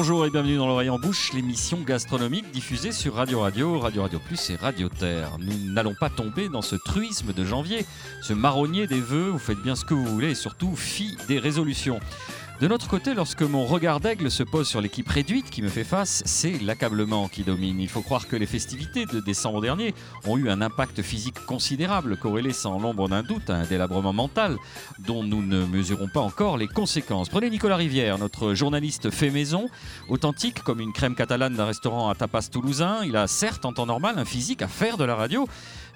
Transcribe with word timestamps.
Bonjour 0.00 0.24
et 0.24 0.30
bienvenue 0.30 0.56
dans 0.56 0.66
l'oreille 0.66 0.88
en 0.88 0.98
bouche, 0.98 1.34
l'émission 1.34 1.76
gastronomique 1.82 2.50
diffusée 2.52 2.90
sur 2.90 3.16
Radio 3.16 3.40
Radio, 3.40 3.78
Radio 3.78 4.00
Radio 4.00 4.18
Plus 4.18 4.48
et 4.48 4.56
Radio 4.56 4.88
Terre. 4.88 5.36
Nous 5.38 5.74
n'allons 5.74 5.94
pas 5.94 6.08
tomber 6.08 6.48
dans 6.48 6.62
ce 6.62 6.74
truisme 6.74 7.34
de 7.34 7.44
janvier, 7.44 7.84
ce 8.22 8.32
marronnier 8.32 8.86
des 8.86 8.98
vœux, 8.98 9.28
vous 9.28 9.38
faites 9.38 9.60
bien 9.60 9.76
ce 9.76 9.84
que 9.84 9.92
vous 9.92 10.06
voulez 10.06 10.30
et 10.30 10.34
surtout 10.34 10.74
fi 10.74 11.18
des 11.28 11.38
résolutions. 11.38 12.00
De 12.60 12.68
notre 12.68 12.88
côté, 12.88 13.14
lorsque 13.14 13.40
mon 13.40 13.64
regard 13.64 14.00
d'aigle 14.00 14.30
se 14.30 14.42
pose 14.42 14.68
sur 14.68 14.82
l'équipe 14.82 15.08
réduite 15.08 15.48
qui 15.48 15.62
me 15.62 15.70
fait 15.70 15.82
face, 15.82 16.22
c'est 16.26 16.62
l'accablement 16.62 17.26
qui 17.26 17.42
domine. 17.42 17.80
Il 17.80 17.88
faut 17.88 18.02
croire 18.02 18.28
que 18.28 18.36
les 18.36 18.44
festivités 18.44 19.06
de 19.06 19.18
décembre 19.18 19.62
dernier 19.62 19.94
ont 20.26 20.36
eu 20.36 20.50
un 20.50 20.60
impact 20.60 21.00
physique 21.00 21.46
considérable, 21.46 22.18
corrélé 22.18 22.52
sans 22.52 22.78
l'ombre 22.78 23.08
d'un 23.08 23.22
doute 23.22 23.48
à 23.48 23.54
un 23.54 23.64
délabrement 23.64 24.12
mental 24.12 24.58
dont 24.98 25.22
nous 25.22 25.40
ne 25.42 25.64
mesurons 25.64 26.08
pas 26.08 26.20
encore 26.20 26.58
les 26.58 26.68
conséquences. 26.68 27.30
Prenez 27.30 27.48
Nicolas 27.48 27.76
Rivière, 27.76 28.18
notre 28.18 28.52
journaliste 28.52 29.08
fait 29.08 29.30
maison, 29.30 29.70
authentique 30.10 30.62
comme 30.62 30.80
une 30.80 30.92
crème 30.92 31.14
catalane 31.14 31.56
d'un 31.56 31.64
restaurant 31.64 32.10
à 32.10 32.14
tapas 32.14 32.50
toulousain. 32.52 32.98
Il 33.06 33.16
a 33.16 33.26
certes 33.26 33.64
en 33.64 33.72
temps 33.72 33.86
normal 33.86 34.18
un 34.18 34.26
physique 34.26 34.60
à 34.60 34.68
faire 34.68 34.98
de 34.98 35.04
la 35.04 35.14
radio, 35.14 35.48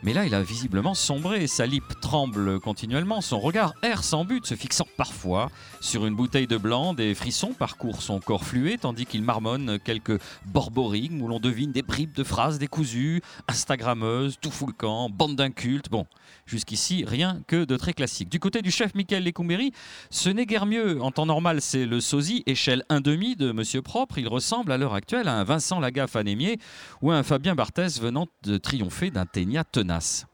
mais 0.04 0.12
là, 0.12 0.26
il 0.26 0.34
a 0.34 0.42
visiblement 0.42 0.92
sombré. 0.92 1.46
Sa 1.46 1.64
lippe 1.64 1.98
tremble 2.00 2.60
continuellement. 2.60 3.22
Son 3.22 3.40
regard 3.40 3.72
erre 3.82 4.04
sans 4.04 4.26
but, 4.26 4.44
se 4.44 4.54
fixant 4.54 4.86
parfois 4.98 5.50
sur 5.80 6.04
une 6.04 6.14
bouteille 6.14 6.46
de 6.46 6.58
blanc. 6.58 6.92
Des 6.92 7.14
frissons 7.14 7.54
parcourent 7.54 8.02
son 8.02 8.20
corps 8.20 8.44
fluet, 8.44 8.76
tandis 8.76 9.06
qu'il 9.06 9.22
marmonne 9.22 9.78
quelques 9.78 10.20
borborigmes 10.44 11.22
où 11.22 11.28
l'on 11.28 11.40
devine 11.40 11.72
des 11.72 11.80
bribes 11.80 12.12
de 12.12 12.22
phrases 12.22 12.58
décousues, 12.58 13.22
Instagrammeuse, 13.48 14.36
tout 14.40 14.50
camp, 14.76 15.08
bande 15.08 15.36
d'incultes. 15.36 15.88
Bon, 15.90 16.06
jusqu'ici, 16.46 17.04
rien 17.06 17.42
que 17.46 17.64
de 17.64 17.76
très 17.76 17.92
classique. 17.92 18.28
Du 18.28 18.38
côté 18.38 18.62
du 18.62 18.70
chef 18.70 18.94
Michael 18.94 19.24
Lecumberi, 19.24 19.72
ce 20.10 20.28
n'est 20.28 20.46
guère 20.46 20.66
mieux. 20.66 21.00
En 21.02 21.10
temps 21.10 21.26
normal, 21.26 21.60
c'est 21.60 21.86
le 21.86 22.00
sosie, 22.00 22.42
échelle 22.46 22.84
1,5 22.90 23.36
de 23.36 23.52
Monsieur 23.52 23.82
Propre. 23.82 24.18
Il 24.18 24.28
ressemble 24.28 24.72
à 24.72 24.78
l'heure 24.78 24.94
actuelle 24.94 25.28
à 25.28 25.34
un 25.34 25.44
Vincent 25.44 25.80
Lagaffe 25.80 26.16
anémié 26.16 26.58
ou 27.02 27.10
à 27.10 27.16
un 27.16 27.22
Fabien 27.22 27.54
Barthès 27.54 28.00
venant 28.00 28.26
de 28.42 28.56
triompher 28.56 29.10
d'un 29.10 29.26
Ténia 29.26 29.64
tenace. 29.64 30.26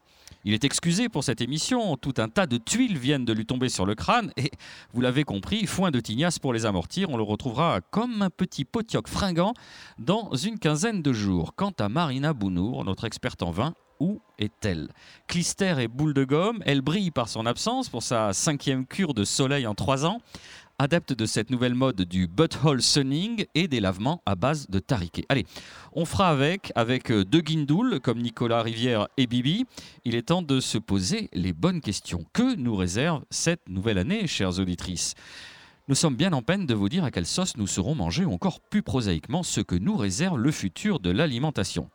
Il 0.43 0.55
est 0.55 0.63
excusé 0.63 1.07
pour 1.07 1.23
cette 1.23 1.39
émission, 1.39 1.97
tout 1.97 2.15
un 2.17 2.27
tas 2.27 2.47
de 2.47 2.57
tuiles 2.57 2.97
viennent 2.97 3.25
de 3.25 3.33
lui 3.33 3.45
tomber 3.45 3.69
sur 3.69 3.85
le 3.85 3.93
crâne 3.93 4.31
et, 4.37 4.49
vous 4.91 5.01
l'avez 5.01 5.23
compris, 5.23 5.67
foin 5.67 5.91
de 5.91 5.99
tignasse 5.99 6.39
pour 6.39 6.51
les 6.51 6.65
amortir, 6.65 7.11
on 7.11 7.17
le 7.17 7.21
retrouvera 7.21 7.79
comme 7.91 8.23
un 8.23 8.31
petit 8.31 8.65
potioc 8.65 9.07
fringant 9.07 9.53
dans 9.99 10.33
une 10.33 10.57
quinzaine 10.57 11.03
de 11.03 11.13
jours. 11.13 11.53
Quant 11.55 11.73
à 11.79 11.89
Marina 11.89 12.33
Bounour, 12.33 12.83
notre 12.85 13.05
experte 13.05 13.43
en 13.43 13.51
vin, 13.51 13.75
où 14.01 14.19
est-elle? 14.39 14.89
Clister 15.27 15.75
et 15.79 15.87
boule 15.87 16.15
de 16.15 16.23
gomme, 16.23 16.63
elle 16.65 16.81
brille 16.81 17.11
par 17.11 17.29
son 17.29 17.45
absence 17.45 17.87
pour 17.87 18.01
sa 18.01 18.33
cinquième 18.33 18.87
cure 18.87 19.13
de 19.13 19.23
soleil 19.23 19.67
en 19.67 19.75
trois 19.75 20.05
ans 20.05 20.19
adepte 20.79 21.13
de 21.13 21.27
cette 21.27 21.51
nouvelle 21.51 21.75
mode 21.75 22.01
du 22.01 22.27
butthole 22.27 22.81
sunning 22.81 23.45
et 23.53 23.67
des 23.67 23.79
lavements 23.79 24.23
à 24.25 24.33
base 24.33 24.67
de 24.67 24.79
tariquet. 24.79 25.25
Allez, 25.29 25.45
on 25.93 26.05
fera 26.05 26.29
avec, 26.29 26.71
avec 26.73 27.11
euh, 27.11 27.23
deux 27.23 27.41
guindoules 27.41 27.99
comme 27.99 28.19
Nicolas 28.19 28.63
Rivière 28.63 29.07
et 29.15 29.27
Bibi. 29.27 29.67
Il 30.05 30.15
est 30.15 30.29
temps 30.29 30.41
de 30.41 30.59
se 30.59 30.79
poser 30.79 31.29
les 31.33 31.53
bonnes 31.53 31.81
questions. 31.81 32.25
Que 32.33 32.55
nous 32.55 32.75
réserve 32.75 33.23
cette 33.29 33.69
nouvelle 33.69 33.99
année, 33.99 34.25
chères 34.25 34.57
auditrices? 34.57 35.13
Nous 35.87 35.93
sommes 35.93 36.15
bien 36.15 36.33
en 36.33 36.41
peine 36.41 36.65
de 36.65 36.73
vous 36.73 36.89
dire 36.89 37.03
à 37.03 37.11
quelle 37.11 37.27
sauce 37.27 37.57
nous 37.57 37.67
serons 37.67 37.93
mangés 37.93 38.25
ou 38.25 38.33
encore 38.33 38.59
plus 38.59 38.81
prosaïquement 38.81 39.43
ce 39.43 39.61
que 39.61 39.75
nous 39.75 39.97
réserve 39.97 40.39
le 40.39 40.51
futur 40.51 40.99
de 40.99 41.11
l'alimentation. 41.11 41.91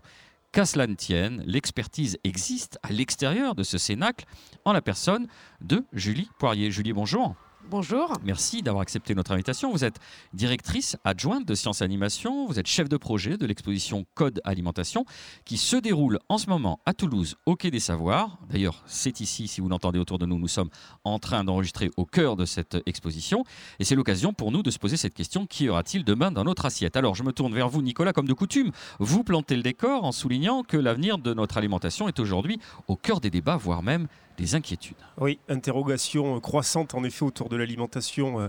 Qu'à 0.57 0.65
cela 0.65 0.87
ne 0.87 0.95
tienne, 0.95 1.43
l'expertise 1.45 2.17
existe 2.25 2.79
à 2.83 2.91
l'extérieur 2.91 3.55
de 3.55 3.63
ce 3.63 3.77
cénacle 3.77 4.25
en 4.65 4.73
la 4.73 4.81
personne 4.81 5.27
de 5.61 5.85
Julie 5.93 6.31
Poirier. 6.39 6.71
Julie, 6.71 6.95
bonjour. 6.95 7.35
Bonjour. 7.69 8.13
Merci 8.25 8.63
d'avoir 8.63 8.83
accepté 8.83 9.17
notre 9.17 9.33
invitation. 9.33 9.73
Vous 9.73 9.85
êtes 9.85 9.99
directrice 10.33 10.97
adjointe 11.03 11.45
de 11.45 11.55
Sciences 11.57 11.83
Animation, 11.83 12.47
vous 12.47 12.61
êtes 12.61 12.69
chef 12.69 12.89
de 12.89 12.97
projet 12.97 13.37
de 13.37 13.45
l'exposition 13.45 14.07
Code 14.15 14.41
Alimentation 14.45 15.05
qui 15.45 15.57
se 15.57 15.75
déroule 15.75 16.21
en 16.29 16.39
ce 16.39 16.49
moment 16.49 16.79
à 16.87 16.95
Toulouse 16.95 17.35
au 17.45 17.57
Quai 17.57 17.73
des 17.73 17.81
Savoirs. 17.81 18.39
D'ailleurs, 18.49 18.85
c'est 18.87 19.21
ici, 19.21 19.49
si 19.49 19.61
vous 19.61 19.69
l'entendez 19.69 19.99
autour 19.99 20.19
de 20.19 20.27
nous, 20.27 20.39
nous 20.39 20.47
sommes 20.47 20.71
en 21.03 21.19
train 21.19 21.43
d'enregistrer 21.43 21.91
au 21.97 22.05
cœur 22.05 22.37
de 22.37 22.45
cette 22.45 22.77
exposition. 22.87 23.43
Et 23.81 23.85
c'est 23.85 23.97
l'occasion 23.97 24.33
pour 24.33 24.53
nous 24.53 24.63
de 24.63 24.71
se 24.71 24.79
poser 24.79 24.97
cette 24.97 25.15
question, 25.15 25.45
qui 25.45 25.69
aura-t-il 25.69 26.05
demain 26.05 26.31
dans 26.31 26.45
notre 26.45 26.67
assiette? 26.67 26.97
Alors 26.97 27.17
je 27.17 27.25
me 27.25 27.33
tourne 27.33 27.53
vers 27.53 27.69
vous, 27.69 27.83
Nicolas, 27.83 28.13
comme 28.13 28.29
de 28.29 28.33
coutume. 28.33 28.71
Vous 29.01 29.25
plantez 29.25 29.57
le 29.57 29.63
décor 29.63 30.05
en 30.05 30.13
soulignant 30.13 30.63
que 30.63 30.77
l'avenir 30.77 31.19
de 31.19 31.35
notre 31.35 31.57
alimentation 31.57 32.07
est 32.07 32.21
aujourd'hui 32.21 32.61
au 32.87 32.95
cœur 32.95 33.21
des 33.21 33.31
débats, 33.31 33.57
voire 33.57 33.83
même 33.83 34.07
des 34.37 34.55
inquiétudes. 34.55 34.97
Oui, 35.19 35.39
interrogation 35.49 36.39
croissante 36.41 36.95
en 36.95 37.05
effet 37.05 37.25
autour 37.25 37.49
de 37.49 37.57
l'alimentation 37.57 38.41
euh, 38.41 38.49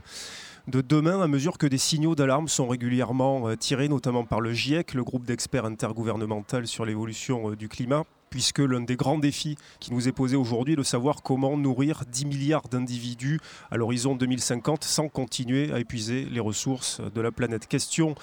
de 0.68 0.82
demain 0.82 1.22
à 1.22 1.28
mesure 1.28 1.58
que 1.58 1.68
des 1.68 1.78
signaux 1.78 2.16
d'alarme 2.16 2.48
sont 2.48 2.68
régulièrement 2.68 3.48
euh, 3.48 3.56
tirés, 3.56 3.88
notamment 3.88 4.26
par 4.26 4.42
le 4.42 4.54
GIEC, 4.54 4.94
le 4.94 5.04
groupe 5.04 5.26
d'experts 5.26 5.66
intergouvernemental 5.66 6.68
sur 6.68 6.86
l'évolution 6.86 7.52
euh, 7.52 7.56
du 7.56 7.70
climat, 7.70 8.04
puisque 8.30 8.60
l'un 8.60 8.82
des 8.82 8.96
grands 8.96 9.18
défis 9.18 9.58
qui 9.80 9.94
nous 9.94 10.08
est 10.08 10.12
posé 10.12 10.36
aujourd'hui 10.36 10.74
est 10.74 10.78
de 10.78 10.84
savoir 10.84 11.22
comment 11.24 11.58
nourrir 11.58 12.04
10 12.12 12.26
milliards 12.26 12.68
d'individus 12.70 13.40
à 13.72 13.78
l'horizon 13.78 14.16
2050 14.16 14.84
sans 14.84 15.08
continuer 15.08 15.72
à 15.72 15.80
épuiser 15.80 16.26
les 16.26 16.40
ressources 16.40 17.02
de 17.14 17.22
la 17.22 17.32
planète. 17.32 17.68
Question 17.68 18.16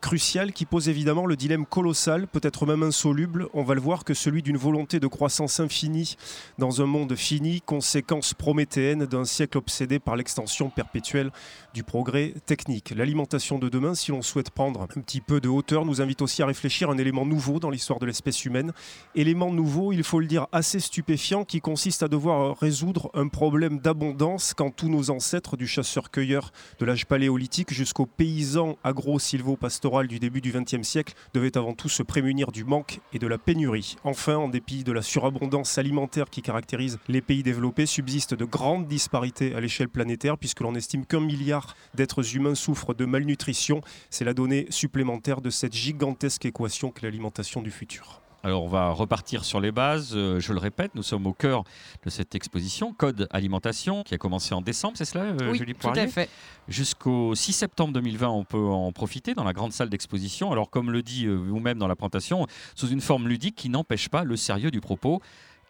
cruciale 0.00 0.52
qui 0.52 0.66
pose 0.66 0.88
évidemment 0.88 1.26
le 1.26 1.36
dilemme 1.36 1.66
colossal, 1.66 2.26
peut-être 2.26 2.66
même 2.66 2.82
insoluble, 2.82 3.48
on 3.54 3.62
va 3.62 3.74
le 3.74 3.80
voir, 3.80 4.04
que 4.04 4.14
celui 4.14 4.42
d'une 4.42 4.56
volonté 4.56 5.00
de 5.00 5.06
croissance 5.06 5.60
infinie 5.60 6.16
dans 6.58 6.82
un 6.82 6.86
monde 6.86 7.14
fini, 7.14 7.60
conséquence 7.60 8.34
prométhéenne 8.34 9.06
d'un 9.06 9.24
siècle 9.24 9.58
obsédé 9.58 9.98
par 9.98 10.16
l'extension 10.16 10.70
perpétuelle 10.70 11.30
du 11.74 11.82
progrès 11.82 12.34
technique. 12.46 12.92
L'alimentation 12.96 13.58
de 13.58 13.68
demain, 13.68 13.94
si 13.94 14.10
l'on 14.10 14.22
souhaite 14.22 14.50
prendre 14.50 14.82
un 14.82 15.00
petit 15.00 15.20
peu 15.20 15.40
de 15.40 15.48
hauteur, 15.48 15.84
nous 15.84 16.00
invite 16.00 16.22
aussi 16.22 16.42
à 16.42 16.46
réfléchir 16.46 16.90
à 16.90 16.92
un 16.92 16.98
élément 16.98 17.26
nouveau 17.26 17.60
dans 17.60 17.70
l'histoire 17.70 17.98
de 17.98 18.06
l'espèce 18.06 18.44
humaine, 18.44 18.72
élément 19.14 19.51
nouveau, 19.52 19.92
il 19.92 20.02
faut 20.02 20.20
le 20.20 20.26
dire, 20.26 20.46
assez 20.52 20.80
stupéfiant, 20.80 21.44
qui 21.44 21.60
consiste 21.60 22.02
à 22.02 22.08
devoir 22.08 22.58
résoudre 22.58 23.10
un 23.14 23.28
problème 23.28 23.78
d'abondance 23.78 24.54
quand 24.54 24.70
tous 24.70 24.88
nos 24.88 25.10
ancêtres, 25.10 25.56
du 25.56 25.66
chasseur-cueilleur 25.66 26.52
de 26.78 26.84
l'âge 26.84 27.06
paléolithique 27.06 27.72
jusqu'au 27.72 28.06
paysan 28.06 28.76
agro-silvo-pastoral 28.84 30.08
du 30.08 30.18
début 30.18 30.40
du 30.40 30.52
XXe 30.52 30.86
siècle, 30.86 31.14
devaient 31.34 31.56
avant 31.56 31.74
tout 31.74 31.88
se 31.88 32.02
prémunir 32.02 32.52
du 32.52 32.64
manque 32.64 33.00
et 33.12 33.18
de 33.18 33.26
la 33.26 33.38
pénurie. 33.38 33.96
Enfin, 34.04 34.36
en 34.36 34.48
dépit 34.48 34.84
de 34.84 34.92
la 34.92 35.02
surabondance 35.02 35.78
alimentaire 35.78 36.30
qui 36.30 36.42
caractérise 36.42 36.98
les 37.08 37.20
pays 37.20 37.42
développés, 37.42 37.86
subsistent 37.86 38.34
de 38.34 38.44
grandes 38.44 38.88
disparités 38.88 39.54
à 39.54 39.60
l'échelle 39.60 39.88
planétaire, 39.88 40.38
puisque 40.38 40.60
l'on 40.60 40.74
estime 40.74 41.04
qu'un 41.06 41.20
milliard 41.20 41.76
d'êtres 41.94 42.36
humains 42.36 42.54
souffrent 42.54 42.94
de 42.94 43.04
malnutrition. 43.04 43.82
C'est 44.10 44.24
la 44.24 44.34
donnée 44.34 44.66
supplémentaire 44.70 45.40
de 45.40 45.50
cette 45.50 45.74
gigantesque 45.74 46.46
équation 46.46 46.90
qu'est 46.90 47.02
l'alimentation 47.02 47.62
du 47.62 47.70
futur. 47.70 48.21
Alors 48.44 48.64
on 48.64 48.68
va 48.68 48.90
repartir 48.90 49.44
sur 49.44 49.60
les 49.60 49.70
bases. 49.70 50.12
Euh, 50.14 50.40
je 50.40 50.52
le 50.52 50.58
répète, 50.58 50.96
nous 50.96 51.04
sommes 51.04 51.26
au 51.26 51.32
cœur 51.32 51.62
de 52.04 52.10
cette 52.10 52.34
exposition 52.34 52.92
Code 52.92 53.28
Alimentation 53.30 54.02
qui 54.02 54.14
a 54.14 54.18
commencé 54.18 54.52
en 54.52 54.60
décembre, 54.60 54.94
c'est 54.96 55.04
cela, 55.04 55.24
euh, 55.24 55.52
oui, 55.52 55.58
Julie 55.58 55.74
Tout 55.74 55.88
à 55.88 56.06
fait. 56.08 56.28
Jusqu'au 56.66 57.36
6 57.36 57.52
septembre 57.52 57.92
2020, 57.94 58.28
on 58.28 58.44
peut 58.44 58.58
en 58.58 58.90
profiter 58.90 59.34
dans 59.34 59.44
la 59.44 59.52
grande 59.52 59.72
salle 59.72 59.90
d'exposition. 59.90 60.50
Alors 60.50 60.70
comme 60.70 60.90
le 60.90 61.02
dit 61.02 61.26
euh, 61.26 61.34
vous-même 61.34 61.78
dans 61.78 61.86
la 61.86 61.94
présentation, 61.94 62.48
sous 62.74 62.88
une 62.88 63.00
forme 63.00 63.28
ludique 63.28 63.54
qui 63.54 63.68
n'empêche 63.68 64.08
pas 64.08 64.24
le 64.24 64.36
sérieux 64.36 64.72
du 64.72 64.80
propos. 64.80 65.20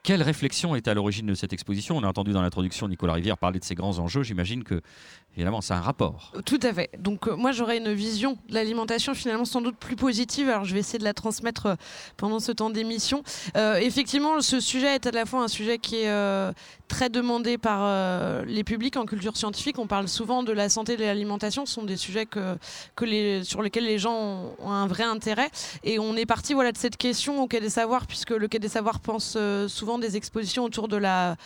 Quelle 0.03 0.23
réflexion 0.23 0.75
est 0.75 0.89
à 0.89 0.95
l'origine 0.95 1.27
de 1.27 1.35
cette 1.35 1.53
exposition? 1.53 1.97
On 1.97 2.03
a 2.03 2.09
entendu 2.09 2.33
dans 2.33 2.43
l'introduction 2.43 2.89
Nicolas 2.89 3.13
Rivière 3.13 3.39
parler 3.39 3.61
de 3.61 3.65
ces 3.65 3.77
grands 3.77 4.01
enjeux. 4.01 4.25
J'imagine 4.25 4.65
que, 4.65 4.81
évidemment, 5.37 5.61
c'est 5.61 5.75
un 5.75 5.81
rapport. 5.81 6.33
Tout 6.45 6.61
à 6.63 6.73
fait. 6.73 6.91
Donc, 6.99 7.27
euh, 7.27 7.37
moi, 7.37 7.53
j'aurais 7.53 7.79
une 7.79 7.93
vision 7.93 8.37
de 8.49 8.55
l'alimentation 8.55 9.15
finalement 9.15 9.45
sans 9.45 9.61
doute 9.61 9.77
plus 9.77 9.97
positive. 9.97 10.49
Alors, 10.49 10.65
je 10.65 10.75
vais 10.75 10.81
essayer 10.81 10.99
de 10.99 11.05
la 11.05 11.15
transmettre 11.15 11.67
euh, 11.67 11.75
pendant 12.17 12.39
ce 12.39 12.53
temps 12.53 12.71
d'émission. 12.71 13.23
Euh, 13.57 13.77
effectivement, 13.77 14.41
ce 14.41 14.61
sujet 14.61 14.95
est 14.95 15.07
à 15.07 15.11
la 15.11 15.25
fois 15.25 15.43
un 15.43 15.49
sujet 15.49 15.79
qui 15.79 15.97
est 15.97 16.53
très 16.89 17.09
demandé 17.09 17.57
par 17.57 18.45
les 18.45 18.65
publics 18.65 18.97
en 18.97 19.07
culture 19.07 19.37
scientifique. 19.37 19.79
On 19.79 19.87
parle 19.87 20.09
souvent 20.09 20.43
de 20.43 20.53
la 20.53 20.69
santé 20.69 20.95
et 20.95 20.97
de 20.97 21.03
l'alimentation. 21.03 21.65
Ce 21.65 21.75
sont 21.75 21.85
des 21.85 21.97
sujets 21.97 22.27
que, 22.27 22.57
sur 23.43 23.63
lesquels 23.63 23.85
les 23.85 23.99
gens 23.99 24.55
ont 24.59 24.71
un 24.71 24.87
vrai 24.87 25.05
intérêt. 25.05 25.49
Et 25.85 25.99
on 25.99 26.17
est 26.17 26.27
parti 26.27 26.55
voilà, 26.55 26.73
de 26.73 26.77
cette 26.77 26.97
question 26.97 27.43
au 27.43 27.47
Quai 27.47 27.61
des 27.61 27.71
Savoirs, 27.71 28.07
puisque 28.07 28.31
le 28.31 28.49
Quai 28.49 28.59
des 28.59 28.69
Savoirs 28.69 29.01
pense 29.01 29.39
souvent 29.69 29.99
des 29.99 30.17
expositions 30.17 30.65
autour 30.65 30.89
de 30.89 30.97
la 30.97 31.37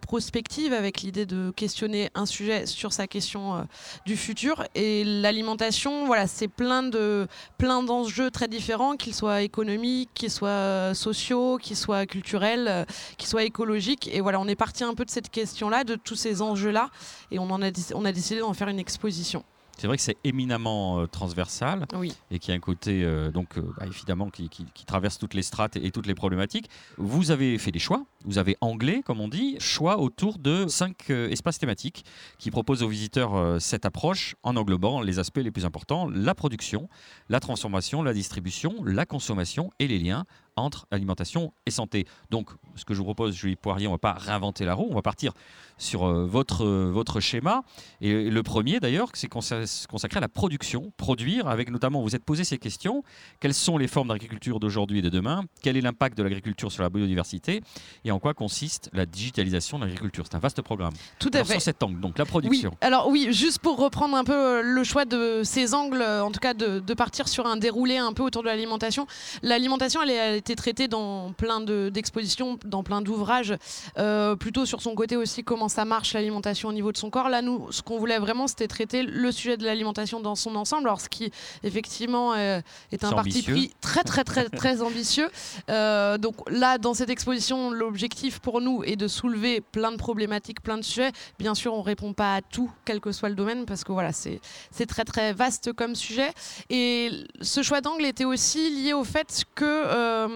prospective 0.00 0.72
avec 0.72 1.02
l'idée 1.02 1.26
de 1.26 1.50
questionner 1.50 2.10
un 2.14 2.26
sujet 2.26 2.66
sur 2.66 2.92
sa 2.92 3.06
question 3.06 3.31
euh, 3.40 3.62
du 4.06 4.16
futur. 4.16 4.64
Et 4.74 5.04
l'alimentation, 5.04 6.06
voilà, 6.06 6.26
c'est 6.26 6.48
plein 6.48 6.82
de 6.82 7.26
plein 7.58 7.82
d'enjeux 7.82 8.30
très 8.30 8.48
différents, 8.48 8.96
qu'ils 8.96 9.14
soient 9.14 9.42
économiques, 9.42 10.10
qu'ils 10.14 10.30
soient 10.30 10.94
sociaux, 10.94 11.58
qu'ils 11.58 11.76
soient 11.76 12.06
culturels, 12.06 12.66
euh, 12.68 12.84
qu'ils 13.16 13.28
soient 13.28 13.44
écologiques. 13.44 14.08
Et 14.12 14.20
voilà, 14.20 14.40
on 14.40 14.48
est 14.48 14.56
parti 14.56 14.84
un 14.84 14.94
peu 14.94 15.04
de 15.04 15.10
cette 15.10 15.30
question-là, 15.30 15.84
de 15.84 15.94
tous 15.94 16.16
ces 16.16 16.42
enjeux-là, 16.42 16.90
et 17.30 17.38
on 17.38 17.50
a 17.62 18.12
décidé 18.12 18.40
d'en 18.40 18.54
faire 18.54 18.68
une 18.68 18.78
exposition. 18.78 19.44
C'est 19.78 19.86
vrai 19.88 19.96
que 19.96 20.02
c'est 20.02 20.16
éminemment 20.22 21.00
euh, 21.00 21.06
transversal 21.06 21.86
Oui. 21.94 22.14
et 22.30 22.38
qui 22.38 22.52
a 22.52 22.54
un 22.54 22.60
côté, 22.60 23.02
euh, 23.04 23.30
donc, 23.32 23.56
euh, 23.58 23.62
bah, 23.78 23.86
évidemment, 23.86 24.30
qui, 24.30 24.48
qui- 24.48 24.66
qui 24.74 24.84
traverse 24.84 25.18
toutes 25.18 25.34
les 25.34 25.42
strates 25.42 25.76
et, 25.76 25.86
et 25.86 25.90
toutes 25.90 26.06
les 26.06 26.14
problématiques. 26.14 26.68
Vous 26.98 27.30
avez 27.30 27.58
fait 27.58 27.72
des 27.72 27.78
choix, 27.80 28.04
vous 28.24 28.38
avez 28.38 28.56
anglais, 28.60 29.02
comme 29.04 29.20
on 29.20 29.28
dit, 29.28 29.56
choix 29.58 29.98
autour 29.98 30.38
de 30.38 30.66
cinq 30.68 31.10
espaces 31.10 31.58
thématiques 31.58 32.04
qui 32.38 32.50
proposent 32.50 32.82
aux 32.82 32.88
visiteurs 32.88 33.60
cette 33.60 33.84
approche 33.84 34.36
en 34.42 34.56
englobant 34.56 35.00
les 35.00 35.18
aspects 35.18 35.38
les 35.38 35.50
plus 35.50 35.64
importants 35.64 36.08
la 36.08 36.34
production, 36.34 36.88
la 37.28 37.40
transformation, 37.40 38.02
la 38.02 38.12
distribution, 38.12 38.74
la 38.84 39.06
consommation 39.06 39.70
et 39.78 39.88
les 39.88 39.98
liens 39.98 40.24
entre 40.56 40.86
alimentation 40.90 41.52
et 41.66 41.70
santé. 41.70 42.06
Donc, 42.30 42.50
ce 42.76 42.84
que 42.84 42.94
je 42.94 42.98
vous 42.98 43.04
propose, 43.04 43.34
Julie 43.34 43.56
Poirier, 43.56 43.86
on 43.86 43.90
ne 43.90 43.94
va 43.94 43.98
pas 43.98 44.12
réinventer 44.12 44.64
la 44.64 44.74
roue, 44.74 44.88
on 44.90 44.94
va 44.94 45.02
partir 45.02 45.32
sur 45.78 46.04
euh, 46.06 46.24
votre, 46.26 46.64
euh, 46.64 46.90
votre 46.92 47.20
schéma. 47.20 47.62
Et 48.00 48.30
le 48.30 48.42
premier, 48.42 48.78
d'ailleurs, 48.80 49.08
c'est 49.14 49.30
consa- 49.32 49.86
consacré 49.86 50.18
à 50.18 50.20
la 50.20 50.28
production, 50.28 50.92
produire, 50.96 51.48
avec 51.48 51.70
notamment, 51.70 52.00
vous 52.00 52.08
vous 52.08 52.16
êtes 52.16 52.24
posé 52.24 52.44
ces 52.44 52.58
questions. 52.58 53.02
Quelles 53.40 53.54
sont 53.54 53.78
les 53.78 53.88
formes 53.88 54.08
d'agriculture 54.08 54.60
d'aujourd'hui 54.60 54.98
et 54.98 55.02
de 55.02 55.08
demain? 55.08 55.44
Quel 55.62 55.76
est 55.76 55.80
l'impact 55.80 56.16
de 56.18 56.22
l'agriculture 56.22 56.70
sur 56.70 56.82
la 56.82 56.90
biodiversité? 56.90 57.62
Et 58.04 58.10
en 58.10 58.18
quoi 58.18 58.34
consiste 58.34 58.90
la 58.92 59.06
digitalisation 59.06 59.78
de 59.78 59.84
l'agriculture? 59.84 60.24
C'est 60.30 60.36
un 60.36 60.40
vaste 60.40 60.60
programme. 60.62 60.92
Tout 61.18 61.30
à 61.32 61.36
Alors, 61.38 61.46
fait. 61.46 61.52
sur 61.54 61.62
cet 61.62 61.82
angle, 61.82 62.00
donc 62.00 62.18
la 62.18 62.24
Oui, 62.24 62.28
production. 62.30 62.76
alors 62.80 63.08
oui, 63.08 63.28
juste 63.32 63.58
pour 63.60 63.78
reprendre 63.78 64.16
un 64.16 64.24
peu 64.24 64.32
euh, 64.34 64.62
le 64.62 64.84
choix 64.84 65.04
de 65.04 65.40
ces 65.44 65.74
angles, 65.74 66.02
en 66.02 66.30
tout 66.30 66.40
cas 66.40 66.54
de, 66.54 66.78
de 66.80 66.94
partir 66.94 67.26
sur 67.28 67.46
un 67.46 67.56
déroulé 67.56 67.96
un 67.96 68.12
peu 68.12 68.22
autour 68.22 68.42
de 68.42 68.48
l'alimentation. 68.48 69.06
L'alimentation, 69.42 70.02
elle, 70.02 70.10
est- 70.10 70.41
été 70.42 70.56
traitée 70.56 70.88
dans 70.88 71.32
plein 71.32 71.60
de- 71.60 71.88
d'expositions, 71.94 72.58
dans 72.64 72.82
plein 72.82 73.00
d'ouvrages, 73.00 73.54
euh, 73.98 74.34
plutôt 74.34 74.66
sur 74.66 74.80
son 74.82 74.94
côté 74.94 75.16
aussi 75.16 75.44
comment 75.44 75.68
ça 75.68 75.84
marche 75.84 76.14
l'alimentation 76.14 76.68
au 76.68 76.72
niveau 76.72 76.90
de 76.90 76.96
son 76.98 77.10
corps. 77.10 77.28
Là, 77.28 77.42
nous, 77.42 77.70
ce 77.70 77.80
qu'on 77.82 77.98
voulait 78.02 78.18
vraiment, 78.18 78.46
c'était 78.48 78.66
traiter 78.66 79.02
le 79.04 79.30
sujet 79.30 79.56
de 79.56 79.64
l'alimentation 79.64 80.18
dans 80.20 80.34
son 80.34 80.56
ensemble, 80.56 80.88
alors 80.88 81.00
ce 81.00 81.08
qui 81.08 81.30
effectivement 81.62 82.34
euh, 82.34 82.60
est 82.90 83.04
un 83.04 83.12
parti 83.12 83.42
pris 83.42 83.72
très 83.80 84.02
très 84.02 84.24
très 84.24 84.48
très 84.48 84.82
ambitieux. 84.82 85.28
Euh, 85.70 86.18
donc 86.18 86.34
là, 86.50 86.78
dans 86.78 86.94
cette 86.94 87.10
exposition, 87.10 87.70
l'objectif 87.70 88.40
pour 88.40 88.60
nous 88.60 88.82
est 88.84 88.96
de 88.96 89.08
soulever 89.08 89.60
plein 89.60 89.92
de 89.92 89.96
problématiques, 90.06 90.60
plein 90.60 90.78
de 90.78 90.82
sujets. 90.82 91.12
Bien 91.38 91.54
sûr, 91.54 91.72
on 91.72 91.82
répond 91.82 92.12
pas 92.14 92.34
à 92.36 92.40
tout, 92.54 92.70
quel 92.84 92.98
que 93.00 93.12
soit 93.12 93.28
le 93.28 93.36
domaine, 93.36 93.64
parce 93.64 93.84
que 93.84 93.92
voilà, 93.92 94.12
c'est 94.12 94.40
c'est 94.76 94.86
très 94.86 95.04
très 95.04 95.32
vaste 95.32 95.72
comme 95.72 95.94
sujet. 95.94 96.30
Et 96.68 97.10
ce 97.40 97.62
choix 97.62 97.80
d'angle 97.80 98.04
était 98.04 98.24
aussi 98.24 98.62
lié 98.78 98.92
au 98.92 99.04
fait 99.04 99.44
que 99.54 99.64
euh, 99.64 100.28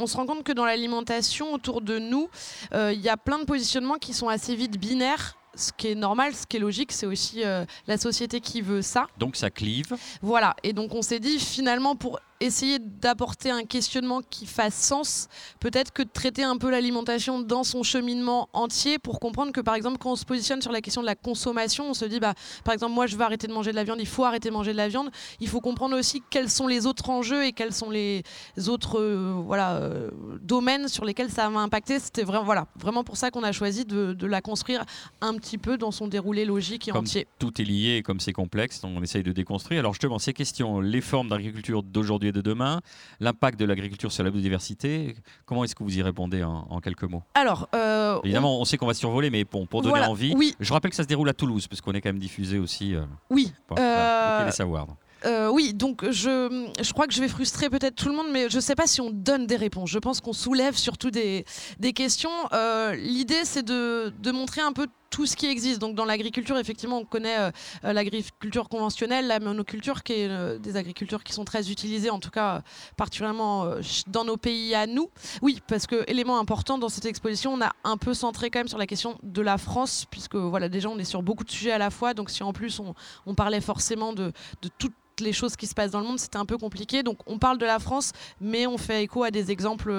on 0.00 0.06
se 0.06 0.16
rend 0.16 0.26
compte 0.26 0.42
que 0.42 0.52
dans 0.52 0.64
l'alimentation 0.64 1.52
autour 1.52 1.80
de 1.80 1.98
nous, 1.98 2.28
euh, 2.72 2.92
il 2.92 3.00
y 3.00 3.08
a 3.08 3.16
plein 3.16 3.38
de 3.38 3.44
positionnements 3.44 3.98
qui 3.98 4.14
sont 4.14 4.28
assez 4.28 4.54
vite 4.54 4.78
binaires. 4.78 5.36
Ce 5.54 5.72
qui 5.76 5.88
est 5.88 5.94
normal, 5.94 6.34
ce 6.34 6.46
qui 6.46 6.56
est 6.56 6.60
logique, 6.60 6.92
c'est 6.92 7.06
aussi 7.06 7.44
euh, 7.44 7.64
la 7.86 7.98
société 7.98 8.40
qui 8.40 8.62
veut 8.62 8.82
ça. 8.82 9.08
Donc 9.18 9.36
ça 9.36 9.50
clive. 9.50 9.96
Voilà, 10.22 10.54
et 10.62 10.72
donc 10.72 10.94
on 10.94 11.02
s'est 11.02 11.18
dit 11.18 11.38
finalement 11.38 11.96
pour 11.96 12.20
essayer 12.40 12.78
d'apporter 12.78 13.50
un 13.50 13.64
questionnement 13.64 14.20
qui 14.28 14.46
fasse 14.46 14.74
sens, 14.74 15.28
peut-être 15.60 15.92
que 15.92 16.02
de 16.02 16.08
traiter 16.12 16.42
un 16.42 16.56
peu 16.56 16.70
l'alimentation 16.70 17.40
dans 17.40 17.64
son 17.64 17.82
cheminement 17.82 18.48
entier 18.52 18.98
pour 18.98 19.20
comprendre 19.20 19.52
que 19.52 19.60
par 19.60 19.74
exemple 19.74 19.98
quand 19.98 20.12
on 20.12 20.16
se 20.16 20.24
positionne 20.24 20.62
sur 20.62 20.72
la 20.72 20.80
question 20.80 21.02
de 21.02 21.06
la 21.06 21.14
consommation, 21.14 21.90
on 21.90 21.94
se 21.94 22.04
dit 22.06 22.18
bah 22.18 22.34
par 22.64 22.72
exemple 22.74 22.92
moi 22.94 23.06
je 23.06 23.16
veux 23.16 23.22
arrêter 23.22 23.46
de 23.46 23.52
manger 23.52 23.70
de 23.72 23.76
la 23.76 23.84
viande, 23.84 23.98
il 24.00 24.06
faut 24.06 24.24
arrêter 24.24 24.48
de 24.48 24.54
manger 24.54 24.72
de 24.72 24.76
la 24.78 24.88
viande, 24.88 25.10
il 25.40 25.48
faut 25.48 25.60
comprendre 25.60 25.96
aussi 25.98 26.22
quels 26.30 26.48
sont 26.50 26.66
les 26.66 26.86
autres 26.86 27.10
enjeux 27.10 27.44
et 27.44 27.52
quels 27.52 27.74
sont 27.74 27.90
les 27.90 28.22
autres 28.68 28.98
euh, 28.98 29.34
voilà 29.44 29.76
euh, 29.76 30.10
domaines 30.40 30.88
sur 30.88 31.04
lesquels 31.04 31.30
ça 31.30 31.48
va 31.50 31.60
impacter. 31.60 31.98
C'était 31.98 32.22
vraiment 32.22 32.44
voilà, 32.44 32.66
vraiment 32.78 33.04
pour 33.04 33.16
ça 33.16 33.30
qu'on 33.30 33.42
a 33.42 33.52
choisi 33.52 33.84
de, 33.84 34.12
de 34.14 34.26
la 34.26 34.40
construire 34.40 34.84
un 35.20 35.34
petit 35.34 35.58
peu 35.58 35.76
dans 35.76 35.90
son 35.90 36.08
déroulé 36.08 36.44
logique 36.44 36.88
et 36.88 36.92
Comme 36.92 37.02
entier. 37.02 37.26
tout 37.38 37.60
est 37.60 37.64
lié 37.64 37.96
et 37.98 38.02
comme 38.02 38.20
c'est 38.20 38.32
complexe, 38.32 38.80
on 38.84 39.02
essaye 39.02 39.22
de 39.22 39.32
déconstruire. 39.32 39.80
Alors 39.80 39.92
justement, 39.92 40.18
ces 40.18 40.32
questions, 40.32 40.80
les 40.80 41.00
formes 41.00 41.28
d'agriculture 41.28 41.82
d'aujourd'hui 41.82 42.29
de 42.32 42.40
demain, 42.40 42.80
l'impact 43.20 43.58
de 43.58 43.64
l'agriculture 43.64 44.12
sur 44.12 44.22
la 44.24 44.30
biodiversité, 44.30 45.14
comment 45.46 45.64
est-ce 45.64 45.74
que 45.74 45.82
vous 45.82 45.96
y 45.98 46.02
répondez 46.02 46.42
en, 46.42 46.66
en 46.70 46.80
quelques 46.80 47.04
mots? 47.04 47.22
Alors, 47.34 47.68
euh, 47.74 48.18
Évidemment, 48.24 48.60
on 48.60 48.64
sait 48.64 48.76
qu'on 48.76 48.86
va 48.86 48.94
survoler, 48.94 49.30
mais 49.30 49.44
bon, 49.44 49.66
pour 49.66 49.82
donner 49.82 49.90
Voilà, 49.92 50.10
envie, 50.10 50.34
Oui, 50.36 50.54
je 50.60 50.72
rappelle 50.72 50.90
que 50.90 50.96
ça 50.96 51.02
se 51.02 51.08
déroule 51.08 51.28
à 51.28 51.34
Toulouse, 51.34 51.66
parce 51.68 51.80
qu'on 51.80 51.92
est 51.92 52.00
quand 52.00 52.08
même 52.10 52.18
diffusé 52.18 52.58
aussi. 52.58 52.94
euh, 52.94 53.02
oui. 53.30 53.52
pour- 53.66 53.76
Euh, 53.80 54.44
les 54.46 54.52
savoirs. 54.52 54.86
donc. 54.86 54.96
Euh, 55.26 55.50
oui, 55.50 55.74
donc 55.74 56.02
je, 56.10 56.70
je 56.80 56.92
crois 56.94 57.06
que 57.06 57.12
je 57.12 57.20
vais 57.20 57.28
frustrer 57.28 57.68
peut-être 57.68 57.94
tout 57.94 58.08
le 58.08 58.14
monde, 58.16 58.28
mais 58.32 58.48
je 58.48 58.56
ne 58.56 58.60
sais 58.62 58.74
pas 58.74 58.86
si 58.86 59.02
on 59.02 59.10
donne 59.10 59.46
des 59.46 59.56
réponses. 59.56 59.90
Je 59.90 59.98
pense 59.98 60.18
qu'on 60.22 60.32
soulève 60.32 60.76
surtout 60.76 61.10
des, 61.10 61.44
des 61.78 61.92
questions. 61.92 62.30
Euh, 62.54 62.94
L'idée, 62.96 63.44
c'est 63.44 63.62
de, 63.62 64.14
de 64.18 64.30
montrer 64.32 64.62
un 64.62 64.72
peu 64.72 64.86
tout 65.10 65.26
ce 65.26 65.36
qui 65.36 65.46
existe. 65.46 65.80
Donc 65.80 65.94
dans 65.94 66.04
l'agriculture, 66.04 66.56
effectivement, 66.56 66.98
on 66.98 67.04
connaît 67.04 67.38
euh, 67.38 67.50
euh, 67.84 67.92
l'agriculture 67.92 68.68
conventionnelle, 68.68 69.26
la 69.26 69.40
monoculture, 69.40 70.02
qui 70.02 70.12
est 70.14 70.28
euh, 70.28 70.58
des 70.58 70.76
agricultures 70.76 71.22
qui 71.24 71.32
sont 71.32 71.44
très 71.44 71.70
utilisées, 71.70 72.10
en 72.10 72.20
tout 72.20 72.30
cas 72.30 72.62
particulièrement 72.96 73.74
dans 74.06 74.24
nos 74.24 74.36
pays 74.36 74.74
à 74.74 74.86
nous. 74.86 75.10
Oui, 75.42 75.60
parce 75.66 75.86
que 75.86 76.08
élément 76.08 76.38
important 76.38 76.78
dans 76.78 76.88
cette 76.88 77.06
exposition, 77.06 77.52
on 77.52 77.60
a 77.60 77.72
un 77.84 77.96
peu 77.96 78.14
centré 78.14 78.50
quand 78.50 78.60
même 78.60 78.68
sur 78.68 78.78
la 78.78 78.86
question 78.86 79.18
de 79.22 79.42
la 79.42 79.58
France, 79.58 80.06
puisque 80.10 80.36
voilà, 80.36 80.68
déjà 80.68 80.88
on 80.88 80.98
est 80.98 81.04
sur 81.04 81.22
beaucoup 81.22 81.44
de 81.44 81.50
sujets 81.50 81.72
à 81.72 81.78
la 81.78 81.90
fois. 81.90 82.14
Donc 82.14 82.30
si 82.30 82.42
en 82.42 82.52
plus 82.52 82.80
on, 83.26 83.34
parlait 83.34 83.60
forcément 83.60 84.12
de, 84.12 84.32
de 84.60 84.68
toutes 84.78 84.92
les 85.20 85.32
choses 85.32 85.56
qui 85.56 85.66
se 85.66 85.74
passent 85.74 85.90
dans 85.90 86.00
le 86.00 86.06
monde, 86.06 86.18
c'était 86.18 86.36
un 86.36 86.46
peu 86.46 86.58
compliqué. 86.58 87.02
Donc 87.02 87.18
on 87.26 87.38
parle 87.38 87.58
de 87.58 87.66
la 87.66 87.78
France, 87.78 88.12
mais 88.40 88.66
on 88.66 88.78
fait 88.78 89.02
écho 89.02 89.24
à 89.24 89.30
des 89.30 89.50
exemples 89.50 89.92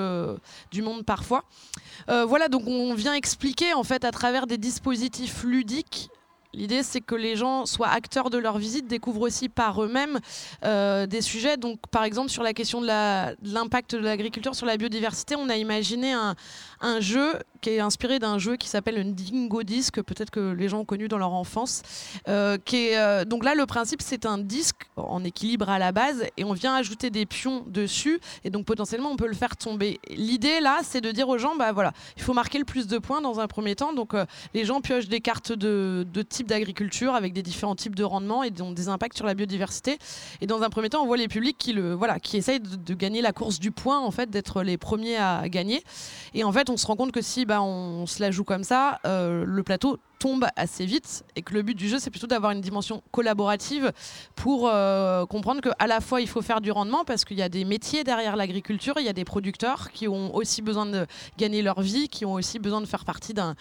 du 0.71 0.81
monde 0.81 1.03
parfois. 1.03 1.43
Voilà, 2.07 2.47
donc 2.47 2.63
on 2.67 2.93
vient 2.93 3.13
expliquer 3.13 3.73
en 3.73 3.83
fait 3.83 4.05
à 4.05 4.11
travers 4.11 4.47
des 4.47 4.57
dispositifs 4.57 5.00
ludiques. 5.43 6.09
L'idée, 6.53 6.83
c'est 6.83 6.99
que 6.99 7.15
les 7.15 7.37
gens 7.37 7.65
soient 7.65 7.87
acteurs 7.87 8.29
de 8.29 8.37
leur 8.37 8.57
visite, 8.57 8.85
découvrent 8.85 9.21
aussi 9.21 9.47
par 9.47 9.81
eux-mêmes 9.81 10.19
euh, 10.65 11.07
des 11.07 11.21
sujets. 11.21 11.55
Donc, 11.55 11.79
par 11.91 12.03
exemple, 12.03 12.29
sur 12.29 12.43
la 12.43 12.53
question 12.53 12.81
de 12.81 12.87
l'impact 12.87 13.95
de 13.95 14.01
l'agriculture 14.01 14.53
sur 14.53 14.65
la 14.65 14.75
biodiversité, 14.75 15.37
on 15.37 15.47
a 15.47 15.55
imaginé 15.55 16.11
un, 16.11 16.35
un 16.81 16.99
jeu 16.99 17.33
qui 17.61 17.69
est 17.69 17.79
inspiré 17.79 18.19
d'un 18.19 18.39
jeu 18.39 18.57
qui 18.57 18.67
s'appelle 18.67 19.13
dingo 19.13 19.63
disque, 19.63 20.01
peut-être 20.01 20.31
que 20.31 20.51
les 20.51 20.67
gens 20.67 20.79
ont 20.79 20.85
connu 20.85 21.07
dans 21.07 21.19
leur 21.19 21.33
enfance. 21.33 21.83
Euh, 22.27 22.57
euh, 22.73 23.23
donc 23.23 23.45
là, 23.45 23.53
le 23.53 23.65
principe, 23.65 24.01
c'est 24.01 24.25
un 24.25 24.39
disque 24.39 24.89
en 24.95 25.23
équilibre 25.23 25.69
à 25.69 25.77
la 25.77 25.91
base 25.91 26.25
et 26.37 26.43
on 26.43 26.53
vient 26.53 26.75
ajouter 26.75 27.11
des 27.11 27.25
pions 27.25 27.63
dessus 27.67 28.19
et 28.43 28.49
donc 28.49 28.65
potentiellement 28.65 29.11
on 29.11 29.15
peut 29.15 29.27
le 29.27 29.35
faire 29.35 29.55
tomber. 29.55 29.99
L'idée 30.09 30.59
là, 30.59 30.79
c'est 30.83 31.01
de 31.01 31.11
dire 31.11 31.29
aux 31.29 31.37
gens, 31.37 31.55
bah 31.55 31.71
voilà, 31.71 31.93
il 32.17 32.23
faut 32.23 32.33
marquer 32.33 32.57
le 32.57 32.65
plus 32.65 32.87
de 32.87 32.97
points 32.97 33.21
dans 33.21 33.39
un 33.39 33.47
premier 33.47 33.75
temps. 33.75 33.93
Donc 33.93 34.13
euh, 34.13 34.25
les 34.53 34.65
gens 34.65 34.81
piochent 34.81 35.07
des 35.07 35.21
cartes 35.21 35.51
de, 35.51 36.05
de 36.11 36.21
type 36.23 36.47
d'agriculture 36.47 37.13
avec 37.13 37.33
des 37.33 37.43
différents 37.43 37.75
types 37.75 37.95
de 37.95 38.03
rendements 38.03 38.43
et 38.43 38.49
donc 38.49 38.73
des 38.73 38.89
impacts 38.89 39.17
sur 39.17 39.27
la 39.27 39.35
biodiversité. 39.35 39.99
Et 40.41 40.47
dans 40.47 40.63
un 40.63 40.69
premier 40.69 40.89
temps, 40.89 41.03
on 41.03 41.05
voit 41.05 41.17
les 41.17 41.27
publics 41.27 41.57
qui 41.59 41.71
voilà, 41.73 42.19
qui 42.19 42.37
essayent 42.37 42.59
de, 42.59 42.75
de 42.75 42.93
gagner 42.95 43.21
la 43.21 43.33
course 43.33 43.59
du 43.59 43.71
point 43.71 43.99
en 43.99 44.11
fait, 44.11 44.31
d'être 44.31 44.63
les 44.63 44.77
premiers 44.77 45.17
à 45.17 45.47
gagner. 45.47 45.83
Et 46.33 46.43
en 46.43 46.51
fait, 46.51 46.70
on 46.71 46.77
se 46.77 46.87
rend 46.87 46.95
compte 46.95 47.11
que 47.11 47.21
si 47.21 47.45
bah, 47.45 47.61
on 47.61 48.05
se 48.05 48.21
la 48.21 48.31
joue 48.31 48.43
comme 48.43 48.63
ça, 48.63 48.99
euh, 49.05 49.43
le 49.45 49.63
plateau 49.63 49.97
tombe 50.19 50.45
assez 50.55 50.85
vite 50.85 51.23
et 51.35 51.41
que 51.41 51.53
le 51.53 51.63
but 51.63 51.75
du 51.75 51.89
jeu 51.89 51.97
c'est 51.97 52.11
plutôt 52.11 52.27
d'avoir 52.27 52.51
une 52.51 52.61
dimension 52.61 53.01
collaborative 53.11 53.91
pour 54.35 54.69
euh, 54.69 55.25
comprendre 55.25 55.61
qu'à 55.61 55.87
la 55.87 55.99
fois 55.99 56.21
il 56.21 56.27
faut 56.27 56.41
faire 56.41 56.61
du 56.61 56.71
rendement 56.71 57.03
parce 57.03 57.25
qu'il 57.25 57.37
y 57.37 57.41
a 57.41 57.49
des 57.49 57.65
métiers 57.65 58.03
derrière 58.03 58.35
l'agriculture, 58.35 58.95
il 58.99 59.05
y 59.05 59.09
a 59.09 59.13
des 59.13 59.25
producteurs 59.25 59.91
qui 59.91 60.07
ont 60.07 60.33
aussi 60.35 60.61
besoin 60.61 60.85
de 60.85 61.07
gagner 61.37 61.61
leur 61.61 61.81
vie, 61.81 62.07
qui 62.07 62.25
ont 62.25 62.33
aussi 62.33 62.59
besoin 62.59 62.81
de 62.81 62.85
faire 62.85 63.03
partie 63.03 63.33
d'un 63.33 63.55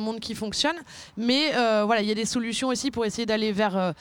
monde 0.00 0.20
qui 0.20 0.34
fonctionne. 0.34 0.76
Mais 1.16 1.54
euh, 1.54 1.84
voilà, 1.84 2.02
il 2.02 2.08
y 2.08 2.12
a 2.12 2.16
des 2.16 2.24
solutions 2.24 2.68
aussi 2.68 2.90
pour 2.90 3.04
essayer 3.04 3.26
d'aller 3.26 3.52
vers, 3.52 3.94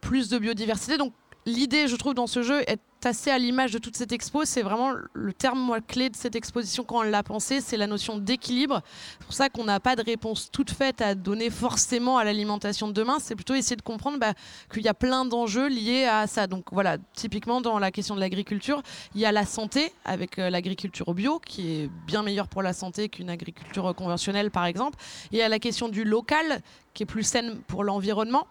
plus 0.00 0.28
de 0.28 0.38
biodiversité. 0.38 0.96
Donc 0.96 1.12
l'idée, 1.44 1.88
je 1.88 1.96
trouve, 1.96 2.14
dans 2.14 2.26
ce 2.26 2.42
jeu 2.42 2.60
est 2.68 2.78
assez 3.06 3.30
à 3.30 3.38
l'image 3.38 3.72
de 3.72 3.78
toute 3.78 3.96
cette 3.96 4.12
expo. 4.12 4.44
C'est 4.44 4.62
vraiment 4.62 4.92
le 5.12 5.32
terme 5.32 5.78
clé 5.86 6.10
de 6.10 6.16
cette 6.16 6.36
exposition 6.36 6.84
quand 6.84 6.98
on 6.98 7.02
l'a 7.02 7.22
pensé, 7.22 7.60
c'est 7.60 7.76
la 7.76 7.86
notion 7.86 8.18
d'équilibre. 8.18 8.82
C'est 9.18 9.24
pour 9.24 9.34
ça 9.34 9.48
qu'on 9.48 9.64
n'a 9.64 9.80
pas 9.80 9.96
de 9.96 10.02
réponse 10.02 10.50
toute 10.50 10.70
faite 10.70 11.00
à 11.00 11.14
donner 11.14 11.50
forcément 11.50 12.18
à 12.18 12.24
l'alimentation 12.24 12.88
de 12.88 12.92
demain. 12.92 13.18
C'est 13.20 13.34
plutôt 13.34 13.54
essayer 13.54 13.76
de 13.76 13.82
comprendre 13.82 14.18
bah, 14.18 14.34
qu'il 14.72 14.82
y 14.82 14.88
a 14.88 14.94
plein 14.94 15.24
d'enjeux 15.24 15.68
liés 15.68 16.04
à 16.04 16.26
ça. 16.26 16.46
Donc 16.46 16.66
voilà, 16.72 16.98
typiquement 17.14 17.60
dans 17.60 17.78
la 17.78 17.90
question 17.90 18.14
de 18.14 18.20
l'agriculture, 18.20 18.82
il 19.14 19.20
y 19.20 19.26
a 19.26 19.32
la 19.32 19.44
santé 19.44 19.92
avec 20.04 20.38
euh, 20.38 20.50
l'agriculture 20.50 21.14
bio 21.14 21.38
qui 21.38 21.72
est 21.72 21.90
bien 22.06 22.22
meilleure 22.22 22.48
pour 22.48 22.62
la 22.62 22.72
santé 22.72 23.08
qu'une 23.08 23.30
agriculture 23.30 23.86
euh, 23.86 23.92
conventionnelle 23.92 24.50
par 24.50 24.66
exemple. 24.66 24.98
Il 25.30 25.38
y 25.38 25.42
a 25.42 25.48
la 25.48 25.58
question 25.58 25.88
du 25.88 26.04
local 26.04 26.62
qui 26.94 27.02
est 27.02 27.06
plus 27.06 27.22
saine 27.22 27.60
pour 27.66 27.84
l'environnement. 27.84 28.46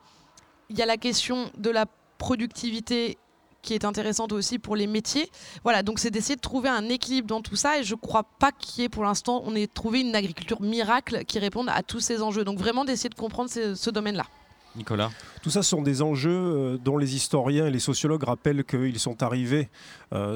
Il 0.69 0.77
y 0.77 0.81
a 0.81 0.85
la 0.85 0.97
question 0.97 1.51
de 1.57 1.69
la 1.69 1.85
productivité 2.17 3.17
qui 3.61 3.73
est 3.73 3.85
intéressante 3.85 4.31
aussi 4.31 4.59
pour 4.59 4.75
les 4.75 4.87
métiers. 4.87 5.29
Voilà, 5.63 5.83
donc 5.83 5.99
c'est 5.99 6.11
d'essayer 6.11 6.35
de 6.35 6.41
trouver 6.41 6.69
un 6.69 6.89
équilibre 6.89 7.27
dans 7.27 7.41
tout 7.41 7.55
ça 7.55 7.79
et 7.79 7.83
je 7.83 7.95
crois 7.95 8.23
pas 8.23 8.51
qu'il 8.51 8.81
y 8.81 8.85
ait 8.85 8.89
pour 8.89 9.03
l'instant, 9.03 9.43
on 9.45 9.55
ait 9.55 9.67
trouvé 9.67 10.01
une 10.01 10.15
agriculture 10.15 10.61
miracle 10.61 11.25
qui 11.25 11.39
réponde 11.39 11.69
à 11.69 11.83
tous 11.83 11.99
ces 11.99 12.21
enjeux. 12.21 12.43
Donc 12.43 12.59
vraiment 12.59 12.85
d'essayer 12.85 13.09
de 13.09 13.15
comprendre 13.15 13.49
ce, 13.49 13.75
ce 13.75 13.89
domaine-là. 13.89 14.25
Nicolas? 14.75 15.11
Tout 15.41 15.49
ça 15.49 15.63
sont 15.63 15.81
des 15.81 16.01
enjeux 16.01 16.79
dont 16.83 16.97
les 16.97 17.15
historiens 17.15 17.65
et 17.65 17.71
les 17.71 17.79
sociologues 17.79 18.23
rappellent 18.23 18.63
qu'ils 18.63 18.99
sont 18.99 19.23
arrivés 19.23 19.69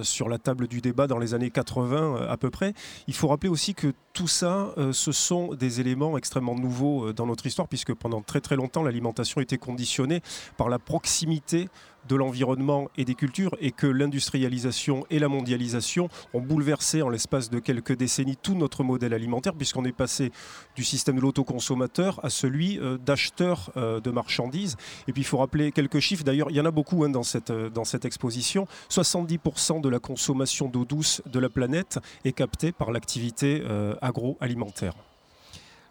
sur 0.01 0.29
la 0.29 0.37
table 0.37 0.67
du 0.67 0.81
débat 0.81 1.07
dans 1.07 1.19
les 1.19 1.33
années 1.33 1.51
80 1.51 2.27
à 2.27 2.37
peu 2.37 2.49
près. 2.49 2.73
Il 3.07 3.13
faut 3.13 3.27
rappeler 3.27 3.49
aussi 3.49 3.75
que 3.75 3.93
tout 4.13 4.27
ça, 4.27 4.73
ce 4.91 5.11
sont 5.11 5.53
des 5.53 5.79
éléments 5.79 6.17
extrêmement 6.17 6.55
nouveaux 6.55 7.13
dans 7.13 7.27
notre 7.27 7.45
histoire, 7.45 7.67
puisque 7.67 7.93
pendant 7.93 8.21
très 8.21 8.41
très 8.41 8.55
longtemps, 8.55 8.81
l'alimentation 8.81 9.41
était 9.41 9.57
conditionnée 9.57 10.21
par 10.57 10.69
la 10.69 10.79
proximité 10.79 11.67
de 12.07 12.15
l'environnement 12.15 12.89
et 12.97 13.05
des 13.05 13.15
cultures 13.15 13.55
et 13.59 13.71
que 13.71 13.87
l'industrialisation 13.87 15.05
et 15.09 15.19
la 15.19 15.27
mondialisation 15.27 16.09
ont 16.33 16.41
bouleversé 16.41 17.01
en 17.01 17.09
l'espace 17.09 17.49
de 17.49 17.59
quelques 17.59 17.95
décennies 17.95 18.35
tout 18.35 18.55
notre 18.55 18.83
modèle 18.83 19.13
alimentaire 19.13 19.53
puisqu'on 19.53 19.85
est 19.85 19.91
passé 19.91 20.31
du 20.75 20.83
système 20.83 21.15
de 21.15 21.21
l'autoconsommateur 21.21 22.23
à 22.23 22.29
celui 22.29 22.79
euh, 22.79 22.97
d'acheteur 22.97 23.71
euh, 23.77 23.99
de 23.99 24.11
marchandises. 24.11 24.77
Et 25.07 25.13
puis 25.13 25.21
il 25.21 25.25
faut 25.25 25.37
rappeler 25.37 25.71
quelques 25.71 25.99
chiffres, 25.99 26.23
d'ailleurs 26.23 26.49
il 26.49 26.55
y 26.55 26.61
en 26.61 26.65
a 26.65 26.71
beaucoup 26.71 27.03
hein, 27.03 27.09
dans, 27.09 27.23
cette, 27.23 27.51
euh, 27.51 27.69
dans 27.69 27.85
cette 27.85 28.05
exposition. 28.05 28.67
70% 28.89 29.81
de 29.81 29.89
la 29.89 29.99
consommation 29.99 30.67
d'eau 30.67 30.85
douce 30.85 31.21
de 31.25 31.39
la 31.39 31.49
planète 31.49 31.99
est 32.23 32.33
captée 32.33 32.71
par 32.71 32.91
l'activité 32.91 33.63
agroalimentaire. 34.01 34.93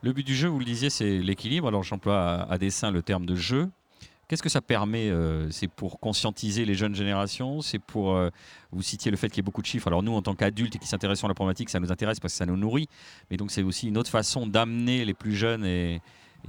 Le 0.03 0.13
but 0.13 0.27
du 0.27 0.35
jeu, 0.35 0.49
vous 0.49 0.59
le 0.59 0.65
disiez, 0.65 0.91
c'est 0.91 1.19
l'équilibre. 1.19 1.69
Alors 1.69 1.83
j'emploie 1.83 2.47
à 2.51 2.59
dessein 2.59 2.91
le 2.91 3.03
terme 3.03 3.25
de 3.25 3.35
jeu. 3.35 3.71
Qu'est-ce 4.29 4.43
que 4.43 4.49
ça 4.49 4.63
permet 4.63 5.11
euh, 5.11 5.51
C'est 5.51 5.69
pour 5.69 6.01
conscientiser 6.01 6.65
les 6.65 6.75
jeunes 6.75 6.95
générations? 6.95 7.61
C'est 7.61 7.79
pour. 7.79 8.15
Euh, 8.15 8.31
vous 8.73 8.83
citiez 8.83 9.11
le 9.11 9.17
fait 9.17 9.29
qu'il 9.29 9.39
y 9.39 9.41
ait 9.41 9.43
beaucoup 9.43 9.61
de 9.61 9.67
chiffres. 9.67 9.87
Alors, 9.87 10.03
nous, 10.03 10.13
en 10.13 10.23
tant 10.23 10.35
qu'adultes 10.35 10.77
et 10.77 10.79
qui 10.79 10.87
s'intéressons 10.87 11.27
à 11.27 11.29
la 11.29 11.35
problématique, 11.35 11.69
ça 11.69 11.79
nous 11.79 11.93
intéresse 11.93 12.21
parce 12.21 12.33
que 12.33 12.39
ça 12.39 12.47
nous 12.47 12.57
nourrit. 12.57 12.89
Mais 13.31 13.37
donc, 13.37 13.51
c'est 13.51 13.63
aussi 13.63 13.89
une 13.89 13.99
autre 13.99 14.11
façon 14.11 14.47
d'amener 14.47 15.05
les 15.05 15.15
plus 15.15 15.35
jeunes 15.35 15.65
et, 15.67 16.01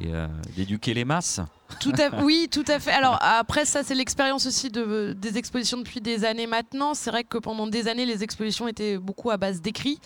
euh, 0.01 0.27
d'éduquer 0.55 0.93
les 0.93 1.05
masses. 1.05 1.39
Tout 1.79 1.93
à, 1.97 2.21
oui, 2.23 2.47
tout 2.51 2.65
à 2.67 2.79
fait. 2.79 2.91
Alors 2.91 3.17
après, 3.21 3.65
ça 3.65 3.83
c'est 3.83 3.95
l'expérience 3.95 4.45
aussi 4.45 4.69
de, 4.69 5.13
des 5.17 5.37
expositions 5.37 5.77
depuis 5.77 6.01
des 6.01 6.25
années 6.25 6.47
maintenant. 6.47 6.93
C'est 6.93 7.09
vrai 7.11 7.23
que 7.23 7.37
pendant 7.37 7.67
des 7.67 7.87
années, 7.87 8.05
les 8.05 8.23
expositions 8.23 8.67
étaient 8.67 8.97
beaucoup 8.97 9.31
à 9.31 9.37
base 9.37 9.61
d'écrits. 9.61 9.99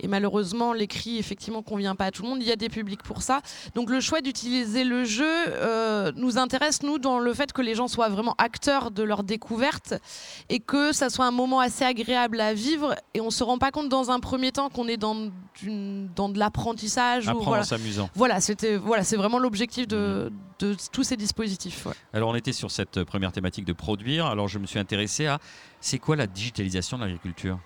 Et 0.00 0.08
malheureusement, 0.08 0.72
l'écrit, 0.72 1.18
effectivement, 1.18 1.62
convient 1.62 1.94
pas 1.94 2.06
à 2.06 2.10
tout 2.10 2.22
le 2.22 2.28
monde. 2.28 2.42
Il 2.42 2.48
y 2.48 2.52
a 2.52 2.56
des 2.56 2.68
publics 2.68 3.02
pour 3.02 3.22
ça. 3.22 3.40
Donc 3.74 3.90
le 3.90 4.00
choix 4.00 4.20
d'utiliser 4.20 4.84
le 4.84 5.04
jeu 5.04 5.24
euh, 5.26 6.12
nous 6.16 6.38
intéresse, 6.38 6.82
nous, 6.82 6.98
dans 6.98 7.18
le 7.18 7.32
fait 7.34 7.52
que 7.52 7.62
les 7.62 7.74
gens 7.74 7.88
soient 7.88 8.08
vraiment 8.08 8.34
acteurs 8.38 8.90
de 8.90 9.02
leur 9.02 9.22
découverte 9.22 9.94
et 10.48 10.60
que 10.60 10.92
ça 10.92 11.10
soit 11.10 11.26
un 11.26 11.30
moment 11.30 11.60
assez 11.60 11.84
agréable 11.84 12.40
à 12.40 12.54
vivre. 12.54 12.94
Et 13.14 13.20
on 13.20 13.30
se 13.30 13.42
rend 13.44 13.58
pas 13.58 13.70
compte 13.70 13.88
dans 13.88 14.10
un 14.10 14.20
premier 14.20 14.52
temps 14.52 14.68
qu'on 14.68 14.88
est 14.88 14.96
dans, 14.96 15.30
dans 16.14 16.28
de 16.28 16.38
l'apprentissage. 16.38 17.28
Apprendre 17.28 17.48
voilà. 17.48 17.62
en 17.62 17.66
s'amusant. 17.66 18.10
Voilà, 18.14 18.40
c'était 18.40 18.76
voilà, 18.76 19.04
c'est 19.04 19.16
vraiment 19.16 19.38
l'objectif 19.38 19.88
de, 19.88 20.30
mmh. 20.30 20.64
de, 20.64 20.76
tous 20.92 21.02
ces 21.02 21.16
dispositifs. 21.16 21.86
Alors 22.12 22.30
on 22.30 22.34
était 22.34 22.52
sur 22.52 22.70
cette 22.70 23.04
première 23.04 23.32
thématique 23.32 23.64
de 23.64 23.72
produire. 23.72 24.26
Alors 24.26 24.48
je 24.48 24.58
me 24.58 24.66
suis 24.66 24.78
intéressé 24.78 25.26
à 25.26 25.38
c'est 25.80 25.98
quoi 25.98 26.16
la 26.16 26.26
digitalisation 26.26 26.96
de 26.98 27.02
l'agriculture? 27.02 27.58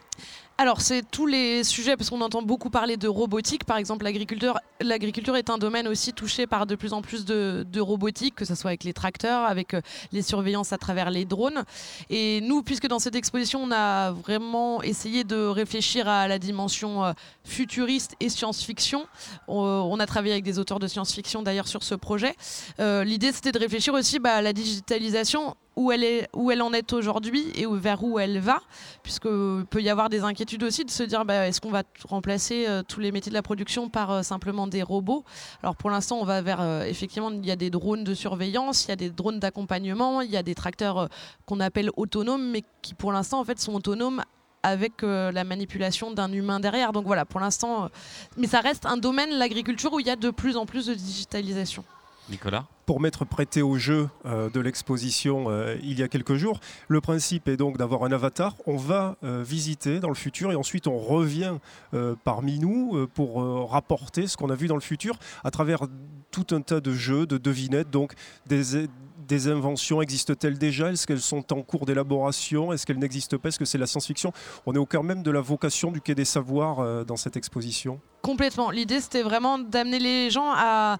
Alors, 0.60 0.82
c'est 0.82 1.10
tous 1.10 1.24
les 1.24 1.64
sujets, 1.64 1.96
parce 1.96 2.10
qu'on 2.10 2.20
entend 2.20 2.42
beaucoup 2.42 2.68
parler 2.68 2.98
de 2.98 3.08
robotique. 3.08 3.64
Par 3.64 3.78
exemple, 3.78 4.04
l'agriculture, 4.04 5.36
est 5.36 5.48
un 5.48 5.56
domaine 5.56 5.88
aussi 5.88 6.12
touché 6.12 6.46
par 6.46 6.66
de 6.66 6.74
plus 6.74 6.92
en 6.92 7.00
plus 7.00 7.24
de, 7.24 7.80
robotique, 7.80 8.34
que 8.34 8.44
ce 8.44 8.54
soit 8.54 8.68
avec 8.68 8.84
les 8.84 8.92
tracteurs, 8.92 9.46
avec 9.46 9.72
euh, 9.72 9.80
les 10.12 10.20
surveillances 10.20 10.74
à 10.74 10.76
travers 10.76 11.08
les 11.10 11.24
drones. 11.24 11.64
Et 12.10 12.42
nous, 12.42 12.62
puisque 12.62 12.88
dans 12.88 12.98
cette 12.98 13.14
exposition, 13.14 13.62
on 13.62 13.72
a 13.72 14.10
vraiment 14.10 14.82
essayé 14.82 15.24
de 15.24 15.46
réfléchir 15.46 16.06
à 16.06 16.28
la 16.28 16.38
dimension 16.38 17.06
euh, 17.06 17.12
futuriste 17.42 18.14
et 18.20 18.28
science-fiction, 18.28 19.06
on, 19.48 19.98
a 19.98 20.04
travaillé 20.04 20.34
avec 20.34 20.44
des 20.44 20.58
auteurs 20.58 20.78
de 20.78 20.88
science-fiction 20.88 21.42
d'ailleurs 21.42 21.68
sur 21.68 21.82
ce 21.82 21.94
projet. 21.94 22.34
Euh, 22.80 23.02
l'idée, 23.02 23.32
c'était 23.32 23.52
de 23.52 23.58
réfléchir 23.58 23.94
aussi 23.94 24.18
bah, 24.18 24.34
à 24.34 24.42
la 24.42 24.52
digitalisation 24.52 25.56
où 25.80 25.90
elle, 25.92 26.04
est, 26.04 26.28
où 26.34 26.50
elle 26.50 26.60
en 26.60 26.74
est 26.74 26.92
aujourd'hui 26.92 27.50
et 27.54 27.66
vers 27.66 28.04
où 28.04 28.18
elle 28.18 28.38
va, 28.38 28.60
puisque 29.02 29.24
peut 29.24 29.80
y 29.80 29.88
avoir 29.88 30.10
des 30.10 30.20
inquiétudes 30.20 30.62
aussi 30.62 30.84
de 30.84 30.90
se 30.90 31.02
dire 31.02 31.24
bah, 31.24 31.48
est-ce 31.48 31.60
qu'on 31.60 31.70
va 31.70 31.84
remplacer 32.06 32.66
euh, 32.68 32.82
tous 32.86 33.00
les 33.00 33.10
métiers 33.12 33.30
de 33.30 33.34
la 33.34 33.42
production 33.42 33.88
par 33.88 34.10
euh, 34.10 34.22
simplement 34.22 34.66
des 34.66 34.82
robots? 34.82 35.24
Alors 35.62 35.76
pour 35.76 35.88
l'instant, 35.88 36.18
on 36.20 36.24
va 36.24 36.42
vers 36.42 36.60
euh, 36.60 36.82
effectivement 36.82 37.30
il 37.30 37.46
y 37.46 37.50
a 37.50 37.56
des 37.56 37.70
drones 37.70 38.04
de 38.04 38.12
surveillance, 38.12 38.84
il 38.84 38.88
y 38.90 38.92
a 38.92 38.96
des 38.96 39.08
drones 39.08 39.40
d'accompagnement, 39.40 40.20
il 40.20 40.30
y 40.30 40.36
a 40.36 40.42
des 40.42 40.54
tracteurs 40.54 41.08
qu'on 41.46 41.60
appelle 41.60 41.88
autonomes, 41.96 42.50
mais 42.50 42.62
qui 42.82 42.92
pour 42.92 43.10
l'instant 43.10 43.40
en 43.40 43.44
fait 43.44 43.58
sont 43.58 43.74
autonomes 43.74 44.22
avec 44.62 45.00
la 45.00 45.42
manipulation 45.44 46.10
d'un 46.10 46.30
humain 46.30 46.60
derrière. 46.60 46.92
Donc 46.92 47.06
voilà, 47.06 47.24
pour 47.24 47.40
l'instant, 47.40 47.88
mais 48.36 48.46
ça 48.46 48.60
reste 48.60 48.84
un 48.84 48.98
domaine, 48.98 49.30
l'agriculture, 49.30 49.94
où 49.94 50.00
il 50.00 50.06
y 50.06 50.10
a 50.10 50.16
de 50.16 50.28
plus 50.28 50.58
en 50.58 50.66
plus 50.66 50.84
de 50.84 50.92
digitalisation. 50.92 51.82
Nicolas 52.30 52.66
pour 52.90 53.00
m'être 53.00 53.24
prêté 53.24 53.62
au 53.62 53.78
jeu 53.78 54.08
euh, 54.26 54.50
de 54.50 54.58
l'exposition 54.58 55.44
euh, 55.48 55.76
il 55.80 56.00
y 56.00 56.02
a 56.02 56.08
quelques 56.08 56.34
jours. 56.34 56.58
Le 56.88 57.00
principe 57.00 57.46
est 57.46 57.56
donc 57.56 57.76
d'avoir 57.78 58.02
un 58.02 58.10
avatar. 58.10 58.56
On 58.66 58.76
va 58.76 59.14
euh, 59.22 59.44
visiter 59.46 60.00
dans 60.00 60.08
le 60.08 60.16
futur 60.16 60.50
et 60.50 60.56
ensuite 60.56 60.88
on 60.88 60.98
revient 60.98 61.54
parmi 62.24 62.58
nous 62.58 63.06
pour 63.14 63.70
rapporter 63.70 64.26
ce 64.26 64.36
qu'on 64.36 64.50
a 64.50 64.56
vu 64.56 64.66
dans 64.66 64.74
le 64.74 64.80
futur 64.80 65.20
à 65.44 65.52
travers 65.52 65.82
tout 66.32 66.46
un 66.50 66.62
tas 66.62 66.80
de 66.80 66.92
jeux, 66.92 67.26
de 67.26 67.38
devinettes, 67.38 67.90
donc 67.90 68.14
des, 68.46 68.88
des 69.30 69.48
inventions 69.48 70.02
existent-elles 70.02 70.58
déjà? 70.58 70.90
Est-ce 70.90 71.06
qu'elles 71.06 71.20
sont 71.20 71.52
en 71.52 71.62
cours 71.62 71.86
d'élaboration? 71.86 72.72
Est-ce 72.72 72.84
qu'elles 72.84 72.98
n'existent 72.98 73.38
pas? 73.38 73.48
Est-ce 73.48 73.58
que 73.58 73.64
c'est 73.64 73.78
la 73.78 73.86
science-fiction? 73.86 74.32
On 74.66 74.74
est 74.74 74.78
au 74.78 74.86
cœur 74.86 75.04
même 75.04 75.22
de 75.22 75.30
la 75.30 75.40
vocation 75.40 75.92
du 75.92 76.00
Quai 76.00 76.14
des 76.14 76.24
Savoirs 76.24 77.04
dans 77.04 77.16
cette 77.16 77.36
exposition. 77.36 78.00
Complètement. 78.22 78.70
L'idée, 78.70 79.00
c'était 79.00 79.22
vraiment 79.22 79.58
d'amener 79.58 79.98
les 79.98 80.30
gens 80.30 80.52
à, 80.54 80.98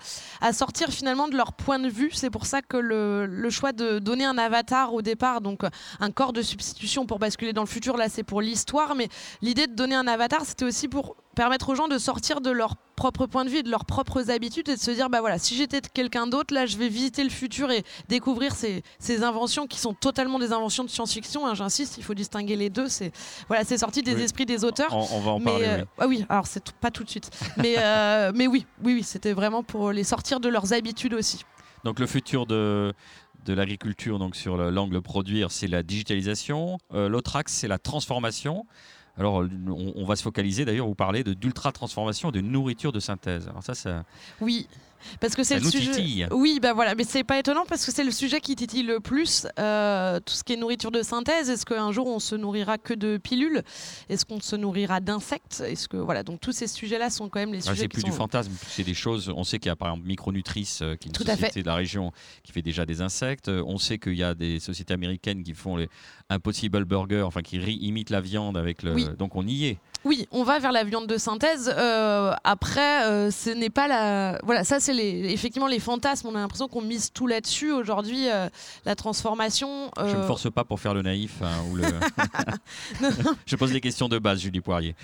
sortir 0.53 0.89
finalement 0.89 1.29
de 1.29 1.37
leur 1.37 1.53
point 1.53 1.79
de 1.79 1.89
vue. 1.89 2.11
C'est 2.13 2.31
pour 2.31 2.47
ça 2.47 2.63
que 2.63 2.77
le, 2.77 3.51
choix 3.51 3.73
de 3.73 3.99
donner 3.99 4.25
un 4.25 4.39
avatar 4.39 4.95
au 4.95 5.03
départ, 5.03 5.41
donc 5.41 5.63
un 5.99 6.11
corps 6.11 6.33
de 6.33 6.41
substitution 6.41 7.07
pour 7.07 7.19
basculer 7.19 7.53
dans 7.53 7.63
le 7.63 7.69
futur, 7.69 7.97
là, 7.97 8.09
c'est 8.09 8.23
pour 8.23 8.41
l'histoire. 8.41 8.95
Mais 8.95 9.09
l'idée 9.43 9.67
de 9.67 9.75
donner 9.75 9.97
un 9.97 10.07
avatar, 10.07 10.45
c'était 10.45 10.65
aussi 10.65 10.89
pour 10.89 11.17
permettre 11.41 11.71
aux 11.71 11.75
gens 11.75 11.89
de 11.89 11.97
sortir 11.97 12.43
de 12.43 12.51
leur 12.51 12.77
propre 12.97 13.25
point 13.25 13.47
de 13.47 13.49
vue, 13.49 13.63
de 13.63 13.71
leurs 13.71 13.87
propres 13.87 14.31
habitudes 14.31 14.69
et 14.69 14.75
de 14.75 14.79
se 14.79 14.91
dire 14.91 15.09
bah 15.09 15.21
voilà, 15.21 15.39
si 15.39 15.57
j'étais 15.57 15.81
quelqu'un 15.81 16.27
d'autre, 16.27 16.53
là, 16.53 16.67
je 16.67 16.77
vais 16.77 16.91
visiter 16.91 17.25
le 17.25 17.31
futur 17.31 17.71
et 17.71 17.83
découvrir 18.11 18.53
ces, 18.53 18.83
inventions 19.23 19.67
qui 19.67 19.79
sont 19.79 19.95
totalement 19.95 20.39
des 20.39 20.53
inventions 20.53 20.85
de 20.85 20.91
science-fiction. 20.91 21.47
Hein, 21.47 21.55
J'insiste, 21.55 21.97
il 21.97 22.05
faut 22.05 22.13
distinguer 22.13 22.57
les 22.57 22.69
deux. 22.69 22.89
C'est 22.89 23.11
voilà, 23.49 23.65
c'est 23.65 23.79
sorti 23.79 24.03
des 24.03 24.21
esprits 24.21 24.45
des 24.45 24.67
auteurs. 24.67 24.95
On, 24.95 25.21
va 25.21 25.31
en 25.31 25.41
parler. 25.41 25.65
Euh, 25.67 25.85
ah 25.97 26.07
oui, 26.07 26.27
alors 26.29 26.47
c'est 26.47 26.73
pas 26.73 26.91
tout 26.91 27.05
suite. 27.07 27.31
Mais, 27.57 27.77
euh, 27.79 28.33
mais 28.35 28.47
oui, 28.47 28.67
oui, 28.85 28.97
oui 28.97 29.03
c'était 29.03 29.33
vraiment 29.33 29.63
pour 29.63 29.93
les 29.93 30.05
sortir 30.05 30.41
de 30.41 30.51
leurs 30.51 30.75
habitudes 30.75 31.15
aussi. 31.15 31.47
Donc 31.85 32.01
le 32.01 32.07
futur 32.07 32.45
de, 32.45 32.93
de 33.47 33.55
l'agriculture, 33.55 34.19
donc 34.19 34.37
sur 34.37 34.59
l'angle 34.59 35.01
produire, 35.01 35.51
c'est 35.51 35.69
la 35.69 35.83
digitalisation. 35.83 36.77
Euh, 36.93 37.09
l'autre 37.09 37.37
axe, 37.37 37.53
c'est 37.53 37.69
la 37.69 37.79
transformation. 37.79 38.67
Alors, 39.21 39.45
on, 39.69 39.93
on, 39.97 40.05
va 40.07 40.17
se 40.17 40.23
focaliser 40.23 40.65
d'ailleurs, 40.65 40.87
vous 40.87 40.95
parlez 40.95 41.23
d'ultra 41.23 41.73
transformation 41.73 42.31
de 42.31 42.41
nourriture 42.41 42.91
de 42.91 43.01
synthèse. 43.01 43.47
Alors 43.49 43.63
ça, 43.63 43.75
ça... 43.75 44.05
Oui, 44.41 44.67
parce 45.21 45.35
que 45.35 45.43
c'est 45.43 45.59
le 45.59 45.69
sujet. 45.69 46.29
Oui, 46.31 46.59
bah 46.61 46.73
voilà, 46.73 46.95
mais 46.95 47.05
c'est 47.05 47.25
pas 47.25 47.39
étonnant 47.39 47.65
parce 47.69 47.85
que 47.85 47.93
c'est 47.93 48.05
le 48.05 48.11
sujet 48.11 48.41
qui 48.41 48.57
titille 48.57 48.83
le 48.83 49.01
plus. 49.01 49.47
Euh, 49.59 50.21
tout 50.21 50.35
ce 50.35 50.45
qui 50.45 50.53
est 50.53 50.57
nourriture 50.57 50.91
de 50.91 51.03
synthèse. 51.03 51.51
Est-ce 51.51 51.67
qu'un 51.67 51.93
jour 51.93 52.07
on 52.07 52.19
se 52.19 52.35
nourrira 52.35 52.79
que 52.79 52.95
de 52.95 53.17
pilules? 53.17 53.63
Est-ce 54.09 54.25
qu'on 54.25 54.41
se 54.41 54.57
nourrira 54.57 55.01
d'insectes? 55.01 55.63
Est-ce 55.67 55.89
que 55.89 55.97
voilà, 55.97 56.23
donc 56.23 56.41
tous 56.41 56.53
ces 56.53 56.67
sujets-là 56.67 57.11
sont 57.11 57.29
quand 57.29 57.41
même 57.41 57.53
les 57.53 57.67
ah, 57.69 57.73
sujets. 57.73 57.83
c'est 57.83 57.89
plus 57.89 58.05
du 58.05 58.13
fantasme, 58.13 58.53
c'est 58.69 58.85
des 58.85 58.95
choses. 58.95 59.33
On 59.35 59.45
sait 59.45 59.59
qu'il 59.59 59.69
y 59.69 59.73
a 59.73 59.77
par 59.77 59.89
exemple 59.89 60.07
Micronutrice, 60.07 60.83
euh, 60.83 60.97
qui 60.97 61.09
est 61.09 61.19
une 61.19 61.27
société 61.27 61.63
de 61.63 61.67
la 61.67 61.75
région 61.75 62.13
qui 62.43 62.53
fait 62.53 62.63
déjà 62.63 62.87
des 62.87 63.01
insectes. 63.01 63.49
On 63.49 63.79
sait 63.79 63.99
qu'il 63.99 64.17
y 64.17 64.23
a 64.23 64.35
des 64.35 64.61
sociétés 64.61 64.95
américaines 64.95 65.43
qui 65.43 65.55
font 65.55 65.77
les 65.77 65.89
Impossible 66.29 66.85
Burger, 66.85 67.23
enfin 67.23 67.43
qui 67.43 67.57
imitent 67.57 68.11
la 68.11 68.21
viande 68.21 68.57
avec 68.57 68.83
le. 68.83 69.17
Donc 69.17 69.37
on 69.37 69.47
y 69.47 69.67
est. 69.67 69.79
Oui, 70.05 70.27
on 70.31 70.45
va 70.45 70.59
vers 70.59 70.73
la 70.73 70.85
viande 70.85 71.07
de 71.07 71.19
synthèse. 71.19 71.73
Euh, 71.77 72.33
après, 72.45 73.05
euh, 73.05 73.31
ce 73.31 73.51
n'est 73.51 73.71
pas 73.71 73.87
la. 73.87 74.39
Voilà, 74.45 74.65
ça 74.65 74.81
c'est 74.81 74.95
les... 74.95 75.31
effectivement 75.33 75.67
les 75.67 75.79
fantasmes. 75.79 76.29
On 76.29 76.35
a 76.35 76.39
l'impression 76.39 76.69
qu'on 76.69 76.81
mise 76.81 77.13
tout 77.13 77.27
là-dessus 77.27 77.71
aujourd'hui. 77.71 78.29
Euh, 78.29 78.49
la 78.87 78.95
transformation. 78.95 79.91
Je 79.99 80.17
ne 80.17 80.23
force 80.23 80.51
pas 80.51 80.65
pour 80.65 80.81
faire 80.81 80.95
le 80.95 81.03
naïf 81.03 81.43
hein, 81.43 81.51
ou 81.71 81.77
le. 81.77 81.85
Je 83.47 83.57
pose 83.57 83.73
des 83.73 83.81
questions 83.81 84.09
de 84.09 84.19
base, 84.19 84.41
Julie 84.41 84.61
Poirier. 84.61 84.95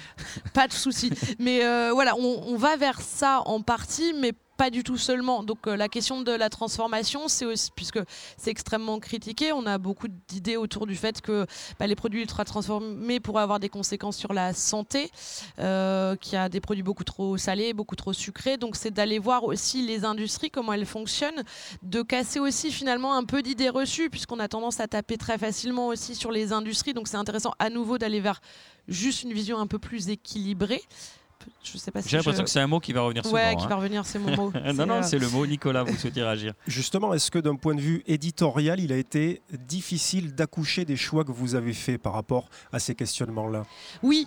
pas 0.55 0.67
de 0.67 0.73
souci. 0.73 1.11
Mais 1.39 1.61
voilà, 1.91 2.15
on, 2.17 2.45
on, 2.47 2.57
va 2.57 2.77
vers 2.77 3.01
ça 3.01 3.43
en 3.45 3.61
partie, 3.61 4.15
mais 4.19 4.33
pas 4.57 4.71
du 4.71 4.83
tout 4.83 4.97
seulement. 4.97 5.43
Donc 5.43 5.67
euh, 5.67 5.77
la 5.77 5.89
question 5.89 6.23
de 6.23 6.33
la 6.33 6.49
transformation, 6.49 7.29
c'est 7.29 7.45
aussi 7.45 7.71
puisque 7.75 8.01
c'est 8.37 8.51
extrêmement 8.51 8.99
critiqué, 8.99 9.53
on 9.53 9.67
a 9.67 9.79
beaucoup 9.79 10.09
d'idées 10.29 10.57
autour 10.57 10.87
du 10.87 10.97
fait 10.97 11.21
que 11.21 11.47
bah, 11.79 11.87
les 11.87 11.97
produits 11.97 12.23
ultra 12.23 12.45
transformés 12.45 13.21
pourraient 13.21 13.43
avoir 13.43 13.61
des 13.61 13.69
conséquences 13.69 14.17
sur 14.17 14.33
la 14.33 14.53
santé, 14.53 15.11
euh, 15.59 16.17
qu'il 16.17 16.35
y 16.35 16.37
a 16.37 16.49
des 16.49 16.61
produits 16.61 16.83
beaucoup 16.83 17.05
trop 17.05 17.37
salés, 17.37 17.73
beaucoup 17.73 17.97
trop 17.97 18.13
sucrés. 18.13 18.57
Donc 18.57 18.77
c'est 18.77 18.91
d'aller 18.91 19.19
voir 19.19 19.45
aussi 19.45 19.87
les 19.87 20.05
industries 20.05 20.51
comment 20.51 20.73
elles 20.73 20.87
fonctionnent, 20.87 21.43
de 21.83 22.03
casser 22.03 22.41
aussi 22.41 22.73
finalement 22.73 23.15
un 23.15 23.25
peu 23.25 23.43
d'idées 23.43 23.69
reçues 23.69 24.11
puisqu'on 24.11 24.39
a 24.39 24.49
tendance 24.49 24.81
à 24.81 24.89
taper 24.89 25.19
très 25.19 25.39
facilement 25.39 25.89
aussi 25.89 26.15
sur 26.15 26.31
les 26.31 26.53
industries. 26.53 26.95
Donc 26.95 27.09
c'est 27.09 27.17
intéressant 27.17 27.53
à 27.59 27.71
nouveau 27.71 27.99
d'aller 27.99 28.21
vers 28.21 28.41
juste 28.89 29.25
une 29.25 29.33
vision 29.33 29.59
un 29.59 29.67
peu 29.67 29.79
plus 29.79 30.09
équilibrée 30.09 30.83
Je 31.63 31.79
sais 31.79 31.91
pas 31.91 32.03
si 32.03 32.09
J'ai 32.09 32.17
l'impression 32.17 32.41
je- 32.41 32.45
que 32.45 32.51
c'est 32.51 32.61
un 32.61 32.67
mot 32.67 32.81
qui 32.81 32.93
va 32.93 33.03
revenir 33.03 33.25
souvent. 33.25 33.35
Ouais, 33.37 33.57
qui 33.57 33.65
hein. 33.65 33.69
va 33.69 33.77
revenir, 33.77 34.05
c'est 34.07 34.19
mon 34.19 34.35
mot. 34.37 34.53
non, 34.75 34.87
non, 34.87 34.95
euh, 34.95 35.03
c'est 35.03 35.19
le 35.19 35.29
mot. 35.29 35.47
Nicolas, 35.47 35.83
vous 35.83 35.97
souhaitez 35.97 36.23
réagir 36.23 36.55
Justement, 36.67 37.13
est-ce 37.15 37.31
que 37.31 37.39
d'un 37.39 37.57
point 37.57 37.75
de 37.75 37.81
vue 37.81 38.03
éditorial, 38.07 38.81
il 38.81 38.93
a 38.93 38.97
été 38.97 39.43
difficile 39.67 40.35
d'accoucher 40.35 40.85
des 40.85 40.97
choix 40.97 41.25
que 41.25 41.33
vous 41.33 41.55
avez 41.55 41.73
faits 41.73 42.01
par 42.01 42.13
rapport 42.13 42.49
à 42.73 42.79
ces 42.79 42.95
questionnements-là? 42.95 43.65
Oui, 44.03 44.27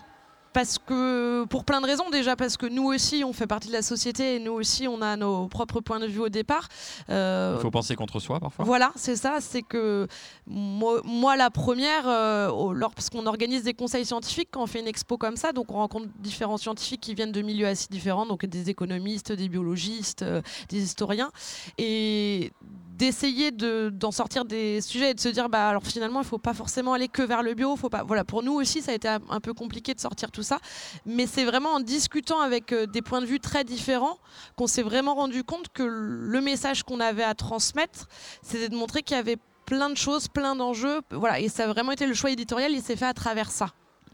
parce 0.53 0.77
que 0.79 1.45
pour 1.45 1.63
plein 1.63 1.81
de 1.81 1.85
raisons 1.85 2.09
déjà 2.09 2.35
parce 2.35 2.57
que 2.57 2.65
nous 2.65 2.85
aussi 2.85 3.23
on 3.23 3.33
fait 3.33 3.47
partie 3.47 3.67
de 3.67 3.73
la 3.73 3.81
société 3.81 4.35
et 4.35 4.39
nous 4.39 4.53
aussi 4.53 4.87
on 4.87 5.01
a 5.01 5.15
nos 5.15 5.47
propres 5.47 5.81
points 5.81 5.99
de 5.99 6.07
vue 6.07 6.19
au 6.19 6.29
départ. 6.29 6.67
Euh, 7.09 7.55
Il 7.57 7.61
faut 7.61 7.71
penser 7.71 7.95
contre 7.95 8.19
soi 8.19 8.39
parfois. 8.39 8.65
Voilà, 8.65 8.91
c'est 8.95 9.15
ça, 9.15 9.37
c'est 9.39 9.61
que 9.61 10.07
moi, 10.47 11.01
moi, 11.03 11.35
la 11.35 11.49
première, 11.49 12.07
euh, 12.07 12.73
lorsqu'on 12.73 13.25
organise 13.25 13.63
des 13.63 13.73
conseils 13.73 14.05
scientifiques, 14.05 14.49
quand 14.51 14.63
on 14.63 14.67
fait 14.67 14.79
une 14.79 14.87
expo 14.87 15.17
comme 15.17 15.37
ça, 15.37 15.51
donc 15.51 15.71
on 15.71 15.75
rencontre 15.75 16.07
différents 16.19 16.57
scientifiques 16.57 17.01
qui 17.01 17.13
viennent 17.13 17.31
de 17.31 17.41
milieux 17.41 17.67
assez 17.67 17.87
différents, 17.89 18.25
donc 18.25 18.45
des 18.45 18.69
économistes, 18.69 19.31
des 19.31 19.49
biologistes, 19.49 20.23
euh, 20.23 20.41
des 20.69 20.83
historiens, 20.83 21.31
et 21.77 22.51
d'essayer 22.99 23.51
de- 23.51 23.89
d'en 23.93 24.11
sortir 24.11 24.43
des 24.45 24.81
sujets 24.81 25.11
et 25.11 25.13
de 25.13 25.19
se 25.19 25.29
dire 25.29 25.47
bah 25.49 25.69
alors 25.69 25.83
finalement 25.83 26.19
il 26.21 26.25
faut 26.27 26.37
pas 26.37 26.53
forcément 26.53 26.93
aller 26.93 27.07
que 27.07 27.21
vers 27.21 27.41
le 27.43 27.53
bio 27.53 27.75
faut 27.77 27.89
pas 27.89 28.03
voilà 28.03 28.23
pour 28.25 28.43
nous 28.43 28.53
aussi 28.53 28.81
ça 28.81 28.91
a 28.91 28.95
été 28.95 29.07
un 29.07 29.39
peu 29.39 29.53
compliqué 29.53 29.93
de 29.93 29.99
sortir 30.01 30.31
tout 30.31 30.43
ça 30.43 30.59
mais 31.05 31.25
c'est 31.25 31.45
vraiment 31.45 31.69
en 31.69 31.79
discutant 31.79 32.41
avec 32.41 32.73
euh, 32.73 32.85
des 32.85 33.01
points 33.01 33.21
de 33.21 33.25
vue 33.25 33.39
très 33.39 33.63
différents 33.63 34.17
qu'on 34.57 34.67
s'est 34.67 34.83
vraiment 34.83 35.15
rendu 35.15 35.43
compte 35.45 35.69
que 35.73 35.83
le 35.83 36.41
message 36.41 36.83
qu'on 36.83 36.99
avait 36.99 37.23
à 37.23 37.35
transmettre 37.35 38.07
c'était 38.43 38.69
de 38.69 38.75
montrer 38.75 39.01
qu'il 39.01 39.15
y 39.15 39.19
avait 39.19 39.37
plein 39.65 39.89
de 39.91 39.97
choses, 39.97 40.27
plein 40.27 40.55
d'enjeux. 40.55 41.01
Voilà, 41.11 41.39
et 41.39 41.47
ça 41.47 41.65
a 41.65 41.67
vraiment 41.67 41.91
été 41.91 42.07
le 42.07 42.15
choix 42.15 42.31
éditorial, 42.31 42.71
il 42.71 42.81
s'est 42.81 42.95
fait 42.95 43.05
à 43.05 43.13
travers 43.13 43.51
ça. 43.51 43.67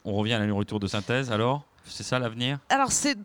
On 0.04 0.12
revient 0.14 0.34
à 0.34 0.40
la 0.40 0.48
nourriture 0.48 0.82
de 0.82 0.88
synthèse 0.88 1.32
alors? 1.32 1.64
C'est 1.86 2.04
ça 2.04 2.20
l'avenir? 2.20 2.60
Alors, 2.68 2.92
c'est- 2.92 3.16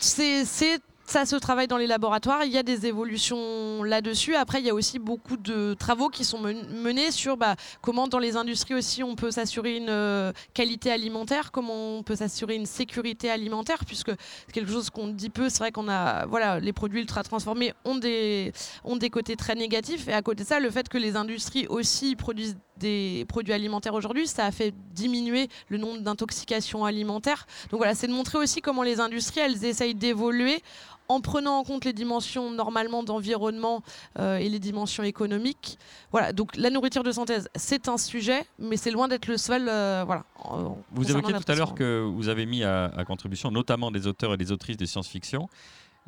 ça 1.11 1.27
se 1.27 1.35
travaille 1.37 1.67
dans 1.67 1.77
les 1.77 1.89
laboratoires, 1.89 2.45
il 2.45 2.53
y 2.53 2.59
a 2.59 2.63
des 2.63 2.87
évolutions 2.87 3.83
là-dessus. 3.83 4.37
Après, 4.37 4.61
il 4.61 4.67
y 4.67 4.71
a 4.71 4.75
aussi 4.75 4.99
beaucoup 4.99 5.37
de 5.37 5.75
travaux 5.75 6.09
qui 6.09 6.25
sont 6.25 6.39
men- 6.39 6.69
menés 6.73 7.11
sur 7.11 7.37
bah, 7.37 7.57
comment 7.83 8.07
dans 8.07 8.21
les 8.21 8.37
industries 8.37 8.75
aussi 8.75 9.03
on 9.03 9.17
peut 9.17 9.33
s'assurer 9.33 9.77
une 9.77 9.89
euh, 9.89 10.33
qualité 10.55 10.93
alimentaire, 10.93 11.51
comment 11.51 11.99
on 11.99 12.03
peut 12.05 12.15
s'assurer 12.15 12.55
une 12.55 12.67
sécurité 12.67 13.29
alimentaire, 13.29 13.85
puisque 13.85 14.13
c'est 14.47 14.53
quelque 14.53 14.71
chose 14.71 14.89
qu'on 14.91 15.09
dit 15.09 15.31
peu. 15.31 15.49
C'est 15.49 15.59
vrai 15.59 15.73
qu'on 15.73 15.89
a, 15.89 16.27
voilà, 16.27 16.61
les 16.61 16.73
produits 16.73 17.01
ultra 17.01 17.25
transformés 17.25 17.75
ont 17.85 17.97
des, 17.97 18.53
ont 18.85 18.97
des 18.97 19.11
côtés 19.11 19.35
très 19.35 19.57
négatifs. 19.57 20.07
Et 20.07 20.13
à 20.13 20.23
côté 20.23 20.45
de 20.45 20.49
ça, 20.49 20.61
le 20.61 20.71
fait 20.71 20.89
que 20.89 20.99
les 20.99 21.17
industries 21.17 21.67
aussi 21.67 22.15
produisent 22.15 22.57
des 22.77 23.27
produits 23.29 23.53
alimentaires 23.53 23.95
aujourd'hui, 23.95 24.27
ça 24.27 24.47
a 24.47 24.53
fait 24.53 24.73
diminuer 24.95 25.49
le 25.69 25.77
nombre 25.77 26.01
d'intoxications 26.01 26.85
alimentaires. 26.87 27.47
Donc 27.71 27.79
voilà, 27.79 27.95
c'est 27.95 28.07
de 28.07 28.13
montrer 28.13 28.39
aussi 28.39 28.63
comment 28.63 28.83
les 28.83 29.01
industries, 29.01 29.41
elles 29.41 29.65
essayent 29.65 29.95
d'évoluer 29.95 30.63
en 31.11 31.21
prenant 31.21 31.59
en 31.59 31.65
compte 31.65 31.85
les 31.85 31.93
dimensions 31.93 32.51
normalement 32.51 33.03
d'environnement 33.03 33.83
euh, 34.19 34.37
et 34.39 34.49
les 34.49 34.59
dimensions 34.61 35.03
économiques. 35.03 35.79
Voilà, 36.13 36.33
donc 36.33 36.57
la 36.57 36.71
nourriture 36.71 37.03
de 37.03 37.11
synthèse, 37.13 37.49
c'est 37.57 37.89
un 37.89 37.99
sujet, 37.99 38.45
mais 38.59 38.77
c'est 38.77 38.91
loin 38.93 39.09
d'être 39.09 39.27
le 39.27 39.37
seul. 39.37 39.69
euh, 39.69 40.05
voilà. 40.07 40.25
en- 40.45 40.79
Vous 40.93 41.11
évoquiez 41.11 41.35
tout 41.35 41.51
à 41.53 41.55
l'heure 41.57 41.75
que 41.75 42.01
vous 42.01 42.29
avez 42.29 42.47
mis 42.47 42.63
à, 42.63 42.85
à 42.97 43.05
contribution 43.05 43.51
notamment 43.51 43.91
des 43.91 44.07
auteurs 44.07 44.35
et 44.35 44.37
des 44.37 44.53
autrices 44.53 44.77
de 44.77 44.87
science-fiction. 44.87 45.49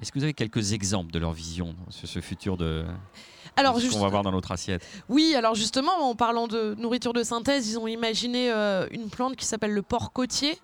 Est-ce 0.00 0.10
que 0.10 0.18
vous 0.18 0.24
avez 0.24 0.34
quelques 0.34 0.72
exemples 0.72 1.12
de 1.12 1.18
leur 1.18 1.32
vision 1.32 1.74
sur 1.90 2.08
ce 2.08 2.20
futur 2.20 2.56
de 2.56 2.84
Alors, 3.56 3.78
ce 3.78 3.90
qu'on 3.90 4.00
va 4.00 4.08
voir 4.08 4.22
dans 4.22 4.32
notre 4.32 4.50
assiette? 4.50 4.82
Oui, 5.08 5.34
alors 5.36 5.54
justement, 5.54 5.92
en 6.10 6.14
parlant 6.14 6.48
de 6.48 6.74
nourriture 6.78 7.12
de 7.12 7.22
synthèse, 7.22 7.68
ils 7.68 7.78
ont 7.78 7.86
imaginé 7.86 8.50
euh, 8.50 8.86
une 8.90 9.10
plante 9.10 9.36
qui 9.36 9.44
s'appelle 9.44 9.72
le 9.74 9.82
porc 9.82 10.12
côtier, 10.12 10.58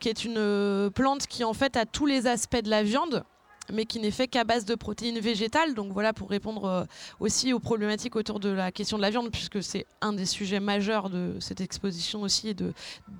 qui 0.00 0.08
est 0.10 0.24
une 0.24 0.36
euh, 0.38 0.90
plante 0.90 1.26
qui 1.26 1.44
en 1.44 1.54
fait 1.54 1.76
a 1.76 1.86
tous 1.86 2.06
les 2.06 2.26
aspects 2.26 2.62
de 2.62 2.68
la 2.70 2.82
viande 2.82 3.24
mais 3.72 3.86
qui 3.86 3.98
n'est 4.00 4.10
fait 4.10 4.28
qu'à 4.28 4.44
base 4.44 4.64
de 4.64 4.74
protéines 4.74 5.18
végétales. 5.18 5.74
Donc 5.74 5.92
voilà, 5.92 6.12
pour 6.12 6.30
répondre 6.30 6.64
euh, 6.64 6.84
aussi 7.20 7.52
aux 7.52 7.60
problématiques 7.60 8.16
autour 8.16 8.40
de 8.40 8.48
la 8.48 8.72
question 8.72 8.96
de 8.96 9.02
la 9.02 9.10
viande, 9.10 9.30
puisque 9.30 9.62
c'est 9.62 9.86
un 10.00 10.12
des 10.12 10.26
sujets 10.26 10.60
majeurs 10.60 11.10
de 11.10 11.36
cette 11.40 11.60
exposition 11.60 12.22
aussi 12.22 12.48
et 12.48 12.54
de, 12.54 12.72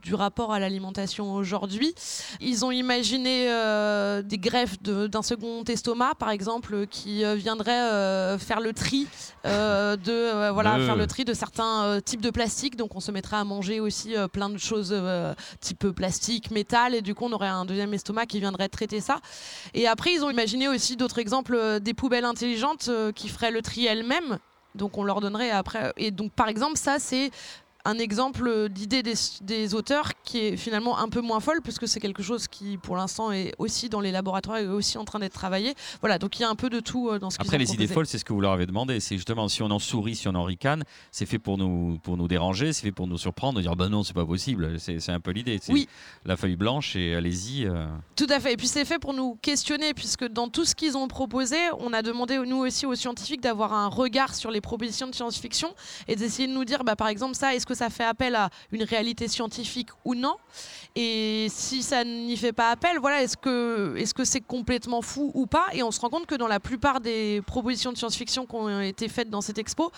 du 0.02 0.14
rapport 0.14 0.52
à 0.52 0.58
l'alimentation 0.58 1.34
aujourd'hui. 1.34 1.94
Ils 2.40 2.64
ont 2.64 2.70
imaginé 2.70 3.50
euh, 3.50 4.22
des 4.22 4.38
greffes 4.38 4.82
de- 4.82 5.06
d'un 5.06 5.22
second 5.22 5.64
estomac, 5.64 6.14
par 6.16 6.30
exemple, 6.30 6.86
qui 6.86 7.24
euh, 7.24 7.34
viendraient 7.34 7.90
euh, 7.92 8.38
faire 8.38 8.60
le 8.60 8.72
tri 8.72 9.06
euh, 9.46 9.96
de 9.96 10.50
voilà 10.52 10.78
faire 10.78 10.96
le 10.96 11.06
tri 11.06 11.24
de 11.24 11.34
certains 11.34 12.00
types 12.04 12.20
de 12.20 12.30
plastique. 12.30 12.76
Donc 12.76 12.94
on 12.94 13.00
se 13.00 13.10
mettrait 13.10 13.36
à 13.36 13.44
manger 13.44 13.80
aussi 13.80 14.14
plein 14.32 14.48
de 14.48 14.58
choses 14.58 14.94
type 15.60 15.88
plastique, 15.90 16.50
métal, 16.50 16.94
et 16.94 17.02
du 17.02 17.14
coup 17.14 17.24
on 17.26 17.32
aurait 17.32 17.48
un 17.48 17.64
deuxième 17.64 17.92
estomac 17.94 18.26
qui 18.26 18.40
viendrait 18.40 18.68
traiter 18.68 19.00
ça. 19.00 19.20
Et 19.74 19.86
après 19.86 20.12
ils 20.12 20.24
ont 20.24 20.30
imaginé 20.34 20.66
aussi 20.66 20.96
d'autres 20.96 21.20
exemples 21.20 21.54
euh, 21.54 21.78
des 21.78 21.94
poubelles 21.94 22.24
intelligentes 22.24 22.88
euh, 22.88 23.12
qui 23.12 23.28
feraient 23.28 23.52
le 23.52 23.62
tri 23.62 23.86
elles-mêmes. 23.86 24.38
Donc 24.74 24.98
on 24.98 25.04
leur 25.04 25.20
donnerait 25.20 25.50
après. 25.50 25.92
Et 25.96 26.10
donc 26.10 26.32
par 26.32 26.48
exemple 26.48 26.76
ça 26.76 26.98
c'est 26.98 27.30
un 27.84 27.98
exemple 27.98 28.68
d'idée 28.70 29.02
des, 29.02 29.14
des 29.42 29.74
auteurs 29.74 30.10
qui 30.22 30.38
est 30.38 30.56
finalement 30.56 30.98
un 30.98 31.08
peu 31.08 31.20
moins 31.20 31.40
folle 31.40 31.60
puisque 31.62 31.86
c'est 31.86 32.00
quelque 32.00 32.22
chose 32.22 32.48
qui 32.48 32.78
pour 32.78 32.96
l'instant 32.96 33.30
est 33.32 33.52
aussi 33.58 33.88
dans 33.88 34.00
les 34.00 34.10
laboratoires 34.10 34.58
et 34.58 34.66
aussi 34.66 34.96
en 34.98 35.04
train 35.04 35.18
d'être 35.18 35.34
travaillé. 35.34 35.74
Voilà, 36.00 36.18
donc 36.18 36.38
il 36.38 36.42
y 36.42 36.44
a 36.44 36.48
un 36.48 36.54
peu 36.54 36.70
de 36.70 36.80
tout 36.80 37.08
euh, 37.10 37.18
dans 37.18 37.30
ce 37.30 37.36
Après, 37.40 37.58
les 37.58 37.72
idées 37.74 37.86
folles, 37.86 38.06
c'est 38.06 38.18
ce 38.18 38.24
que 38.24 38.32
vous 38.32 38.40
leur 38.40 38.52
avez 38.52 38.66
demandé. 38.66 39.00
C'est 39.00 39.16
justement 39.16 39.48
si 39.48 39.62
on 39.62 39.70
en 39.70 39.78
sourit, 39.78 40.14
si 40.16 40.28
on 40.28 40.34
en 40.34 40.44
ricane, 40.44 40.84
c'est 41.10 41.26
fait 41.26 41.38
pour 41.38 41.58
nous, 41.58 41.98
pour 42.02 42.16
nous 42.16 42.28
déranger, 42.28 42.72
c'est 42.72 42.82
fait 42.82 42.92
pour 42.92 43.06
nous 43.06 43.18
surprendre, 43.18 43.60
dire 43.60 43.76
bah 43.76 43.88
non, 43.88 44.02
c'est 44.02 44.14
pas 44.14 44.24
possible. 44.26 44.78
C'est 44.80 45.10
un 45.10 45.20
peu 45.20 45.30
l'idée. 45.32 45.60
Oui. 45.68 45.88
La 46.24 46.36
feuille 46.36 46.56
blanche 46.56 46.96
et 46.96 47.14
allez-y. 47.14 47.66
euh. 47.66 47.86
Tout 48.16 48.26
à 48.30 48.40
fait. 48.40 48.54
Et 48.54 48.56
puis 48.56 48.66
c'est 48.68 48.84
fait 48.84 48.98
pour 48.98 49.12
nous 49.14 49.36
questionner, 49.42 49.92
puisque 49.94 50.26
dans 50.26 50.48
tout 50.48 50.64
ce 50.64 50.74
qu'ils 50.74 50.96
ont 50.96 51.08
proposé, 51.08 51.56
on 51.80 51.92
a 51.92 52.02
demandé 52.02 52.38
nous 52.38 52.58
aussi 52.58 52.86
aux 52.86 52.94
scientifiques 52.94 53.40
d'avoir 53.42 53.72
un 53.72 53.88
regard 53.88 54.34
sur 54.34 54.50
les 54.50 54.60
propositions 54.60 55.06
de 55.08 55.14
science-fiction 55.14 55.74
et 56.08 56.16
d'essayer 56.16 56.48
de 56.48 56.52
nous 56.52 56.64
dire, 56.64 56.84
bah, 56.84 56.96
par 56.96 57.08
exemple, 57.08 57.34
ça, 57.34 57.54
est-ce 57.54 57.66
que 57.66 57.73
ça 57.74 57.90
fait 57.90 58.04
appel 58.04 58.34
à 58.34 58.50
une 58.72 58.82
réalité 58.82 59.28
scientifique 59.28 59.88
ou 60.04 60.14
non 60.14 60.36
Et 60.96 61.48
si 61.50 61.82
ça 61.82 62.04
n'y 62.04 62.36
fait 62.36 62.52
pas 62.52 62.70
appel, 62.70 62.98
voilà, 63.00 63.22
est-ce 63.22 63.36
que 63.36 63.94
est-ce 63.96 64.14
que 64.14 64.24
c'est 64.24 64.40
complètement 64.40 65.02
fou 65.02 65.30
ou 65.34 65.46
pas? 65.46 65.66
Et 65.72 65.82
on 65.82 65.90
se 65.90 66.00
rend 66.00 66.10
compte 66.10 66.26
que 66.26 66.34
dans 66.34 66.48
la 66.48 66.60
plupart 66.60 67.00
des 67.00 67.42
propositions 67.46 67.92
de 67.92 67.98
science-fiction 67.98 68.46
qui 68.46 68.54
ont 68.54 68.80
été 68.80 69.08
faites 69.08 69.30
dans 69.30 69.40
cette 69.40 69.58
expo, 69.58 69.90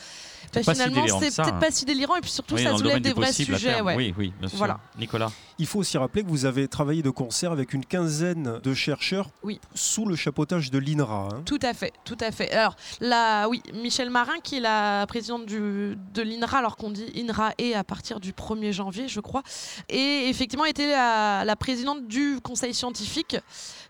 bah, 0.53 0.63
si 0.63 0.71
finalement, 0.73 1.07
c'est 1.21 1.35
peut-être 1.35 1.55
hein. 1.55 1.59
pas 1.61 1.71
si 1.71 1.85
délirant. 1.85 2.17
Et 2.17 2.21
puis 2.21 2.31
surtout, 2.31 2.55
Oui, 2.55 2.63
ça 2.65 2.77
soulève 2.77 3.01
des 3.01 3.13
vrais 3.13 3.27
possible 3.27 3.57
sujets. 3.57 3.75
terme. 3.75 3.87
ouais. 3.87 3.97
Oui, 3.97 4.15
oui, 4.17 4.33
bien 4.39 4.49
sûr. 4.49 4.59
Voilà. 4.59 4.81
Nicolas. 4.99 5.31
Il 5.59 5.67
faut 5.67 5.79
aussi 5.79 5.97
rappeler 5.97 6.23
que 6.23 6.29
vous 6.29 6.45
avez 6.45 6.69
travaillé 6.69 7.03
de 7.03 7.09
concert 7.11 7.51
avec 7.51 7.73
une 7.73 7.85
quinzaine 7.87 8.61
de 8.63 8.75
chercheurs 8.75 9.31
Oui. 9.43 9.59
sous 9.75 10.05
le 10.05 10.15
chapeautage 10.15 10.71
de 10.71 10.79
l'INRA. 10.79 11.29
hein. 11.33 11.43
Tout 11.47 11.59
à 11.63 11.73
fait, 11.73 11.93
tout 12.05 12.17
à 12.21 12.31
fait. 12.31 12.51
Alors 12.53 12.77
là, 13.01 13.49
oui, 13.49 13.63
Michel 13.75 14.11
Marin, 14.11 14.39
qui 14.43 14.57
est 14.57 14.61
la 14.61 15.07
présidente 15.07 15.47
du, 15.47 15.97
de 16.13 16.23
l'INRA, 16.23 16.59
alors 16.59 16.77
qu'on 16.77 16.91
dit 16.91 17.07
INRA 17.17 17.53
et 17.57 17.75
à 17.75 17.85
partir 17.85 18.21
du 18.21 18.33
1er 18.33 18.73
janvier, 18.73 19.09
je 19.09 19.21
crois, 19.21 19.43
et 19.89 20.29
effectivement 20.29 20.67
était 20.67 20.89
la, 20.91 21.45
la 21.45 21.57
présidente 21.57 22.07
du 22.07 22.39
conseil 22.43 22.75
scientifique. 22.75 23.37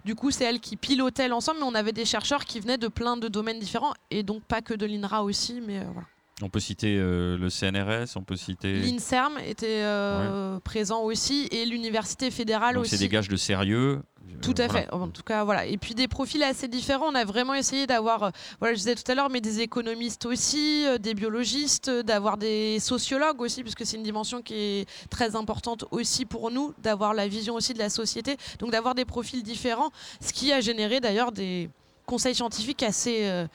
Du 0.05 0.15
coup, 0.15 0.31
c'est 0.31 0.45
elle 0.45 0.61
qui 0.61 0.77
pilotait 0.77 1.27
l'ensemble, 1.27 1.59
mais 1.59 1.67
on 1.67 1.75
avait 1.75 1.93
des 1.93 2.05
chercheurs 2.05 2.45
qui 2.45 2.61
venaient 2.61 2.79
de 2.79 2.87
plein 2.89 3.17
de 3.17 3.27
domaines 3.27 3.59
différents, 3.59 3.95
et 4.13 4.23
donc 4.23 4.43
pas 4.45 4.63
que 4.63 4.73
de 4.75 4.87
l'INRA 4.87 5.25
aussi, 5.25 5.61
mais 5.67 5.79
euh, 5.81 5.85
voilà. 5.93 6.07
On 6.42 6.51
peut 6.51 6.61
citer 6.61 6.96
euh, 6.99 7.38
le 7.38 7.49
CNRS, 7.49 8.16
on 8.16 8.22
peut 8.22 8.37
citer. 8.37 8.75
L'INSERM 8.75 9.38
était 9.46 9.81
euh, 9.83 10.59
présent 10.61 11.01
aussi, 11.01 11.49
et 11.51 11.64
l'université 11.64 12.31
fédérale 12.31 12.75
Donc 12.75 12.83
aussi. 12.85 12.90
c'est 12.90 12.99
des 13.03 13.09
gages 13.09 13.29
de 13.29 13.37
sérieux. 13.37 14.03
Tout 14.42 14.53
à 14.59 14.66
voilà. 14.66 14.83
fait. 14.83 14.92
En 14.92 15.09
tout 15.09 15.22
cas, 15.22 15.44
voilà. 15.44 15.64
Et 15.64 15.79
puis 15.79 15.94
des 15.94 16.09
profils 16.09 16.42
assez 16.42 16.68
différents. 16.68 17.07
On 17.11 17.14
a 17.14 17.25
vraiment 17.25 17.55
essayé 17.55 17.87
d'avoir, 17.87 18.22
euh, 18.25 18.31
voilà, 18.59 18.75
je 18.75 18.81
disais 18.81 18.94
tout 18.94 19.11
à 19.11 19.14
l'heure, 19.14 19.31
mais 19.31 19.40
des 19.40 19.61
économistes 19.61 20.27
aussi, 20.27 20.85
des 21.01 21.14
biologistes, 21.14 21.88
d'avoir 21.88 22.37
des 22.37 22.79
sociologues 22.81 23.40
aussi, 23.40 23.62
puisque 23.62 23.87
c'est 23.87 23.96
une 23.96 24.03
dimension 24.03 24.42
qui 24.42 24.55
est 24.55 24.88
très 25.09 25.37
importante 25.37 25.87
aussi 25.90 26.27
pour 26.27 26.51
nous, 26.51 26.75
d'avoir 26.83 27.14
la 27.14 27.29
vision 27.29 27.55
aussi 27.55 27.72
de 27.72 27.79
la 27.79 27.88
société. 27.88 28.37
Donc 28.59 28.72
d'avoir 28.72 28.94
des 28.94 29.07
profils 29.07 29.42
différents, 29.42 29.90
ce 30.20 30.35
qui 30.35 30.53
a 30.53 30.61
généré 30.61 31.01
d'ailleurs 31.01 31.33
des 31.33 31.70
conseils 32.05 32.35
scientifiques 32.35 32.83
assez. 32.83 33.20
euh, 33.25 33.46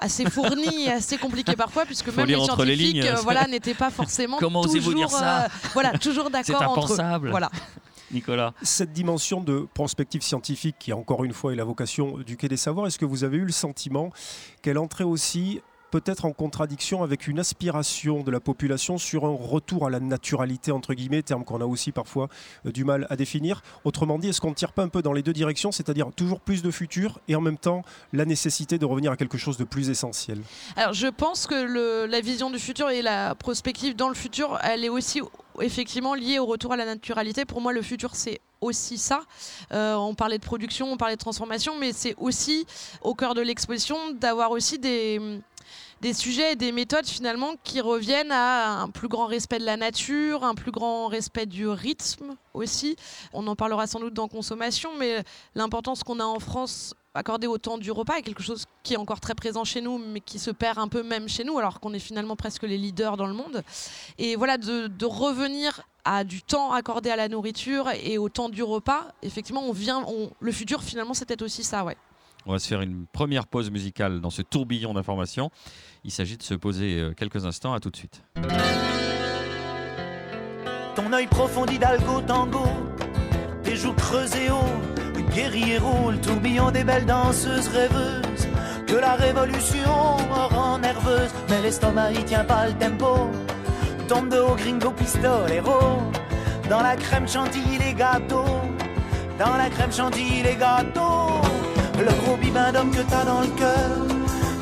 assez 0.00 0.28
fournis 0.30 0.84
et 0.86 0.92
assez 0.92 1.16
compliqués 1.18 1.56
parfois 1.56 1.84
puisque 1.86 2.10
Faut 2.10 2.16
même 2.18 2.26
les 2.26 2.34
lire 2.34 2.42
entre 2.42 2.64
les 2.64 2.76
scientifiques 2.76 3.04
lignes. 3.04 3.12
euh, 3.12 3.20
voilà 3.22 3.46
n'étaient 3.46 3.74
pas 3.74 3.90
forcément 3.90 4.38
Comment 4.38 4.60
osez-vous 4.60 4.92
toujours 4.92 5.08
dire 5.08 5.10
ça 5.10 5.44
euh, 5.44 5.48
voilà 5.74 5.92
toujours 5.98 6.28
C'est 6.42 6.52
d'accord 6.52 6.70
entre 6.70 6.80
eux. 6.80 6.84
impensable. 7.00 7.30
voilà 7.30 7.50
Nicolas. 8.10 8.54
Cette 8.62 8.92
dimension 8.94 9.42
de 9.42 9.66
prospective 9.74 10.22
scientifique, 10.22 10.76
qui 10.78 10.94
encore 10.94 11.24
une 11.24 11.34
fois 11.34 11.52
est 11.52 11.56
la 11.56 11.64
vocation 11.64 12.16
du 12.18 12.38
Quai 12.38 12.48
des 12.48 12.56
Savoirs, 12.56 12.86
est-ce 12.86 12.98
que 12.98 13.04
vous 13.04 13.22
avez 13.22 13.36
eu 13.36 13.44
le 13.44 13.52
sentiment 13.52 14.10
qu'elle 14.62 14.78
entrait 14.78 15.04
aussi 15.04 15.60
peut-être 15.90 16.24
en 16.24 16.32
contradiction 16.32 17.02
avec 17.02 17.26
une 17.26 17.38
aspiration 17.38 18.22
de 18.22 18.30
la 18.30 18.40
population 18.40 18.98
sur 18.98 19.24
un 19.24 19.34
retour 19.34 19.86
à 19.86 19.90
la 19.90 20.00
naturalité, 20.00 20.72
entre 20.72 20.94
guillemets, 20.94 21.22
terme 21.22 21.44
qu'on 21.44 21.60
a 21.60 21.66
aussi 21.66 21.92
parfois 21.92 22.28
euh, 22.66 22.72
du 22.72 22.84
mal 22.84 23.06
à 23.10 23.16
définir. 23.16 23.62
Autrement 23.84 24.18
dit, 24.18 24.28
est-ce 24.28 24.40
qu'on 24.40 24.50
ne 24.50 24.54
tire 24.54 24.72
pas 24.72 24.82
un 24.82 24.88
peu 24.88 25.02
dans 25.02 25.12
les 25.12 25.22
deux 25.22 25.32
directions, 25.32 25.72
c'est-à-dire 25.72 26.08
toujours 26.14 26.40
plus 26.40 26.62
de 26.62 26.70
futur 26.70 27.20
et 27.28 27.36
en 27.36 27.40
même 27.40 27.58
temps 27.58 27.82
la 28.12 28.24
nécessité 28.24 28.78
de 28.78 28.84
revenir 28.84 29.12
à 29.12 29.16
quelque 29.16 29.38
chose 29.38 29.56
de 29.56 29.64
plus 29.64 29.90
essentiel? 29.90 30.40
Alors 30.76 30.92
je 30.92 31.06
pense 31.06 31.46
que 31.46 32.06
la 32.06 32.20
vision 32.20 32.50
du 32.50 32.58
futur 32.58 32.90
et 32.90 33.02
la 33.02 33.34
prospective 33.34 33.96
dans 33.96 34.08
le 34.08 34.14
futur, 34.14 34.58
elle 34.62 34.84
est 34.84 34.88
aussi 34.88 35.20
effectivement 35.60 36.14
liée 36.14 36.38
au 36.38 36.46
retour 36.46 36.72
à 36.72 36.76
la 36.76 36.84
naturalité. 36.84 37.44
Pour 37.44 37.60
moi, 37.60 37.72
le 37.72 37.82
futur, 37.82 38.14
c'est 38.14 38.40
aussi 38.60 38.98
ça. 38.98 39.22
Euh, 39.72 39.94
on 39.94 40.14
parlait 40.14 40.38
de 40.38 40.44
production, 40.44 40.90
on 40.90 40.96
parlait 40.96 41.16
de 41.16 41.20
transformation, 41.20 41.78
mais 41.78 41.92
c'est 41.92 42.14
aussi 42.18 42.66
au 43.02 43.14
cœur 43.14 43.34
de 43.34 43.40
l'exposition 43.40 44.12
d'avoir 44.12 44.50
aussi 44.50 44.78
des, 44.78 45.40
des 46.00 46.12
sujets 46.12 46.52
et 46.52 46.56
des 46.56 46.72
méthodes 46.72 47.06
finalement 47.06 47.54
qui 47.64 47.80
reviennent 47.80 48.32
à 48.32 48.82
un 48.82 48.88
plus 48.88 49.08
grand 49.08 49.26
respect 49.26 49.58
de 49.58 49.64
la 49.64 49.76
nature, 49.76 50.44
un 50.44 50.54
plus 50.54 50.70
grand 50.70 51.08
respect 51.08 51.46
du 51.46 51.68
rythme 51.68 52.36
aussi. 52.54 52.96
On 53.32 53.46
en 53.46 53.56
parlera 53.56 53.86
sans 53.86 54.00
doute 54.00 54.14
dans 54.14 54.28
consommation, 54.28 54.90
mais 54.98 55.22
l'importance 55.54 56.02
qu'on 56.02 56.20
a 56.20 56.24
en 56.24 56.38
France 56.38 56.94
accordée 57.14 57.46
au 57.46 57.58
temps 57.58 57.78
du 57.78 57.90
repas 57.90 58.16
est 58.16 58.22
quelque 58.22 58.42
chose 58.42 58.64
qui 58.82 58.94
est 58.94 58.96
encore 58.96 59.20
très 59.20 59.34
présent 59.34 59.64
chez 59.64 59.80
nous, 59.80 59.98
mais 59.98 60.20
qui 60.20 60.38
se 60.38 60.50
perd 60.50 60.78
un 60.78 60.88
peu 60.88 61.02
même 61.02 61.28
chez 61.28 61.44
nous, 61.44 61.58
alors 61.58 61.80
qu'on 61.80 61.92
est 61.92 61.98
finalement 61.98 62.36
presque 62.36 62.62
les 62.62 62.78
leaders 62.78 63.16
dans 63.16 63.26
le 63.26 63.34
monde. 63.34 63.62
Et 64.18 64.36
voilà, 64.36 64.56
de, 64.56 65.04
revenir 65.04 65.82
à 66.04 66.22
du 66.22 66.42
temps 66.42 66.72
accordé 66.72 67.10
à 67.10 67.16
la 67.16 67.28
nourriture 67.28 67.90
et 68.02 68.18
au 68.18 68.28
temps 68.28 68.48
du 68.48 68.62
repas, 68.62 69.08
effectivement, 69.22 69.62
on 69.64 69.72
vient, 69.72 70.06
le 70.38 70.52
futur 70.52 70.82
finalement, 70.82 71.14
c'était 71.14 71.42
aussi 71.42 71.64
ça, 71.64 71.84
ouais. 71.84 71.96
On 72.46 72.52
va 72.52 72.58
se 72.58 72.68
faire 72.68 72.80
une 72.80 73.06
première 73.12 73.46
pause 73.46 73.70
musicale 73.70 74.20
dans 74.20 74.30
ce 74.30 74.42
tourbillon 74.42 74.94
d'informations. 74.94 75.50
Il 76.04 76.10
s'agit 76.10 76.36
de 76.36 76.42
se 76.42 76.54
poser 76.54 76.98
euh, 76.98 77.12
quelques 77.12 77.44
instants. 77.44 77.72
À 77.72 77.80
tout 77.80 77.90
de 77.90 77.96
suite. 77.96 78.22
Ton 80.94 81.12
œil 81.12 81.26
profond 81.26 81.66
d'Hidalgo 81.66 82.20
tango, 82.22 82.66
tes 83.62 83.76
joues 83.76 83.92
creusées 83.92 84.50
haut, 84.50 86.10
le 86.10 86.20
tourbillon 86.20 86.70
des 86.70 86.84
belles 86.84 87.06
danseuses 87.06 87.68
rêveuses. 87.68 88.48
Que 88.86 88.94
la 88.94 89.14
révolution 89.14 90.16
rend 90.50 90.78
nerveuse, 90.78 91.30
mais 91.48 91.60
l'estomac 91.62 92.12
il 92.12 92.24
tient 92.24 92.44
pas 92.44 92.66
le 92.66 92.72
tempo. 92.74 93.30
Tombe 94.08 94.30
de 94.30 94.38
haut 94.38 94.56
gringo 94.56 94.90
pistolero, 94.90 96.02
dans 96.70 96.80
la 96.80 96.96
crème 96.96 97.28
chantilly 97.28 97.78
les 97.78 97.94
gâteaux, 97.94 98.62
dans 99.38 99.56
la 99.56 99.68
crème 99.68 99.92
chantilly 99.92 100.42
les 100.42 100.56
gâteaux. 100.56 101.47
Le 101.98 102.12
gros 102.22 102.36
bibin 102.36 102.72
d'homme 102.72 102.90
que 102.90 103.02
t'as 103.02 103.24
dans 103.24 103.40
le 103.40 103.48
cœur, 103.48 103.90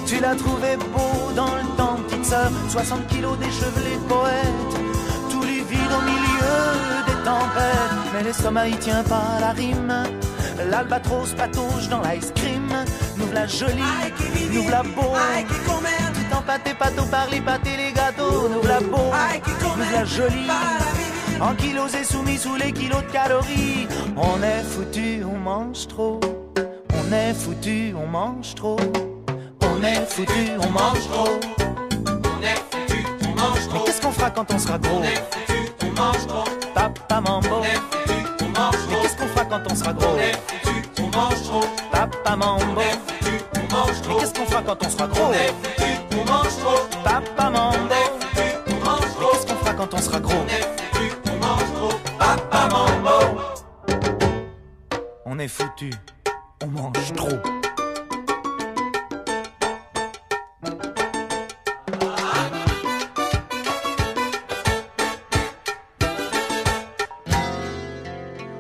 tu 0.07 0.20
l'as 0.20 0.35
trouvé 0.35 0.77
beau 0.77 1.33
dans 1.35 1.55
le 1.55 1.77
temps, 1.77 1.96
petite 2.09 2.25
sœur. 2.25 2.51
60 2.70 3.07
kilos 3.09 3.38
déchevelés 3.38 3.99
poète, 4.09 4.75
tous 5.31 5.42
les 5.42 5.62
vides 5.62 5.92
au 5.99 6.03
milieu 6.03 6.57
des 7.07 7.25
tempêtes. 7.25 8.12
Mais 8.14 8.22
l'estomac 8.22 8.68
il 8.68 8.79
tient 8.79 9.03
pas 9.03 9.38
la 9.40 9.51
rime. 9.51 9.92
L'albatros 10.70 11.35
patauge 11.37 11.88
dans 11.90 12.01
l'ice 12.01 12.33
cream. 12.35 12.68
Nous 13.18 13.31
la 13.33 13.46
jolie, 13.46 13.83
nous 14.53 14.68
la 14.70 14.83
beau. 14.83 15.12
Tout 16.14 16.37
empâté, 16.37 16.72
pâteau 16.72 17.05
par 17.11 17.29
les 17.31 17.40
pâtés, 17.42 17.77
les 17.77 17.92
gâteaux. 17.92 18.49
Nous 18.49 18.66
la 18.66 18.81
beau, 18.81 19.12
nous 19.77 19.92
la 19.92 20.05
jolie. 20.05 20.49
En 21.40 21.55
kilos 21.55 21.94
et 21.94 22.05
soumis 22.05 22.38
sous 22.38 22.57
les 22.57 22.72
kilos 22.72 23.03
de 23.03 23.12
calories. 23.12 23.87
On 24.16 24.42
est 24.42 24.62
foutu, 24.62 25.22
on 25.25 25.38
mange 25.38 25.87
trop. 25.87 26.18
On 27.09 27.12
est 27.12 27.35
foutu, 27.35 27.95
on 27.97 28.07
mange 28.07 28.55
trop. 28.55 28.77
On 29.62 29.83
est 29.83 30.07
foutu, 30.07 30.51
on 30.61 30.71
mange 30.71 31.09
trop. 31.09 31.29
On 31.29 32.42
est 32.42 32.57
foutu, 32.71 33.05
on 33.23 33.40
mange 33.40 33.69
trop. 33.69 33.79
Mais 33.79 33.85
qu'est-ce 33.85 34.01
qu'on 34.01 34.11
fera 34.11 34.31
quand 34.31 34.51
on 34.53 34.59
sera 34.59 34.79
gros 34.79 34.99
On 34.99 35.03
est 35.05 35.23
foutu, 35.31 35.73
on 35.83 36.01
mange 36.01 36.27
trop. 36.27 36.45
Papa 36.75 37.21
mambo. 37.21 37.49
On 37.61 37.62
est 37.62 37.75
foutu, 37.77 38.27
on 38.42 38.49
mange 38.49 38.73
trop. 38.73 38.90
Mais 38.90 39.03
qu'est-ce 39.03 39.16
qu'on 39.16 39.27
fera 39.29 39.45
quand 39.45 39.62
on 39.71 39.75
sera 39.75 39.92
gros 39.92 40.07
On 40.09 40.19
est 40.19 40.33
foutu, 40.33 41.03
on 41.03 41.16
mange 41.16 41.42
trop. 41.45 41.64
Papa 41.92 42.37
mambo. 42.37 42.64
On 42.77 42.81
est 42.81 42.99
foutu, 43.07 43.45
on 43.55 43.75
mange 43.75 44.03
trop. 44.03 44.14
Mais 44.14 44.21
qu'est-ce 44.21 44.35
qu'on 44.35 44.47
fera 44.47 44.62
quand 44.62 44.85
on 44.85 44.88
sera 44.90 45.07
gros 45.07 45.23
On 45.27 45.33
est 45.33 45.55
foutu, 45.62 45.90
on 46.21 46.25
mange 46.25 46.59
trop. 46.59 47.03
Papa 47.05 47.51
mambo. 47.51 47.77
On 47.79 47.88
est 47.95 48.09
foutu, 48.19 48.73
on 48.73 48.85
mange 48.85 49.01
Mais 49.01 49.09
trop. 49.14 49.31
qu'est-ce 49.33 49.47
qu'on 49.47 49.57
fera 49.59 49.75
quand 49.75 49.95
on 49.95 49.99
sera 49.99 50.21
gros 50.21 50.35
On 50.35 50.49
est 50.49 50.62
foutu, 50.92 51.12
on 51.31 51.47
mange 51.47 51.73
trop. 51.75 51.92
Papa 52.19 52.69
mambo. 52.69 53.40
On 55.25 55.38
est 55.38 55.49
foutu, 55.49 55.90
on 56.62 56.66
mange 56.69 57.12
trop. 57.14 57.29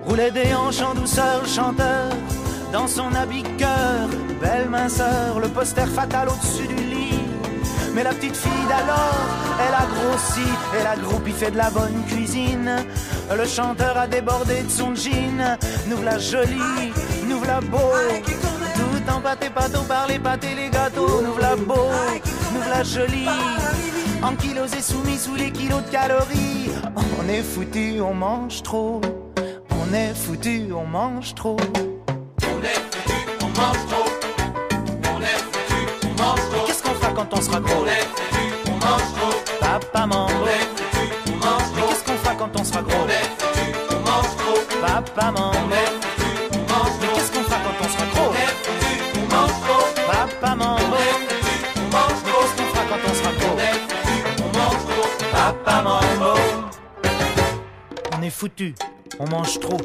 Roulait 0.04 0.30
des 0.30 0.54
hanches 0.54 0.80
en 0.80 0.94
douceur, 0.94 1.46
chanteur, 1.46 2.10
dans 2.72 2.86
son 2.86 3.14
habit 3.14 3.42
cœur, 3.58 4.08
belle 4.40 4.68
minceur, 4.68 5.40
le 5.40 5.48
poster 5.48 5.86
fatal 5.86 6.28
au-dessus 6.28 6.66
du 6.66 6.74
lit. 6.74 7.20
Mais 7.94 8.02
la 8.02 8.10
petite 8.10 8.36
fille 8.36 8.66
d'alors, 8.68 9.26
elle 9.66 9.74
a 9.74 9.86
grossi, 9.86 10.48
elle 10.78 10.86
a 10.86 10.96
groupi 10.96 11.32
fait 11.32 11.50
de 11.50 11.56
la 11.56 11.70
bonne 11.70 12.04
cuisine. 12.06 12.84
Le 13.34 13.44
chanteur 13.44 13.96
a 13.96 14.06
débordé 14.06 14.62
de 14.62 14.70
son 14.70 14.94
jean, 14.94 15.58
nous 15.88 16.02
la 16.02 16.18
jolie, 16.18 16.92
nous 17.28 17.42
la 17.44 17.60
beau. 17.60 17.92
Tout 18.74 19.12
en 19.12 19.20
pâté, 19.20 19.50
pâteau 19.50 19.82
par 19.82 20.06
les 20.06 20.18
pâtés, 20.18 20.54
les 20.54 20.70
gâteaux, 20.70 21.22
nous 21.22 21.36
la 21.38 21.56
beau, 21.56 21.90
nous 22.54 22.70
la 22.70 22.82
jolie. 22.82 23.28
En 24.22 24.34
kilos 24.36 24.72
et 24.74 24.80
soumis 24.80 25.18
sous 25.18 25.34
les 25.34 25.50
kilos 25.50 25.82
de 25.84 25.90
calories. 25.90 26.70
On 27.20 27.28
est 27.28 27.42
foutu, 27.42 28.00
on 28.00 28.14
mange 28.14 28.62
trop. 28.62 29.00
On 29.70 29.92
est 29.92 30.14
foutu, 30.14 30.68
on 30.72 30.86
mange 30.86 31.34
trop. 31.34 31.56
On 32.42 32.62
est 32.62 32.80
foutu, 32.90 33.14
on 33.42 33.60
mange 33.60 33.86
trop. 33.88 33.95
On 59.18 59.26
mange 59.28 59.60
trop. 59.60 59.80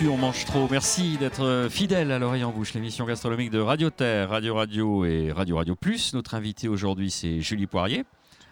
Oui, 0.00 0.08
on 0.08 0.08
est 0.08 0.08
foutu, 0.08 0.08
on 0.08 0.16
mange 0.16 0.44
trop. 0.44 0.68
Merci 0.70 1.16
d'être 1.18 1.44
euh, 1.44 1.68
fidèle 1.68 2.12
à 2.12 2.18
l'oreille 2.18 2.44
en 2.44 2.50
bouche, 2.50 2.74
l'émission 2.74 3.04
gastronomique 3.04 3.50
de 3.50 3.58
Radio 3.58 3.90
Terre, 3.90 4.30
Radio 4.30 4.54
Radio 4.54 5.04
et 5.04 5.32
Radio 5.32 5.56
Radio 5.56 5.74
Plus. 5.74 6.14
Notre 6.14 6.34
invité 6.34 6.68
aujourd'hui, 6.68 7.10
c'est 7.10 7.40
Julie 7.40 7.66
Poirier. 7.66 8.04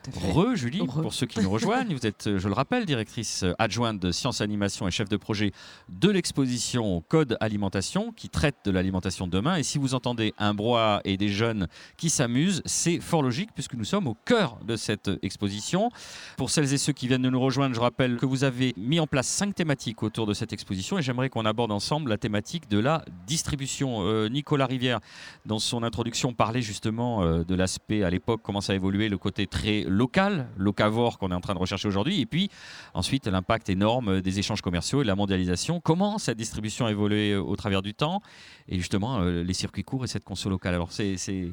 Re, 0.09 0.55
Julie, 0.55 0.81
Re. 0.81 1.03
pour 1.03 1.13
ceux 1.13 1.27
qui 1.27 1.41
nous 1.41 1.51
rejoignent, 1.51 1.95
vous 1.95 2.07
êtes, 2.07 2.27
euh, 2.27 2.39
je 2.39 2.49
le 2.49 2.55
rappelle, 2.55 2.87
directrice 2.87 3.43
euh, 3.43 3.53
adjointe 3.59 4.01
de 4.01 4.13
sciences 4.13 4.41
animation 4.41 4.89
et 4.89 4.91
chef 4.91 5.11
de 5.11 5.19
projet 5.19 5.53
de 5.91 6.09
l'exposition 6.09 7.05
Code 7.09 7.37
Alimentation 7.41 8.11
qui 8.13 8.31
traite 8.31 8.57
de 8.65 8.71
l'alimentation 8.71 9.27
de 9.27 9.33
demain. 9.33 9.57
Et 9.57 9.63
si 9.63 9.77
vous 9.77 9.95
entendez 9.95 10.33
un 10.39 10.55
brouhaha 10.55 11.03
et 11.05 11.19
des 11.19 11.29
jeunes 11.29 11.69
qui 11.99 12.09
s'amusent, 12.09 12.63
c'est 12.65 12.99
fort 12.99 13.23
logique 13.23 13.51
puisque 13.55 13.75
nous 13.75 13.85
sommes 13.85 14.07
au 14.07 14.17
cœur 14.25 14.59
de 14.67 14.75
cette 14.75 15.11
exposition. 15.21 15.91
Pour 16.39 16.49
celles 16.49 16.73
et 16.73 16.79
ceux 16.79 16.95
qui 16.95 17.07
viennent 17.07 17.23
de 17.23 17.31
nous 17.31 17.41
rejoindre, 17.41 17.75
je 17.75 17.81
rappelle 17.81 18.17
que 18.17 18.27
vous 18.27 18.45
avez 18.45 18.73
mis 18.79 19.01
en 19.01 19.07
place 19.07 19.27
cinq 19.27 19.55
thématiques 19.55 20.03
autour 20.03 20.27
de 20.27 20.33
cette 20.33 20.55
exposition 20.55 20.99
et 20.99 21.03
j'aimerais 21.03 21.29
qu'on 21.29 21.45
aborde 21.45 21.73
ensemble 21.73 22.09
la 22.09 22.17
thématique 22.17 22.71
de 22.71 22.79
la 22.79 23.05
distribution. 23.27 23.99
Euh, 24.01 24.29
Nicolas 24.29 24.67
Rivière, 24.67 25.01
dans 25.45 25.59
son 25.59 25.83
introduction, 25.83 26.33
parlait 26.33 26.63
justement 26.63 27.23
euh, 27.23 27.45
de 27.45 27.55
l'aspect 27.55 28.03
à 28.03 28.09
l'époque, 28.09 28.41
comment 28.43 28.63
ça 28.63 28.73
a 28.73 28.77
évolué, 28.77 29.11
le 29.11 29.19
côté 29.19 29.47
très 29.47 29.85
local, 29.91 30.49
locavore 30.57 31.19
qu'on 31.19 31.31
est 31.31 31.35
en 31.35 31.41
train 31.41 31.55
de 31.55 31.59
rechercher 31.59 31.89
aujourd'hui, 31.89 32.21
et 32.21 32.27
puis 32.27 32.51
ensuite 32.95 33.27
l'impact 33.27 33.69
énorme 33.69 34.21
des 34.21 34.39
échanges 34.39 34.63
commerciaux 34.63 35.01
et 35.01 35.05
de 35.05 35.09
la 35.09 35.17
mondialisation. 35.17 35.81
Comment 35.81 36.19
cette 36.19 36.39
distribution 36.39 36.87
a 36.87 36.91
évolué 36.91 37.33
euh, 37.33 37.43
au 37.43 37.57
travers 37.57 37.83
du 37.83 37.95
temps 37.95 38.23
et 38.69 38.77
justement 38.77 39.21
euh, 39.21 39.43
les 39.43 39.55
circuits 39.55 39.85
courts 39.85 40.05
et 40.05 40.07
cette 40.07 40.25
conso 40.25 40.49
locale? 40.49 40.75
Alors 40.75 40.91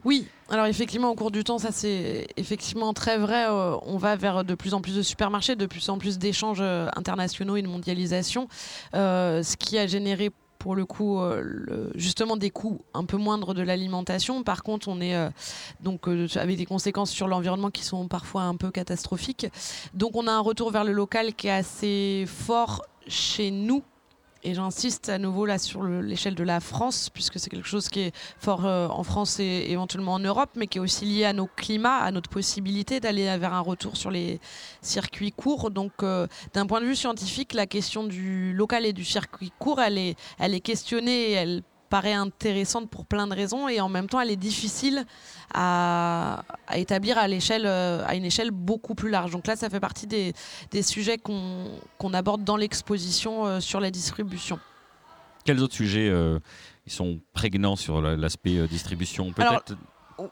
Oui, 0.05 0.27
alors 0.49 0.65
effectivement, 0.67 1.09
au 1.09 1.15
cours 1.15 1.31
du 1.31 1.43
temps, 1.43 1.57
ça 1.57 1.71
c'est 1.71 2.27
effectivement 2.37 2.93
très 2.93 3.17
vrai. 3.17 3.45
euh, 3.49 3.75
on 3.83 3.97
va 3.97 4.15
vers 4.15 4.43
de 4.43 4.55
plus 4.55 4.73
en 4.73 4.81
plus 4.81 4.95
de 4.95 5.01
supermarchés, 5.01 5.55
de 5.55 5.65
plus 5.65 5.89
en 5.89 5.97
plus 5.97 6.17
d'échanges 6.17 6.61
internationaux 6.61 7.55
et 7.55 7.61
de 7.61 7.67
mondialisation, 7.67 8.47
ce 8.93 9.55
qui 9.57 9.77
a 9.77 9.87
généré 9.87 10.31
pour 10.57 10.75
le 10.75 10.85
coup 10.85 11.19
euh, 11.19 11.91
justement 11.95 12.37
des 12.37 12.49
coûts 12.49 12.81
un 12.93 13.05
peu 13.05 13.17
moindres 13.17 13.53
de 13.53 13.61
l'alimentation. 13.61 14.43
Par 14.43 14.63
contre, 14.63 14.87
on 14.87 14.99
est 15.01 15.15
euh, 15.15 15.29
donc 15.81 16.07
euh, 16.07 16.27
avec 16.35 16.57
des 16.57 16.65
conséquences 16.65 17.11
sur 17.11 17.27
l'environnement 17.27 17.69
qui 17.69 17.83
sont 17.83 18.07
parfois 18.07 18.43
un 18.43 18.55
peu 18.55 18.71
catastrophiques. 18.71 19.47
Donc 19.93 20.15
on 20.15 20.27
a 20.27 20.31
un 20.31 20.39
retour 20.39 20.71
vers 20.71 20.83
le 20.83 20.91
local 20.91 21.33
qui 21.33 21.47
est 21.47 21.51
assez 21.51 22.25
fort 22.27 22.85
chez 23.07 23.51
nous. 23.51 23.83
Et 24.43 24.53
j'insiste 24.53 25.09
à 25.09 25.17
nouveau 25.17 25.45
là 25.45 25.57
sur 25.57 25.81
le- 25.81 26.01
l'échelle 26.01 26.35
de 26.35 26.43
la 26.43 26.59
France, 26.59 27.09
puisque 27.13 27.39
c'est 27.39 27.49
quelque 27.49 27.67
chose 27.67 27.89
qui 27.89 28.01
est 28.01 28.15
fort 28.39 28.65
euh, 28.65 28.87
en 28.87 29.03
France 29.03 29.39
et 29.39 29.65
éventuellement 29.69 30.13
en 30.13 30.19
Europe, 30.19 30.51
mais 30.55 30.67
qui 30.67 30.77
est 30.77 30.81
aussi 30.81 31.05
lié 31.05 31.25
à 31.25 31.33
nos 31.33 31.47
climats, 31.47 31.97
à 31.97 32.11
notre 32.11 32.29
possibilité 32.29 32.99
d'aller 32.99 33.25
vers 33.37 33.53
un 33.53 33.61
retour 33.61 33.97
sur 33.97 34.11
les 34.11 34.39
circuits 34.81 35.31
courts. 35.31 35.71
Donc, 35.71 35.91
euh, 36.03 36.27
d'un 36.53 36.65
point 36.65 36.81
de 36.81 36.85
vue 36.85 36.95
scientifique, 36.95 37.53
la 37.53 37.65
question 37.67 38.03
du 38.03 38.53
local 38.53 38.85
et 38.85 38.93
du 38.93 39.03
circuit 39.05 39.51
court, 39.59 39.81
elle 39.81 39.97
est, 39.97 40.15
elle 40.39 40.53
est 40.53 40.59
questionnée 40.61 41.31
elle 41.31 41.63
paraît 41.89 42.13
intéressante 42.13 42.89
pour 42.89 43.05
plein 43.05 43.27
de 43.27 43.33
raisons 43.35 43.67
et 43.67 43.79
en 43.81 43.89
même 43.89 44.07
temps 44.07 44.19
elle 44.19 44.31
est 44.31 44.35
difficile 44.35 45.05
à, 45.53 46.43
à 46.67 46.77
établir 46.77 47.17
à 47.17 47.27
l'échelle 47.27 47.65
euh, 47.65 48.03
à 48.05 48.15
une 48.15 48.25
échelle 48.25 48.51
beaucoup 48.51 48.95
plus 48.95 49.09
large. 49.09 49.31
Donc 49.31 49.47
là 49.47 49.55
ça 49.55 49.69
fait 49.69 49.79
partie 49.79 50.07
des, 50.07 50.33
des 50.71 50.81
sujets 50.83 51.17
qu'on 51.17 51.69
qu'on 51.97 52.13
aborde 52.13 52.43
dans 52.43 52.57
l'exposition 52.57 53.45
euh, 53.45 53.59
sur 53.59 53.79
la 53.79 53.91
distribution. 53.91 54.59
Quels 55.45 55.61
autres 55.63 55.75
sujets 55.75 56.09
euh, 56.09 56.39
ils 56.85 56.91
sont 56.91 57.19
prégnants 57.33 57.75
sur 57.77 58.01
la- 58.01 58.15
l'aspect 58.15 58.57
euh, 58.57 58.67
distribution 58.67 59.33
Alors, 59.37 59.63
Peut-être? 59.63 59.79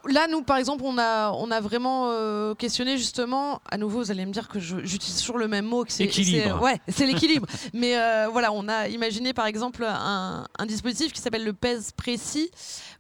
Là, 0.06 0.28
nous, 0.28 0.42
par 0.42 0.58
exemple, 0.58 0.84
on 0.86 0.98
a, 0.98 1.32
on 1.32 1.52
a 1.52 1.62
vraiment 1.62 2.10
euh, 2.10 2.56
questionné 2.56 2.98
justement. 2.98 3.62
À 3.70 3.78
nouveau, 3.78 4.00
vous 4.00 4.12
allez 4.12 4.26
me 4.26 4.32
dire 4.32 4.48
que 4.48 4.60
j'utilise 4.60 5.20
toujours 5.20 5.38
le 5.38 5.48
même 5.48 5.66
mot. 5.66 5.84
Que 5.84 5.92
c'est, 5.92 6.06
Équilibre. 6.06 6.62
Ouais, 6.62 6.80
c'est 6.88 7.06
l'équilibre. 7.06 7.48
Mais 7.74 7.98
euh, 7.98 8.28
voilà, 8.32 8.52
on 8.52 8.68
a 8.68 8.88
imaginé 8.88 9.34
par 9.34 9.46
exemple 9.46 9.86
un, 9.88 10.48
un 10.58 10.66
dispositif 10.66 11.14
qui 11.14 11.22
s'appelle 11.22 11.44
le 11.44 11.54
pèse 11.54 11.92
précis, 11.92 12.50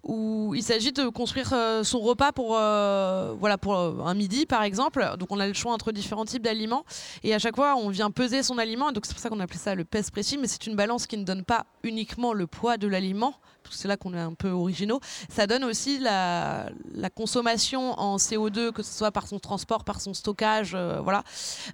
où 0.03 0.53
il 0.55 0.63
s'agit 0.63 0.91
de 0.91 1.07
construire 1.07 1.51
euh, 1.53 1.83
son 1.83 1.99
repas 1.99 2.31
pour, 2.31 2.49
voilà, 2.49 3.57
pour 3.59 3.75
un 3.75 4.13
midi, 4.13 4.45
par 4.45 4.63
exemple. 4.63 5.05
Donc, 5.17 5.31
on 5.31 5.39
a 5.39 5.47
le 5.47 5.53
choix 5.53 5.73
entre 5.73 5.91
différents 5.91 6.25
types 6.25 6.43
d'aliments. 6.43 6.85
Et 7.23 7.33
à 7.33 7.39
chaque 7.39 7.55
fois, 7.55 7.75
on 7.75 7.89
vient 7.89 8.11
peser 8.11 8.43
son 8.43 8.57
aliment. 8.57 8.91
Donc, 8.91 9.05
c'est 9.05 9.13
pour 9.13 9.21
ça 9.21 9.29
qu'on 9.29 9.39
appelait 9.39 9.57
ça 9.57 9.75
le 9.75 9.85
pèse 9.85 10.11
précis. 10.11 10.37
Mais 10.37 10.47
c'est 10.47 10.67
une 10.67 10.75
balance 10.75 11.07
qui 11.07 11.17
ne 11.17 11.23
donne 11.23 11.43
pas 11.43 11.65
uniquement 11.83 12.33
le 12.33 12.47
poids 12.47 12.77
de 12.77 12.87
l'aliment. 12.87 13.35
C'est 13.71 13.87
là 13.87 13.97
qu'on 13.97 14.13
est 14.13 14.19
un 14.19 14.33
peu 14.33 14.49
originaux. 14.49 14.99
Ça 15.29 15.47
donne 15.47 15.63
aussi 15.63 15.99
la, 15.99 16.69
la 16.93 17.09
consommation 17.09 17.99
en 17.99 18.17
CO2, 18.17 18.71
que 18.71 18.83
ce 18.83 18.93
soit 18.97 19.11
par 19.11 19.27
son 19.27 19.39
transport, 19.39 19.83
par 19.83 20.01
son 20.01 20.13
stockage. 20.13 20.73
euh, 20.75 20.99
voilà. 21.01 21.23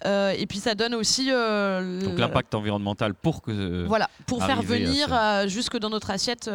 Euh, 0.06 0.34
et 0.38 0.45
puis, 0.47 0.60
ça 0.60 0.75
donne 0.75 0.93
aussi. 0.95 1.30
euh, 1.32 2.01
donc 2.01 2.17
l'impact 2.19 2.56
environnemental 2.56 3.13
pour 3.13 3.41
que 3.41 3.86
voilà, 3.88 4.10
pour 4.25 4.43
faire 4.43 4.60
à 4.60 4.62
venir 4.62 5.10
jusque 5.47 5.77
dans 5.77 5.89
notre 5.89 6.10
assiette. 6.12 6.49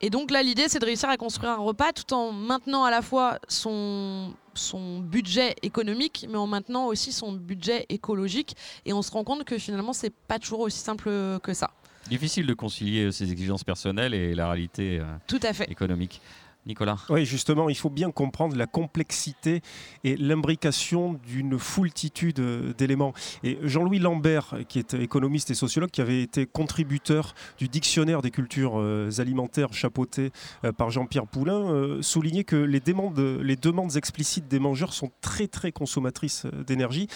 Et 0.00 0.10
donc 0.10 0.30
là, 0.30 0.42
l'idée, 0.42 0.68
c'est 0.68 0.78
de 0.78 0.84
réussir 0.86 1.08
à 1.08 1.16
construire 1.16 1.52
un 1.52 1.56
repas 1.56 1.92
tout 1.92 2.12
en 2.14 2.32
maintenant 2.32 2.84
à 2.84 2.90
la 2.90 3.02
fois 3.02 3.38
son 3.48 4.32
son 4.54 4.98
budget 4.98 5.54
économique, 5.62 6.26
mais 6.28 6.36
en 6.36 6.46
maintenant 6.48 6.86
aussi 6.86 7.12
son 7.12 7.32
budget 7.32 7.86
écologique. 7.88 8.56
Et 8.84 8.92
on 8.92 9.00
se 9.00 9.10
rend 9.12 9.22
compte 9.24 9.44
que 9.44 9.56
finalement, 9.58 9.92
c'est 9.92 10.12
pas 10.12 10.38
toujours 10.40 10.60
aussi 10.60 10.78
simple 10.80 11.08
que 11.42 11.54
ça. 11.54 11.70
Difficile 12.08 12.46
de 12.46 12.54
concilier 12.54 13.04
euh, 13.04 13.10
ses 13.10 13.30
exigences 13.32 13.64
personnelles 13.64 14.14
et 14.14 14.34
la 14.34 14.46
réalité 14.50 14.98
euh, 15.00 15.04
Tout 15.26 15.40
à 15.42 15.52
fait. 15.52 15.70
économique. 15.70 16.20
Nicolas 16.66 16.98
Oui, 17.08 17.24
justement, 17.24 17.70
il 17.70 17.74
faut 17.74 17.88
bien 17.88 18.10
comprendre 18.10 18.54
la 18.54 18.66
complexité 18.66 19.62
et 20.04 20.14
l'imbrication 20.18 21.14
d'une 21.26 21.58
foultitude 21.58 22.38
euh, 22.38 22.74
d'éléments. 22.76 23.14
Et 23.42 23.56
Jean-Louis 23.62 23.98
Lambert, 23.98 24.54
qui 24.68 24.78
est 24.78 24.92
économiste 24.92 25.50
et 25.50 25.54
sociologue, 25.54 25.88
qui 25.90 26.02
avait 26.02 26.22
été 26.22 26.44
contributeur 26.44 27.34
du 27.56 27.68
dictionnaire 27.68 28.20
des 28.20 28.30
cultures 28.30 28.74
euh, 28.78 29.08
alimentaires 29.16 29.72
chapeauté 29.72 30.32
euh, 30.64 30.72
par 30.72 30.90
Jean-Pierre 30.90 31.26
Poulain, 31.26 31.70
euh, 31.72 32.02
soulignait 32.02 32.44
que 32.44 32.56
les 32.56 32.80
demandes, 32.80 33.18
les 33.18 33.56
demandes 33.56 33.96
explicites 33.96 34.46
des 34.46 34.58
mangeurs 34.58 34.92
sont 34.92 35.10
très 35.22 35.46
très 35.46 35.72
consommatrices 35.72 36.44
euh, 36.44 36.62
d'énergie. 36.64 37.08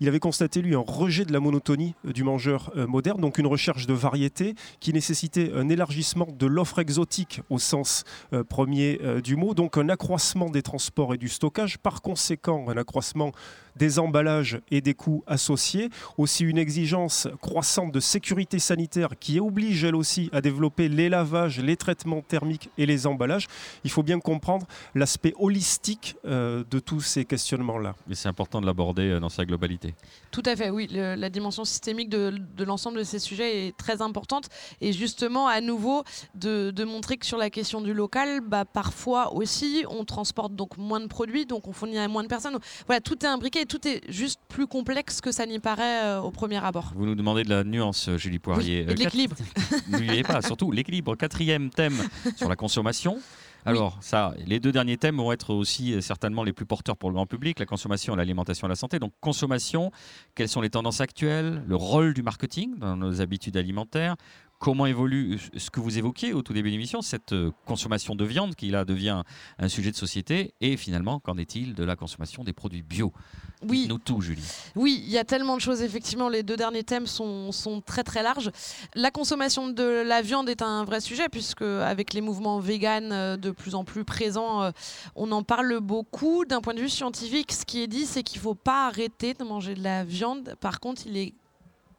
Il 0.00 0.08
avait 0.08 0.18
constaté, 0.18 0.62
lui, 0.62 0.74
un 0.74 0.82
rejet 0.86 1.26
de 1.26 1.32
la 1.32 1.40
monotonie 1.40 1.94
euh, 2.06 2.12
du 2.12 2.24
mangeur 2.24 2.72
euh, 2.74 2.86
moderne, 2.86 3.20
donc 3.20 3.36
une 3.36 3.46
recherche 3.46 3.86
de 3.86 3.92
variété 3.92 4.54
qui 4.80 4.94
nécessitait 4.94 5.52
un 5.54 5.68
élargissement 5.68 6.26
de 6.26 6.46
l'offre 6.46 6.78
exotique 6.78 7.42
au 7.50 7.58
sens 7.58 8.04
euh, 8.32 8.42
premier 8.42 8.98
du 9.22 9.36
mot, 9.36 9.52
donc 9.54 9.76
un 9.76 9.88
accroissement 9.88 10.48
des 10.48 10.62
transports 10.62 11.14
et 11.14 11.18
du 11.18 11.28
stockage, 11.28 11.78
par 11.78 12.00
conséquent 12.00 12.66
un 12.68 12.76
accroissement 12.76 13.32
des 13.80 13.98
emballages 13.98 14.60
et 14.70 14.80
des 14.82 14.92
coûts 14.94 15.24
associés, 15.26 15.88
aussi 16.18 16.44
une 16.44 16.58
exigence 16.58 17.26
croissante 17.40 17.92
de 17.92 18.00
sécurité 18.00 18.58
sanitaire 18.58 19.08
qui 19.18 19.40
oblige 19.40 19.82
elle 19.84 19.96
aussi 19.96 20.28
à 20.32 20.40
développer 20.42 20.88
les 20.90 21.08
lavages, 21.08 21.58
les 21.60 21.76
traitements 21.76 22.20
thermiques 22.20 22.68
et 22.76 22.84
les 22.84 23.06
emballages. 23.06 23.46
Il 23.84 23.90
faut 23.90 24.02
bien 24.02 24.20
comprendre 24.20 24.66
l'aspect 24.94 25.32
holistique 25.38 26.16
euh, 26.26 26.62
de 26.70 26.78
tous 26.78 27.00
ces 27.00 27.24
questionnements-là. 27.24 27.94
Mais 28.06 28.14
c'est 28.14 28.28
important 28.28 28.60
de 28.60 28.66
l'aborder 28.66 29.08
euh, 29.08 29.20
dans 29.20 29.30
sa 29.30 29.46
globalité. 29.46 29.94
Tout 30.30 30.42
à 30.44 30.54
fait, 30.54 30.68
oui. 30.68 30.86
Le- 30.92 31.14
la 31.14 31.30
dimension 31.30 31.64
systémique 31.64 32.10
de, 32.10 32.34
de 32.56 32.64
l'ensemble 32.64 32.98
de 32.98 33.04
ces 33.04 33.18
sujets 33.18 33.68
est 33.68 33.76
très 33.76 34.02
importante. 34.02 34.48
Et 34.82 34.92
justement, 34.92 35.48
à 35.48 35.62
nouveau, 35.62 36.04
de, 36.34 36.70
de 36.70 36.84
montrer 36.84 37.16
que 37.16 37.24
sur 37.24 37.38
la 37.38 37.48
question 37.48 37.80
du 37.80 37.94
local, 37.94 38.40
bah, 38.42 38.66
parfois 38.66 39.32
aussi, 39.32 39.84
on 39.88 40.04
transporte 40.04 40.54
donc 40.54 40.76
moins 40.76 41.00
de 41.00 41.06
produits, 41.06 41.46
donc 41.46 41.66
on 41.66 41.72
fournit 41.72 41.98
à 41.98 42.06
moins 42.08 42.22
de 42.22 42.28
personnes. 42.28 42.58
Voilà, 42.86 43.00
tout 43.00 43.18
est 43.24 43.28
imbriqué 43.28 43.62
et 43.62 43.66
tout 43.70 43.86
est 43.86 44.02
juste 44.10 44.40
plus 44.48 44.66
complexe 44.66 45.20
que 45.20 45.30
ça 45.30 45.46
n'y 45.46 45.60
paraît 45.60 46.04
euh, 46.04 46.20
au 46.20 46.32
premier 46.32 46.62
abord. 46.62 46.92
Vous 46.96 47.06
nous 47.06 47.14
demandez 47.14 47.44
de 47.44 47.50
la 47.50 47.62
nuance, 47.62 48.08
euh, 48.08 48.18
Julie 48.18 48.40
Poirier. 48.40 48.84
Oui, 48.84 48.92
Euh, 48.92 48.94
l'équilibre. 48.96 49.36
N'oubliez 49.88 50.24
pas, 50.24 50.42
surtout 50.42 50.72
l'équilibre. 50.72 51.14
Quatrième 51.14 51.70
thème 51.70 51.94
sur 52.36 52.48
la 52.48 52.56
consommation. 52.56 53.18
Alors, 53.64 53.98
ça, 54.00 54.34
les 54.46 54.58
deux 54.58 54.72
derniers 54.72 54.96
thèmes 54.96 55.18
vont 55.18 55.30
être 55.32 55.54
aussi 55.54 56.02
certainement 56.02 56.42
les 56.42 56.52
plus 56.52 56.64
porteurs 56.64 56.96
pour 56.96 57.10
le 57.10 57.14
grand 57.14 57.26
public, 57.26 57.58
la 57.60 57.66
consommation, 57.66 58.16
l'alimentation 58.16 58.66
et 58.66 58.70
la 58.70 58.74
santé. 58.74 58.98
Donc, 58.98 59.12
consommation, 59.20 59.92
quelles 60.34 60.48
sont 60.48 60.62
les 60.62 60.70
tendances 60.70 61.02
actuelles, 61.02 61.62
le 61.66 61.76
rôle 61.76 62.14
du 62.14 62.22
marketing 62.22 62.78
dans 62.78 62.96
nos 62.96 63.20
habitudes 63.20 63.58
alimentaires, 63.58 64.16
comment 64.60 64.86
évolue 64.86 65.34
euh, 65.34 65.58
ce 65.58 65.70
que 65.70 65.80
vous 65.80 65.98
évoquiez 65.98 66.32
au 66.32 66.42
tout 66.42 66.52
début 66.52 66.68
de 66.68 66.74
l'émission, 66.74 67.02
cette 67.02 67.32
euh, 67.32 67.50
consommation 67.66 68.14
de 68.14 68.24
viande 68.24 68.54
qui 68.54 68.68
là 68.68 68.84
devient 68.84 69.22
un 69.58 69.68
sujet 69.68 69.90
de 69.90 69.96
société, 69.96 70.54
et 70.60 70.76
finalement, 70.76 71.18
qu'en 71.18 71.36
est-il 71.38 71.74
de 71.74 71.82
la 71.82 71.96
consommation 71.96 72.44
des 72.44 72.52
produits 72.52 72.82
bio? 72.82 73.12
Oui, 73.66 73.86
Nous 73.88 73.98
tout, 73.98 74.20
Julie. 74.20 74.44
Oui, 74.76 75.02
il 75.04 75.10
y 75.10 75.18
a 75.18 75.24
tellement 75.24 75.56
de 75.56 75.60
choses. 75.60 75.82
Effectivement, 75.82 76.28
les 76.28 76.42
deux 76.42 76.56
derniers 76.56 76.84
thèmes 76.84 77.06
sont, 77.06 77.52
sont 77.52 77.80
très 77.80 78.04
très 78.04 78.22
larges. 78.22 78.50
La 78.94 79.10
consommation 79.10 79.68
de 79.68 80.02
la 80.06 80.22
viande 80.22 80.48
est 80.48 80.62
un 80.62 80.84
vrai 80.84 81.00
sujet 81.00 81.28
puisque 81.28 81.62
avec 81.62 82.12
les 82.12 82.20
mouvements 82.20 82.60
véganes 82.60 83.12
euh, 83.12 83.36
de 83.36 83.50
plus 83.50 83.74
en 83.74 83.84
plus 83.84 84.04
présents, 84.04 84.70
on 85.14 85.32
en 85.32 85.42
parle 85.42 85.80
beaucoup. 85.80 86.44
D'un 86.44 86.60
point 86.60 86.74
de 86.74 86.80
vue 86.80 86.88
scientifique, 86.88 87.52
ce 87.52 87.64
qui 87.64 87.82
est 87.82 87.86
dit, 87.86 88.04
c'est 88.04 88.22
qu'il 88.22 88.38
ne 88.38 88.42
faut 88.42 88.54
pas 88.54 88.86
arrêter 88.86 89.34
de 89.34 89.44
manger 89.44 89.74
de 89.74 89.82
la 89.82 90.04
viande. 90.04 90.54
Par 90.60 90.80
contre, 90.80 91.02
il 91.06 91.16
est 91.16 91.34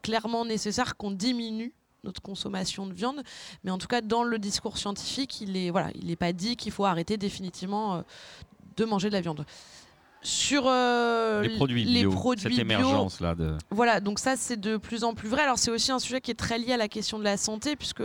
clairement 0.02 0.44
nécessaire 0.44 0.96
qu'on 0.96 1.10
diminue 1.10 1.72
notre 2.04 2.22
consommation 2.22 2.86
de 2.86 2.92
viande, 2.92 3.22
mais 3.64 3.70
en 3.70 3.78
tout 3.78 3.86
cas 3.86 4.00
dans 4.00 4.24
le 4.24 4.38
discours 4.38 4.78
scientifique, 4.78 5.40
il 5.40 5.56
est 5.56 5.70
voilà, 5.70 5.90
il 5.94 6.06
n'est 6.06 6.16
pas 6.16 6.32
dit 6.32 6.56
qu'il 6.56 6.72
faut 6.72 6.84
arrêter 6.84 7.16
définitivement 7.16 7.96
euh, 7.96 8.02
de 8.76 8.84
manger 8.84 9.08
de 9.08 9.14
la 9.14 9.20
viande. 9.20 9.44
Sur 10.24 10.68
euh, 10.68 11.42
les 11.42 11.48
produits 11.56 11.84
les 11.84 12.02
bio, 12.02 12.12
produits 12.12 12.42
cette 12.42 12.52
bio, 12.52 12.60
émergence 12.60 13.20
là 13.20 13.34
de 13.34 13.56
voilà, 13.70 13.98
donc 13.98 14.20
ça 14.20 14.36
c'est 14.36 14.56
de 14.56 14.76
plus 14.76 15.02
en 15.02 15.14
plus 15.14 15.28
vrai. 15.28 15.42
Alors 15.42 15.58
c'est 15.58 15.72
aussi 15.72 15.90
un 15.90 15.98
sujet 15.98 16.20
qui 16.20 16.30
est 16.30 16.38
très 16.38 16.58
lié 16.58 16.74
à 16.74 16.76
la 16.76 16.86
question 16.86 17.18
de 17.18 17.24
la 17.24 17.36
santé, 17.36 17.74
puisque 17.74 18.04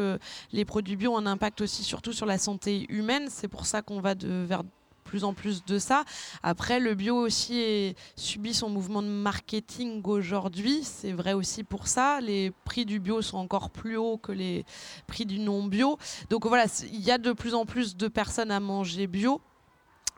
les 0.52 0.66
produits 0.66 0.96
bio 0.96 1.14
ont 1.14 1.18
un 1.18 1.28
impact 1.28 1.62
aussi 1.62 1.84
surtout 1.84 2.14
sur 2.14 2.26
la 2.26 2.40
santé 2.40 2.88
humaine. 2.90 3.28
C'est 3.30 3.48
pour 3.48 3.68
ça 3.68 3.84
qu'on 3.84 4.02
va 4.02 4.16
de, 4.16 4.46
vers 4.48 4.64
plus 5.08 5.24
en 5.24 5.34
plus 5.34 5.66
de 5.66 5.80
ça. 5.80 6.04
Après, 6.44 6.80
le 6.80 6.94
bio 6.94 7.16
aussi 7.16 7.96
subit 8.16 8.54
son 8.54 8.70
mouvement 8.70 9.02
de 9.02 9.08
marketing 9.08 10.04
aujourd'hui. 10.06 10.84
C'est 10.84 11.14
vrai 11.14 11.34
aussi 11.34 11.64
pour 11.64 11.88
ça. 11.88 12.20
Les 12.22 12.52
prix 12.66 12.86
du 12.86 13.00
bio 13.00 13.22
sont 13.22 13.38
encore 13.38 13.72
plus 13.72 13.98
hauts 13.98 14.18
que 14.18 14.32
les 14.32 14.66
prix 15.08 15.26
du 15.26 15.40
non 15.40 15.64
bio. 15.64 15.98
Donc 16.30 16.46
voilà, 16.46 16.66
il 16.92 17.02
y 17.02 17.12
a 17.12 17.18
de 17.18 17.32
plus 17.32 17.56
en 17.56 17.66
plus 17.66 17.96
de 17.96 18.08
personnes 18.08 18.52
à 18.52 18.60
manger 18.60 19.08
bio. 19.08 19.42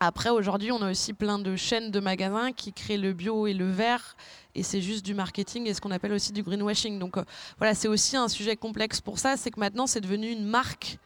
Après, 0.02 0.30
aujourd'hui, 0.30 0.71
on 0.71 0.82
a 0.82 0.89
aussi 0.91 1.13
plein 1.13 1.39
de 1.39 1.58
chaînes 1.58 1.91
de 1.91 1.99
magasins 1.99 2.54
qui 2.54 2.71
créent 2.71 2.97
le 2.97 3.12
bio 3.12 3.47
et 3.47 3.54
le 3.54 3.69
vert. 3.69 4.15
Et 4.56 4.63
c'est 4.63 4.82
juste 4.82 5.06
du 5.06 5.13
marketing 5.13 5.67
et 5.67 5.73
ce 5.73 5.82
qu'on 5.82 5.91
appelle 5.91 6.13
aussi 6.13 6.32
du 6.32 6.41
greenwashing. 6.41 6.99
Donc 6.99 7.17
euh, 7.17 7.23
voilà, 7.58 7.75
c'est 7.75 7.89
aussi 7.89 8.15
un 8.15 8.30
sujet 8.30 8.56
complexe 8.56 9.02
pour 9.02 9.19
ça. 9.19 9.36
C'est 9.38 9.52
que 9.52 9.60
maintenant, 9.60 9.88
c'est 9.88 10.02
devenu 10.02 10.30
une 10.30 10.45
marque 10.45 10.97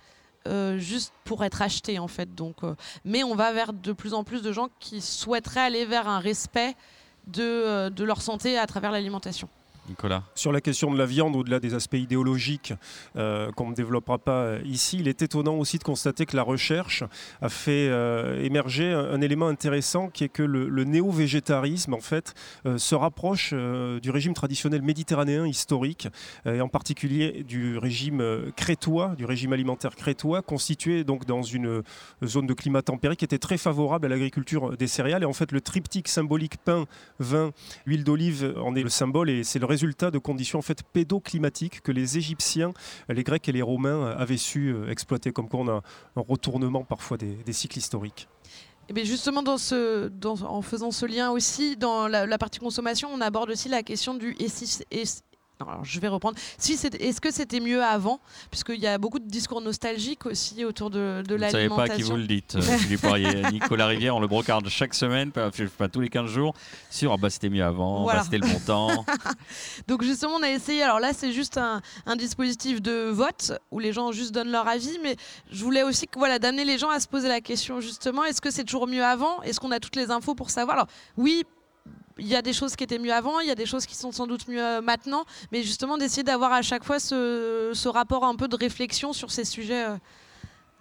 euh, 0.48 0.78
juste 0.78 1.14
pour 1.24 1.44
être 1.44 1.62
acheté, 1.62 2.00
en 2.00 2.08
fait. 2.08 2.36
Donc, 2.36 2.64
euh, 2.64 2.76
mais 3.06 3.24
on 3.24 3.36
va 3.36 3.54
vers 3.54 3.72
de 3.74 3.94
plus 3.94 4.14
en 4.14 4.24
plus 4.24 4.42
de 4.42 4.52
gens 4.52 4.68
qui 4.80 5.02
souhaiteraient 5.02 5.62
aller 5.62 5.86
vers 5.86 6.08
un 6.08 6.20
respect 6.20 6.76
de, 7.28 7.44
euh, 7.44 7.90
de 7.90 8.04
leur 8.04 8.22
santé 8.22 8.58
à 8.58 8.68
travers 8.68 8.92
l'alimentation. 8.92 9.48
Nicolas. 9.90 10.24
Sur 10.36 10.52
la 10.52 10.62
question 10.62 10.92
de 10.92 10.98
la 10.98 11.06
viande, 11.06 11.36
au-delà 11.36 11.60
des 11.60 11.74
aspects 11.74 11.96
idéologiques 11.96 12.74
euh, 13.16 13.52
qu'on 13.52 13.70
ne 13.70 13.76
développera 13.76 14.18
pas 14.18 14.44
euh, 14.44 14.62
ici, 14.66 14.98
il 15.00 15.08
est 15.08 15.22
étonnant 15.22 15.56
aussi 15.56 15.78
de 15.78 15.84
constater 15.84 16.26
que 16.26 16.36
la 16.36 16.44
recherche 16.44 17.04
a 17.42 17.50
fait 17.50 17.90
euh, 17.90 18.42
émerger 18.44 18.92
un, 18.92 19.20
élément 19.22 19.48
intéressant 19.48 20.10
qui 20.10 20.24
est 20.24 20.30
que 20.30 20.44
le, 20.44 20.84
néo-végétarisme 20.84 21.94
en 21.94 22.02
fait 22.02 22.34
se 22.78 22.94
rapproche 22.94 23.54
du 23.54 24.12
régime 24.12 24.34
traditionnel 24.34 24.82
méditerranéen 24.82 25.48
historique 25.48 26.10
et 26.46 26.60
en 26.60 26.68
particulier 26.68 27.44
du 27.44 27.78
régime 27.78 28.52
crétois, 28.58 29.16
du 29.18 29.24
régime 29.24 29.54
alimentaire 29.54 29.96
crétois, 29.96 30.42
constitué 30.42 31.06
donc 31.06 31.26
dans 31.26 31.42
une 31.42 31.84
zone 32.24 32.48
de 32.48 32.54
climat 32.54 32.82
tempéré 32.82 33.16
qui 33.16 33.24
était 33.24 33.38
très 33.38 33.58
favorable 33.58 34.08
à 34.08 34.10
l'agriculture 34.10 34.76
des 34.76 34.88
céréales. 34.88 35.24
Et 35.24 35.26
en 35.26 35.34
fait, 35.34 35.54
le 35.54 35.62
triptyque 35.62 36.10
symbolique 36.10 36.58
pain, 36.58 36.86
vin, 37.20 37.52
huile 37.86 38.04
d'olive 38.04 38.54
en 38.62 38.76
est 38.76 38.84
le 38.84 38.90
symbole 38.90 39.30
et 39.30 39.44
c'est 39.44 39.60
le 39.60 39.66
résultat 39.74 40.12
de 40.12 40.20
conditions 40.20 40.60
en 40.60 40.62
fait 40.62 40.84
pédoclimatiques 40.84 41.82
que 41.82 41.92
les 41.92 42.18
Égyptiens, 42.18 42.74
les 43.10 43.24
Grecs 43.24 43.48
et 43.50 43.52
les 43.52 43.64
Romains 43.64 44.12
avaient 44.12 44.38
su 44.38 44.70
euh, 44.70 44.92
exploiter. 44.92 45.32
Comme 45.32 45.50
quoi, 45.50 45.62
on 45.62 45.68
a 45.68 45.82
un 46.16 46.24
retournement 46.28 46.84
parfois 46.84 47.18
des, 47.18 47.54
cycles 47.54 47.80
historiques. 47.80 48.28
Et 48.90 48.94
bien 48.94 49.04
justement, 49.04 49.44
en 49.44 50.62
faisant 50.62 50.92
ce 50.92 51.06
lien 51.06 51.32
aussi, 51.32 51.76
dans 51.76 52.08
la, 52.08 52.26
la 52.28 52.38
partie 52.38 52.60
consommation, 52.60 53.10
on 53.12 53.22
aborde 53.22 53.50
aussi 53.50 53.70
la 53.70 53.82
question 53.82 54.14
du 54.14 54.36
et 54.40 54.50
si, 54.50 54.84
et- 54.92 55.04
non, 55.64 55.70
alors, 55.72 55.86
je 55.86 56.00
vais 56.00 56.08
reprendre. 56.08 56.38
Si 56.58 56.78
c'est- 56.78 56.96
Est-ce 57.02 57.22
que 57.22 57.32
c'était 57.32 57.60
mieux 57.60 57.84
avant? 57.84 58.20
Puisqu'il 58.52 58.80
y 58.80 58.88
a 58.88 58.98
beaucoup 58.98 59.20
de 59.20 59.28
discours 59.28 59.62
nostalgiques 59.62 60.26
aussi 60.26 60.64
autour 60.66 60.90
de, 60.90 61.24
de 61.28 61.36
Vous 61.36 61.44
ne 61.44 61.50
savez 61.50 61.70
pas 61.70 61.84
à 61.84 61.90
qui 61.90 62.02
vous 62.04 62.12
l'alimentation. 62.12 62.16
le 62.18 62.28
dites, 62.28 62.56
euh, 62.56 62.62
Philippe 62.62 63.02
Poirier. 63.02 63.44
Nicolas 63.52 63.88
Rivière, 63.88 64.16
on 64.16 64.20
le 64.20 64.28
brocarde 64.28 64.68
chaque 64.70 64.94
semaine, 64.94 65.32
pas, 65.32 65.50
pas 65.78 65.88
tous 65.88 66.00
les 66.02 66.10
15 66.10 66.30
jours, 66.30 66.54
sur 66.90 67.14
ah 67.14 67.18
bah, 67.18 67.30
c'était 67.30 67.50
mieux 67.50 67.64
avant, 67.64 68.04
Voilà. 68.04 68.20
bah, 68.20 68.26
c'était 68.30 68.46
le 68.46 68.52
bon 68.52 68.60
temps. 68.60 69.06
Donc 69.88 70.04
justement, 70.04 70.34
on 70.36 70.44
a 70.44 70.50
essayé. 70.50 70.84
Alors 70.84 71.00
là, 71.00 71.12
c'est 71.14 71.32
juste 71.32 71.58
un, 71.58 71.82
un 72.06 72.16
dispositif 72.16 72.82
de 72.82 73.10
vote 73.10 73.54
où 73.72 73.80
les 73.80 73.94
gens 73.94 74.12
juste 74.12 74.34
donnent 74.34 74.52
leur 74.52 74.68
avis. 74.68 74.98
Mais 75.04 75.16
je 75.52 75.64
voulais 75.64 75.84
aussi 75.84 76.08
voilà, 76.16 76.40
d'amener 76.40 76.66
les 76.66 76.78
gens 76.78 76.90
à 76.90 77.00
se 77.00 77.08
poser 77.08 77.28
la 77.28 77.42
question 77.42 77.80
justement 77.82 78.24
est-ce 78.26 78.42
que 78.42 78.52
c'est 78.52 78.64
toujours 78.64 78.88
mieux 78.88 79.04
avant? 79.04 79.42
Est-ce 79.44 79.60
qu'on 79.60 79.72
a 79.72 79.80
toutes 79.80 79.96
les 79.96 80.12
infos 80.12 80.36
pour 80.36 80.50
savoir? 80.50 80.78
Alors 80.78 80.88
oui. 81.18 81.44
Il 82.18 82.28
y 82.28 82.36
a 82.36 82.42
des 82.42 82.54
choses 82.54 82.76
qui 82.76 82.84
étaient 82.84 83.00
mieux 83.00 83.14
avant, 83.14 83.40
il 83.40 83.48
y 83.48 83.52
a 83.52 83.56
des 83.56 83.66
choses 83.66 83.86
qui 83.86 83.96
sont 83.96 84.12
sans 84.12 84.28
doute 84.28 84.48
mieux 84.48 84.62
euh, 84.62 84.82
maintenant, 84.82 85.26
mais 85.52 85.64
justement 85.64 85.98
d'essayer 85.98 86.24
d'avoir 86.24 86.52
à 86.54 86.62
chaque 86.62 86.84
fois 86.84 87.00
ce, 87.00 87.88
rapport 87.88 88.24
un 88.24 88.36
peu 88.36 88.48
de 88.48 88.56
réflexion 88.56 89.14
sur 89.14 89.32
ces 89.32 89.46
sujets. 89.46 89.88
euh. 89.88 89.98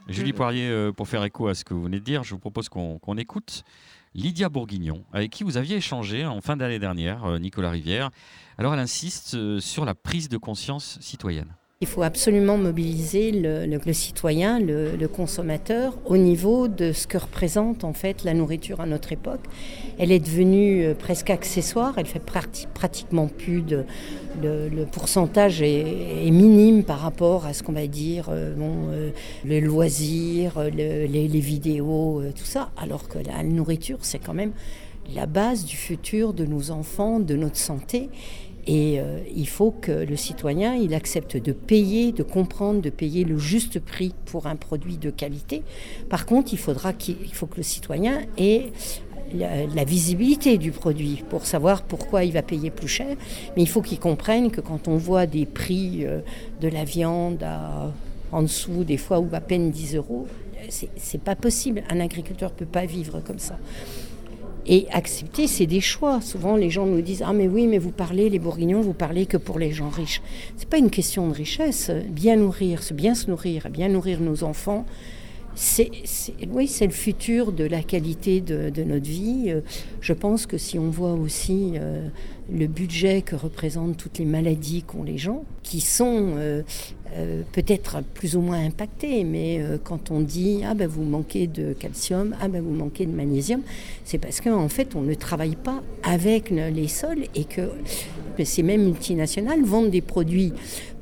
Julie 0.09 0.33
Poirier, 0.33 0.69
euh, 0.69 0.93
pour 0.93 1.09
faire 1.09 1.25
écho 1.25 1.49
à 1.49 1.55
ce 1.55 1.65
que 1.65 1.75
vous 1.75 1.83
venez 1.85 2.01
de 2.01 2.05
dire, 2.05 2.25
je 2.25 2.31
vous 2.31 2.41
propose 2.41 2.69
qu'on 2.69 3.17
écoute 3.17 3.65
Lydia 4.15 4.49
Bourguignon, 4.49 5.05
avec 5.13 5.31
qui 5.31 5.45
vous 5.45 5.57
aviez 5.57 5.77
échangé 5.77 6.27
en 6.27 6.41
fin 6.41 6.57
d'année 6.57 6.79
dernière, 6.79 7.39
Nicolas 7.39 7.71
Rivière. 7.71 8.11
Alors 8.59 8.75
elle 8.75 8.81
insiste 8.81 9.61
sur 9.61 9.85
la 9.85 9.95
prise 9.95 10.29
de 10.29 10.37
conscience 10.37 10.99
citoyenne. 11.01 11.55
Il 11.83 11.89
faut 11.89 12.05
absolument 12.05 12.59
mobiliser 12.59 13.33
le, 13.33 13.93
citoyen, 13.93 14.61
le, 14.61 15.09
consommateur, 15.09 15.99
au 16.07 16.17
niveau 16.17 16.69
de 16.69 16.93
ce 16.93 17.09
que 17.09 17.19
représente 17.19 17.83
en 17.83 17.93
fait 17.93 18.23
la 18.23 18.35
nourriture 18.35 18.81
à 18.81 18.87
notre 18.87 19.11
époque. 19.11 19.41
Elle 19.99 20.13
est 20.13 20.21
devenue 20.21 20.85
euh, 20.85 20.95
presque 20.95 21.29
accessoire, 21.31 21.95
elle 21.97 22.07
fait 22.07 22.25
prati- 22.25 22.69
pratiquement 22.73 23.27
plus 23.27 23.63
de. 23.63 23.85
Le, 24.41 24.85
pourcentage 24.85 25.61
est, 25.61 26.31
minime 26.31 26.85
par 26.85 27.01
rapport 27.01 27.47
à 27.47 27.53
ce 27.53 27.65
qu'on 27.65 27.73
va 27.73 27.89
dire, 27.89 28.29
euh, 28.31 28.55
euh, 28.57 29.11
le- 30.71 31.07
les, 31.07 31.27
les 31.27 31.41
vidéos, 31.41 32.23
tout 32.37 32.45
ça, 32.45 32.71
alors 32.77 33.09
que 33.09 33.19
la 33.19 33.43
nourriture, 33.43 33.99
c'est 34.03 34.21
quand 34.21 34.35
même 34.35 34.53
la 35.13 35.27
base 35.27 35.65
du 35.65 35.77
futur 35.77 36.33
de 36.33 36.47
nos 36.47 36.71
enfants, 36.71 37.19
de 37.19 37.35
notre 37.35 37.57
santé. 37.59 38.09
Et 38.67 39.01
euh, 39.01 39.19
il 39.35 39.49
faut 39.49 39.73
que 39.73 39.91
le 39.91 40.17
citoyen, 40.17 40.75
il 40.75 40.95
accepte 40.95 41.37
de 41.37 41.53
payer, 41.53 42.13
de 42.13 42.23
comprendre, 42.23 42.81
de 42.81 42.91
payer 42.91 43.25
le 43.25 43.39
juste 43.39 43.81
prix 43.81 44.15
pour 44.27 44.47
un 44.47 44.57
produit 44.57 44.99
de 44.99 45.11
qualité. 45.11 45.63
Par 46.09 46.27
contre, 46.27 46.53
il 46.53 46.59
faudra 46.59 46.93
qu'il 46.93 47.17
il 47.23 47.35
faut 47.35 47.47
que 47.47 47.57
le 47.57 47.63
citoyen 47.65 48.23
ait 48.39 48.71
la, 49.35 49.85
visibilité 49.85 50.59
du 50.59 50.73
produit 50.73 51.25
pour 51.29 51.47
savoir 51.47 51.83
pourquoi 51.83 52.25
il 52.25 52.33
va 52.33 52.43
payer 52.43 52.71
plus 52.71 52.89
cher. 52.89 53.17
Mais 53.57 53.63
il 53.63 53.69
faut 53.69 53.83
qu'il 53.83 53.99
comprenne 53.99 54.51
que 54.51 54.61
quand 54.61 54.89
on 54.89 54.97
voit 54.97 55.27
des 55.27 55.47
prix 55.47 56.05
euh, 56.05 56.21
de 56.61 56.69
la 56.69 56.85
viande 56.85 57.45
en 58.31 58.43
dessous, 58.43 58.85
des 58.85 58.97
fois, 58.97 59.19
ou 59.19 59.29
à 59.33 59.41
peine 59.41 59.71
10 59.71 59.97
euros, 59.97 60.27
c'est 60.69 61.21
pas 61.21 61.35
possible. 61.35 61.83
Un 61.91 62.01
agriculteur 62.01 62.53
peut 62.53 62.67
pas 62.67 62.87
vivre 62.87 63.21
comme 63.21 63.39
ça. 63.39 63.59
Et 64.67 64.87
accepter, 64.93 65.47
c'est 65.47 65.67
des 65.67 65.81
choix. 65.81 66.21
Souvent, 66.21 66.57
les 66.57 66.71
gens 66.71 66.87
nous 66.87 67.01
disent 67.01 67.25
Ah, 67.27 67.33
mais 67.33 67.49
oui, 67.49 67.67
mais 67.67 67.79
vous 67.79 67.91
parlez, 67.91 68.29
les 68.29 68.39
bourguignons, 68.39 68.81
vous 68.81 68.93
parlez 68.93 69.27
que 69.27 69.37
pour 69.37 69.59
les 69.59 69.73
gens 69.73 69.89
riches. 69.89 70.23
C'est 70.57 70.69
pas 70.69 70.79
une 70.79 70.91
question 70.91 71.29
de 71.29 71.35
richesse. 71.35 71.91
Bien 72.09 72.37
nourrir, 72.37 72.83
se 72.83 72.95
bien 72.95 73.15
se 73.15 73.29
nourrir, 73.29 73.69
bien 73.71 73.89
nourrir 73.89 74.21
nos 74.21 74.45
enfants, 74.45 74.87
oui, 76.51 76.67
c'est 76.69 76.87
le 76.87 76.93
futur 76.93 77.53
de 77.53 77.65
la 77.65 77.83
qualité 77.83 78.41
de, 78.41 78.71
notre 78.85 79.07
vie. 79.07 79.45
Euh, 79.49 79.61
Je 80.01 80.13
pense 80.13 80.47
que 80.47 80.59
si 80.59 80.79
on 80.79 80.91
voit 80.91 81.13
aussi 81.13 81.73
euh, 81.75 82.09
le 82.53 82.67
budget 82.67 83.23
que 83.23 83.37
représentent 83.37 83.97
toutes 83.97 84.19
les 84.19 84.25
maladies 84.25 84.83
qu'ont 84.83 85.03
les 85.03 85.19
gens, 85.19 85.45
qui 85.63 85.81
sont 85.81 86.35
euh, 86.37 86.63
peut-être 87.53 88.03
plus 88.15 88.37
ou 88.37 88.41
moins 88.41 88.65
impactées, 88.65 89.25
mais 89.25 89.61
quand 89.85 90.11
on 90.11 90.21
dit 90.21 90.63
ah 90.67 90.73
ben 90.75 90.89
vous 90.89 91.05
manquez 91.05 91.47
de 91.47 91.75
calcium, 91.75 92.35
ah 92.41 92.49
ben 92.49 92.63
vous 92.63 92.73
manquez 92.73 93.05
de 93.05 93.13
magnésium, 93.13 93.61
c'est 94.05 94.17
parce 94.19 94.41
qu'en 94.41 94.69
fait 94.71 94.97
on 94.97 95.03
ne 95.03 95.13
travaille 95.13 95.57
pas 95.57 95.83
avec 96.03 96.51
le- 96.51 96.71
les 96.71 96.89
sols 96.89 97.25
et 97.35 97.45
que 97.45 97.71
ces 98.45 98.63
mêmes 98.63 98.85
multinationales 98.85 99.63
vendent 99.63 99.91
des 99.91 100.01
produits 100.01 100.55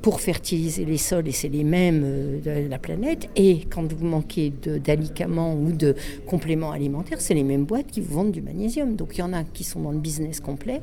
pour 0.02 0.20
fertiliser 0.20 0.84
les 0.84 0.96
sols 0.96 1.28
et 1.28 1.32
c'est 1.32 1.48
les 1.48 1.64
mêmes 1.64 2.02
euh, 2.04 2.64
de 2.64 2.68
la 2.68 2.78
planète. 2.78 3.28
Et 3.36 3.66
quand 3.70 3.92
vous 3.92 4.04
manquez 4.04 4.50
d'alicaments 4.50 5.54
ou 5.54 5.72
de 5.72 5.94
compléments 6.26 6.72
alimentaires, 6.72 7.20
c'est 7.20 7.34
les 7.34 7.44
mêmes 7.44 7.64
boîtes 7.64 7.88
qui 7.88 8.00
vous 8.00 8.14
vendent 8.14 8.32
du 8.32 8.42
magnésium. 8.42 8.96
Donc 8.96 9.16
il 9.16 9.20
y 9.20 9.22
en 9.22 9.32
a 9.32 9.44
qui 9.44 9.64
sont 9.64 9.80
dans 9.80 9.92
le 9.92 9.98
business 9.98 10.40
complet 10.40 10.80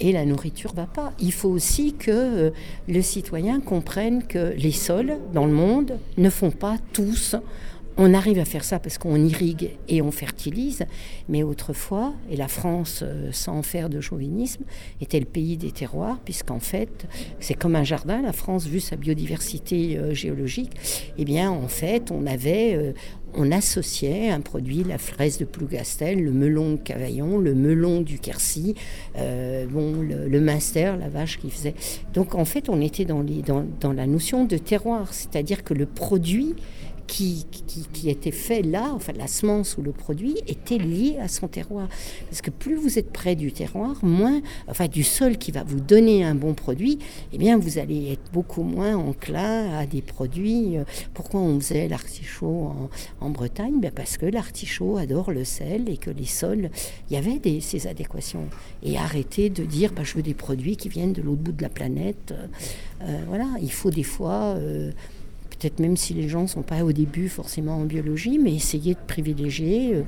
et 0.00 0.12
la 0.12 0.24
nourriture 0.24 0.72
va 0.74 0.86
pas. 0.86 1.12
Il 1.20 1.32
faut 1.32 1.48
aussi 1.48 1.94
que 1.94 2.10
euh, 2.10 2.50
le 2.88 3.02
citoyen 3.02 3.60
comprenne 3.60 4.22
que 4.22 4.54
les 4.56 4.72
sols 4.72 5.16
dans 5.32 5.46
le 5.46 5.52
monde 5.52 5.98
ne 6.16 6.30
font 6.30 6.50
pas 6.50 6.76
tous. 6.92 7.36
On 8.00 8.14
arrive 8.14 8.38
à 8.38 8.44
faire 8.44 8.62
ça 8.62 8.78
parce 8.78 8.96
qu'on 8.96 9.16
irrigue 9.16 9.70
et 9.88 10.02
on 10.02 10.12
fertilise, 10.12 10.84
mais 11.28 11.42
autrefois, 11.42 12.14
et 12.30 12.36
la 12.36 12.46
France, 12.46 13.00
euh, 13.02 13.30
sans 13.32 13.64
faire 13.64 13.90
de 13.90 14.00
chauvinisme, 14.00 14.62
était 15.00 15.18
le 15.18 15.26
pays 15.26 15.56
des 15.56 15.72
terroirs, 15.72 16.20
puisqu'en 16.24 16.60
fait, 16.60 17.08
c'est 17.40 17.54
comme 17.54 17.74
un 17.74 17.82
jardin, 17.82 18.22
la 18.22 18.32
France, 18.32 18.68
vu 18.68 18.78
sa 18.78 18.94
biodiversité 18.94 19.98
euh, 19.98 20.14
géologique, 20.14 20.70
eh 21.18 21.24
bien, 21.24 21.50
en 21.50 21.66
fait, 21.66 22.12
on 22.12 22.24
avait, 22.26 22.76
euh, 22.76 22.92
on 23.34 23.50
associait 23.50 24.30
un 24.30 24.42
produit, 24.42 24.84
la 24.84 24.98
fraise 24.98 25.38
de 25.38 25.44
Plougastel, 25.44 26.22
le 26.22 26.30
melon 26.30 26.74
de 26.74 26.76
Cavaillon, 26.76 27.38
le 27.38 27.56
melon 27.56 28.00
du 28.00 28.20
Quercy, 28.20 28.76
bon, 29.16 30.00
le, 30.00 30.40
Munster, 30.40 30.94
la 30.98 31.08
vache 31.08 31.38
qui 31.38 31.50
faisait. 31.50 31.74
Donc, 32.14 32.36
en 32.36 32.44
fait, 32.44 32.68
on 32.70 32.80
était 32.80 33.04
dans 33.04 33.92
la 33.92 34.06
notion 34.06 34.44
de 34.44 34.56
terroir, 34.56 35.12
c'est-à-dire 35.12 35.62
que 35.62 35.74
le 35.74 35.84
produit 35.84 36.54
qui, 37.08 37.46
qui, 37.50 37.88
qui 37.92 38.10
était 38.10 38.30
fait 38.30 38.62
là, 38.62 38.92
enfin 38.94 39.12
la 39.16 39.26
semence 39.26 39.76
ou 39.78 39.82
le 39.82 39.92
produit, 39.92 40.36
était 40.46 40.78
lié 40.78 41.16
à 41.20 41.26
son 41.26 41.48
terroir. 41.48 41.88
Parce 42.28 42.42
que 42.42 42.50
plus 42.50 42.76
vous 42.76 42.98
êtes 42.98 43.10
près 43.10 43.34
du 43.34 43.50
terroir, 43.50 43.96
moins, 44.04 44.40
enfin 44.68 44.86
du 44.86 45.02
sol 45.02 45.38
qui 45.38 45.50
va 45.50 45.64
vous 45.64 45.80
donner 45.80 46.22
un 46.22 46.34
bon 46.36 46.54
produit, 46.54 46.98
eh 47.32 47.38
bien 47.38 47.58
vous 47.58 47.78
allez 47.78 48.12
être 48.12 48.30
beaucoup 48.32 48.62
moins 48.62 48.96
enclin 48.96 49.76
à 49.78 49.86
des 49.86 50.02
produits. 50.02 50.76
euh, 50.76 50.84
Pourquoi 51.14 51.40
on 51.40 51.58
faisait 51.58 51.88
l'artichaut 51.88 52.46
en, 52.46 52.90
en 53.20 53.30
Bretagne? 53.30 53.80
Ben 53.80 53.90
Parce 53.90 54.18
que 54.18 54.26
l'artichaut 54.26 54.98
adore 54.98 55.32
le 55.32 55.44
sel 55.44 55.88
et 55.88 55.96
que 55.96 56.10
les 56.10 56.26
sols, 56.26 56.70
il 57.08 57.14
y 57.14 57.16
avait 57.16 57.38
des, 57.38 57.60
ces 57.60 57.86
adéquations. 57.86 58.48
Et 58.82 58.98
arrêter 58.98 59.48
de 59.48 59.64
dire 59.64 59.92
ben, 59.92 60.04
je 60.04 60.14
veux 60.14 60.22
des 60.22 60.34
produits 60.34 60.76
qui 60.76 60.90
viennent 60.90 61.14
de 61.14 61.22
l'autre 61.22 61.40
bout 61.40 61.52
de 61.52 61.62
la 61.62 61.70
planète. 61.70 62.32
Euh, 62.32 62.46
euh, 63.02 63.18
voilà, 63.26 63.46
il 63.62 63.72
faut 63.72 63.90
des 63.90 64.02
fois. 64.02 64.56
Peut-être 65.58 65.80
même 65.80 65.96
si 65.96 66.14
les 66.14 66.28
gens 66.28 66.42
ne 66.42 66.46
sont 66.46 66.62
pas 66.62 66.84
au 66.84 66.92
début 66.92 67.28
forcément 67.28 67.76
en 67.76 67.84
biologie, 67.84 68.38
mais 68.38 68.54
essayer 68.54 68.94
de 68.94 69.00
privilégier 69.06 69.94
euh, 69.94 70.02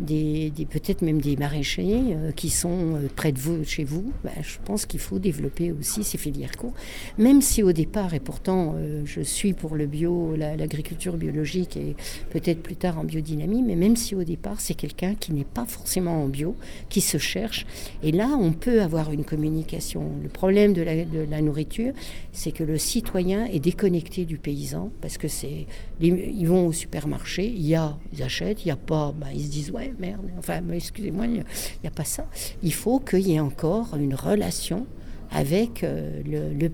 des, 0.00 0.52
peut-être 0.68 1.02
même 1.02 1.20
des 1.20 1.36
maraîchers 1.36 2.02
euh, 2.10 2.32
qui 2.32 2.50
sont 2.50 2.96
euh, 2.96 3.08
près 3.14 3.32
de 3.32 3.38
vous, 3.38 3.64
chez 3.64 3.84
vous. 3.84 4.12
Bah, 4.24 4.30
je 4.42 4.56
pense 4.64 4.84
qu'il 4.84 5.00
faut 5.00 5.18
développer 5.18 5.72
aussi 5.72 6.02
ces 6.02 6.18
filières 6.18 6.56
courtes, 6.56 6.76
même 7.18 7.40
si 7.40 7.62
au 7.62 7.72
départ, 7.72 8.14
et 8.14 8.20
pourtant 8.20 8.74
je 9.04 9.20
suis 9.20 9.52
pour 9.52 9.74
le 9.74 9.86
bio, 9.86 10.34
l'agriculture 10.36 11.16
biologique 11.16 11.76
et 11.76 11.94
peut-être 12.30 12.62
plus 12.62 12.76
tard 12.76 12.98
en 12.98 13.04
biodynamie, 13.04 13.62
mais 13.62 13.76
même 13.76 13.96
si 13.96 14.14
au 14.14 14.24
départ 14.24 14.60
c'est 14.60 14.74
quelqu'un 14.74 15.14
qui 15.14 15.32
n'est 15.32 15.44
pas 15.44 15.64
forcément 15.64 16.22
en 16.22 16.28
bio, 16.28 16.54
qui 16.88 17.00
se 17.00 17.18
cherche, 17.18 17.66
et 18.02 18.12
là 18.12 18.28
on 18.38 18.52
peut 18.52 18.82
avoir 18.82 19.12
une 19.12 19.24
communication. 19.24 20.10
Le 20.22 20.28
problème 20.28 20.72
de 20.72 20.82
la, 20.82 21.04
de 21.04 21.26
la 21.30 21.40
nourriture, 21.40 21.92
c'est 22.32 22.52
que 22.52 22.64
le 22.64 22.78
citoyen 22.78 23.46
est 23.46 23.60
déconnecté 23.60 24.24
du 24.24 24.38
paysan 24.38 24.90
parce 25.00 25.18
que 25.18 25.28
c'est 25.28 25.66
ils 26.00 26.46
vont 26.46 26.66
au 26.66 26.72
supermarché, 26.72 27.46
il 27.46 27.66
y 27.66 27.74
a, 27.74 27.96
ils 28.12 28.22
achètent, 28.22 28.64
il 28.64 28.68
n'y 28.68 28.72
a 28.72 28.76
pas, 28.76 29.12
bah, 29.16 29.28
ils 29.34 29.44
se 29.44 29.50
disent 29.50 29.70
ouais 29.70 29.92
merde, 29.98 30.26
enfin 30.38 30.60
excusez-moi, 30.72 31.26
il 31.26 31.32
n'y 31.32 31.88
a, 31.88 31.90
pas 31.90 32.04
ça. 32.04 32.26
Il 32.62 32.72
faut 32.72 32.98
qu'il 32.98 33.28
y 33.28 33.34
ait 33.34 33.40
encore 33.40 33.96
une 33.96 34.14
relation 34.14 34.86
avec 35.30 35.82
euh, 35.82 36.22
le, 36.24 36.68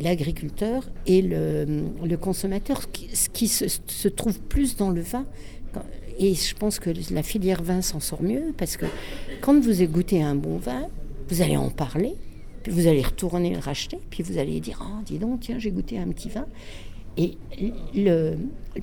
l'agriculteur 0.00 0.84
et 1.06 1.22
le, 1.22 2.16
consommateur, 2.16 2.82
ce 3.12 3.28
qui, 3.28 3.48
se, 3.48 4.08
trouve 4.08 4.40
plus 4.40 4.76
dans 4.76 4.90
le 4.90 5.00
vin. 5.00 5.24
Et 6.18 6.34
je 6.34 6.54
pense 6.54 6.80
que 6.80 6.90
la 7.12 7.22
filière 7.22 7.62
vin 7.62 7.80
s'en 7.80 8.00
sort 8.00 8.22
mieux 8.22 8.52
parce 8.56 8.76
que 8.76 8.86
quand 9.40 9.60
vous 9.60 9.84
goûtez 9.86 10.20
un 10.20 10.34
bon 10.34 10.58
vin, 10.58 10.88
vous 11.28 11.42
allez 11.42 11.56
en 11.56 11.70
parler, 11.70 12.14
puis 12.62 12.72
vous 12.72 12.86
allez 12.86 13.02
retourner 13.02 13.50
le 13.50 13.58
racheter, 13.58 13.98
puis 14.10 14.22
vous 14.22 14.38
allez 14.38 14.60
dire 14.60 14.80
Ah, 14.82 15.02
dis 15.04 15.18
donc, 15.18 15.40
tiens, 15.40 15.58
j'ai 15.58 15.70
goûté 15.70 15.98
un 15.98 16.08
petit 16.08 16.28
vin. 16.28 16.46
Et 17.16 17.36
le, 17.96 18.36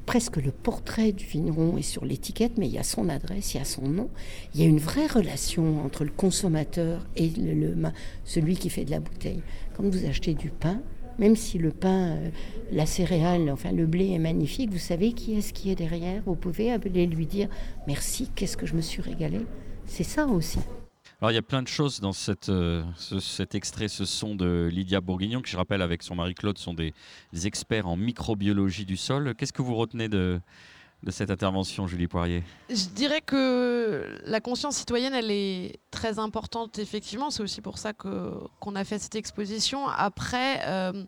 presque 0.06 0.36
le 0.36 0.52
portrait 0.52 1.14
du 1.14 1.26
vigneron 1.26 1.78
est 1.78 1.84
sur 1.84 2.04
l'étiquette, 2.04 2.58
mais 2.58 2.68
il 2.68 2.74
y 2.74 2.78
a 2.78 2.84
son 2.84 3.08
adresse, 3.08 3.54
il 3.54 3.58
y 3.60 3.62
a 3.62 3.66
son 3.66 3.88
nom. 3.88 4.10
Il 4.54 4.62
y 4.62 4.66
a 4.66 4.68
une 4.68 4.78
vraie 4.78 5.08
relation 5.08 5.82
entre 5.86 6.04
le 6.04 6.12
consommateur 6.12 7.08
et 7.16 7.30
le, 7.30 7.74
celui 8.26 8.58
qui 8.58 8.70
fait 8.70 8.84
de 8.84 8.92
la 8.92 9.00
bouteille. 9.00 9.42
Quand 9.78 9.84
vous 9.84 10.06
achetez 10.06 10.34
du 10.34 10.50
pain, 10.50 10.82
même 11.18 11.38
si 11.38 11.58
le 11.58 11.72
pain, 11.72 12.10
euh, 12.10 12.30
la 12.74 12.86
céréale, 12.86 13.50
enfin 13.50 13.72
le 13.72 13.86
blé 13.86 14.12
est 14.12 14.20
magnifique, 14.20 14.70
vous 14.70 14.80
savez 14.80 15.14
qui 15.14 15.36
est-ce 15.38 15.54
qui 15.54 15.72
est 15.72 15.76
derrière. 15.76 16.22
Vous 16.26 16.36
pouvez 16.36 16.74
appeler 16.74 17.06
lui 17.06 17.26
dire 17.26 17.48
merci, 17.88 18.30
qu'est-ce 18.36 18.58
que 18.58 18.66
je 18.66 18.76
me 18.76 18.82
suis 18.82 19.02
régalé. 19.02 19.40
C'est 19.86 20.04
ça 20.04 20.28
aussi. 20.28 20.60
Alors 21.22 21.32
il 21.32 21.36
y 21.36 21.38
a 21.38 21.42
plein 21.42 21.62
de 21.62 21.68
choses 21.68 22.02
dans 22.02 22.12
euh, 22.50 22.84
cet 22.98 23.56
extrait, 23.56 23.88
ce 23.88 24.04
son 24.04 24.36
de 24.36 24.70
Lydia 24.72 25.00
Bourguignon, 25.00 25.42
qui 25.42 25.52
je 25.52 25.58
rappelle 25.58 25.82
avec 25.82 26.04
son 26.04 26.16
mari 26.16 26.36
Claude 26.36 26.58
sont 26.58 26.74
des, 26.74 26.94
experts 27.46 27.88
en 27.88 27.96
microbiologie 27.96 28.86
du 28.86 28.98
sol. 28.98 29.34
Qu'est-ce 29.36 29.54
que 29.54 29.62
vous 29.62 29.76
retenez 29.76 30.10
de, 30.10 30.42
de 31.04 31.12
cette 31.12 31.32
intervention, 31.32 31.88
Julie 31.88 32.08
Poirier? 32.08 32.44
Je 32.70 32.88
dirais 32.90 33.22
que 33.22 34.20
la 34.26 34.42
conscience 34.42 34.76
citoyenne, 34.76 35.14
elle 35.14 35.32
est 35.32 35.80
très 35.90 36.20
importante, 36.20 36.80
effectivement. 36.80 37.30
C'est 37.30 37.44
aussi 37.44 37.62
pour 37.62 37.78
ça 37.78 37.94
qu'on 37.94 38.76
a 38.76 38.84
fait 38.84 39.00
cette 39.00 39.16
exposition. 39.16 39.88
Après, 39.88 40.62
euh, 40.66 41.06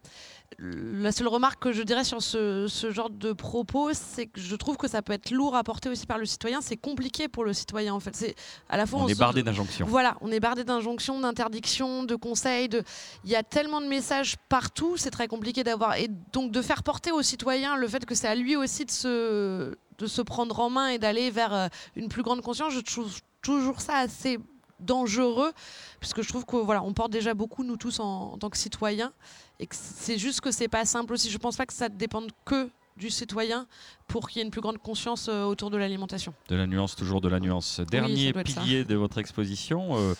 la 0.59 1.11
seule 1.11 1.27
remarque 1.27 1.61
que 1.61 1.71
je 1.71 1.83
dirais 1.83 2.03
sur 2.03 2.21
ce, 2.21 2.67
genre 2.89 3.09
de 3.09 3.33
propos, 3.33 3.91
c'est 3.93 4.25
que 4.25 4.39
je 4.39 4.55
trouve 4.55 4.77
que 4.77 4.87
ça 4.87 5.01
peut 5.01 5.13
être 5.13 5.29
lourd 5.31 5.55
à 5.55 5.63
porter 5.63 5.89
aussi 5.89 6.07
par 6.07 6.17
le 6.17 6.25
citoyen. 6.25 6.61
C'est 6.61 6.77
compliqué 6.77 7.27
pour 7.27 7.43
le 7.43 7.53
citoyen, 7.53 7.93
en 7.93 7.99
fait. 7.99 8.15
C'est 8.15 8.35
à 8.69 8.77
la 8.77 8.85
fois 8.85 9.01
on, 9.01 9.07
est 9.07 9.17
bardé 9.17 9.43
d'injonctions. 9.43 9.85
Voilà, 9.85 10.17
on 10.21 10.31
est 10.31 10.39
bardé 10.39 10.63
d'injonctions, 10.63 11.19
d'interdictions, 11.19 12.03
de 12.03 12.15
conseils. 12.15 12.69
De... 12.69 12.83
Il 13.23 13.29
y 13.29 13.35
a 13.35 13.43
tellement 13.43 13.81
de 13.81 13.87
messages 13.87 14.35
partout, 14.49 14.97
c'est 14.97 15.11
très 15.11 15.27
compliqué 15.27 15.63
d'avoir. 15.63 15.97
Et 15.97 16.09
donc 16.33 16.51
de 16.51 16.61
faire 16.61 16.83
porter 16.83 17.11
au 17.11 17.21
citoyen 17.21 17.75
le 17.75 17.87
fait 17.87 18.05
que 18.05 18.15
c'est 18.15 18.27
à 18.27 18.35
lui 18.35 18.55
aussi 18.55 18.85
de 18.85 18.91
se, 18.91 19.75
de 19.97 20.07
se 20.07 20.21
prendre 20.21 20.59
en 20.59 20.69
main 20.69 20.89
et 20.89 20.97
d'aller 20.97 21.29
vers 21.29 21.53
euh, 21.53 21.67
une 21.95 22.07
plus 22.07 22.23
grande 22.23 22.41
conscience, 22.41 22.73
je 22.73 22.79
trouve 22.79 23.11
toujours 23.41 23.81
ça 23.81 23.97
assez 23.97 24.39
dangereux, 24.79 25.51
puisque 25.99 26.21
je 26.21 26.29
trouve 26.29 26.45
que 26.45 26.55
voilà, 26.55 26.83
on 26.83 26.93
porte 26.93 27.11
déjà 27.11 27.33
beaucoup 27.33 27.63
nous 27.63 27.77
tous 27.77 27.99
en 27.99 28.37
tant 28.37 28.49
que 28.49 28.57
citoyens 28.57 29.11
et 29.59 29.67
c'est 29.71 30.17
juste 30.17 30.41
que 30.41 30.51
c'est 30.51 30.67
pas 30.67 30.85
simple 30.85 31.13
aussi. 31.13 31.29
Je 31.29 31.37
pense 31.37 31.57
pas 31.57 31.65
que 31.65 31.73
ça 31.73 31.89
dépende 31.89 32.31
que 32.45 32.69
du 32.97 33.09
citoyen 33.09 33.67
pour 34.07 34.27
qu'il 34.27 34.39
y 34.39 34.41
ait 34.41 34.45
une 34.45 34.51
plus 34.51 34.61
grande 34.61 34.79
conscience 34.79 35.27
euh, 35.29 35.43
autour 35.43 35.69
de 35.69 35.77
l'alimentation. 35.77 36.33
De 36.49 36.55
la 36.55 36.67
nuance, 36.67 36.95
toujours 36.95 37.21
de 37.21 37.29
la 37.29 37.39
nuance. 37.39 37.79
Dernier 37.91 38.33
pilier 38.33 38.83
de 38.83 38.95
votre 38.95 39.19
exposition, 39.19 39.97
euh, 39.97 40.15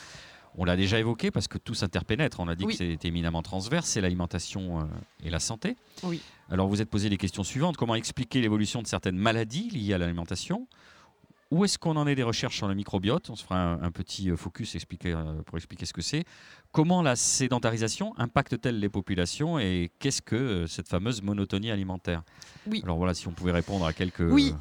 on 0.58 0.66
l'a 0.66 0.76
déjà 0.76 1.00
évoqué 1.00 1.32
parce 1.32 1.48
que 1.48 1.58
tout 1.58 1.74
s'interpénètre. 1.74 2.40
On 2.40 2.48
a 2.48 2.56
dit 2.56 2.66
que 2.66 2.74
c'était 2.74 3.08
éminemment 3.08 3.42
transverse, 3.42 3.88
c'est 3.88 4.02
l'alimentation 4.02 4.82
euh, 4.82 4.84
et 5.24 5.30
la 5.30 5.40
santé. 5.40 5.76
Oui. 6.04 6.22
Alors 6.50 6.68
vous 6.68 6.82
êtes 6.82 6.90
posé 6.90 7.10
les 7.10 7.18
questions 7.18 7.44
suivantes. 7.44 7.78
Comment 7.78 7.96
expliquer 7.96 8.42
l'évolution 8.42 8.82
de 8.82 8.88
certaines 8.88 9.18
maladies 9.18 9.70
liées 9.70 9.94
à 9.94 9.98
l'alimentation? 9.98 10.68
Où 11.50 11.64
est-ce 11.64 11.78
qu'on 11.78 11.96
en 11.96 12.08
est 12.08 12.16
des 12.16 12.24
recherches 12.24 12.58
sur 12.58 12.68
le 12.68 12.76
microbiote? 12.76 13.30
On 13.30 13.36
se 13.36 13.44
fera 13.44 13.78
un, 13.82 13.92
petit 13.92 14.30
euh, 14.30 14.36
focus 14.36 14.76
expliquer, 14.76 15.14
euh, 15.14 15.42
pour 15.46 15.58
expliquer 15.58 15.86
ce 15.86 15.94
que 15.94 16.02
c'est. 16.02 16.26
Comment 16.74 17.02
la 17.02 17.16
sédentarisation 17.16 18.14
impacte-t-elle 18.18 18.80
les 18.80 18.90
populations 18.90 19.58
et 19.58 19.90
qu'est-ce 20.00 20.22
que 20.22 20.36
euh, 20.36 20.68
cette 20.68 20.90
fameuse 20.90 21.22
monotonie 21.22 21.72
alimentaire? 21.72 22.24
Oui. 22.70 22.82
Alors 22.84 22.98
voilà, 22.98 23.14
si 23.14 23.28
on 23.28 23.32
pouvait 23.32 23.54
répondre 23.54 23.86
à 23.86 23.94
quelques. 23.94 24.20
Oui, 24.20 24.54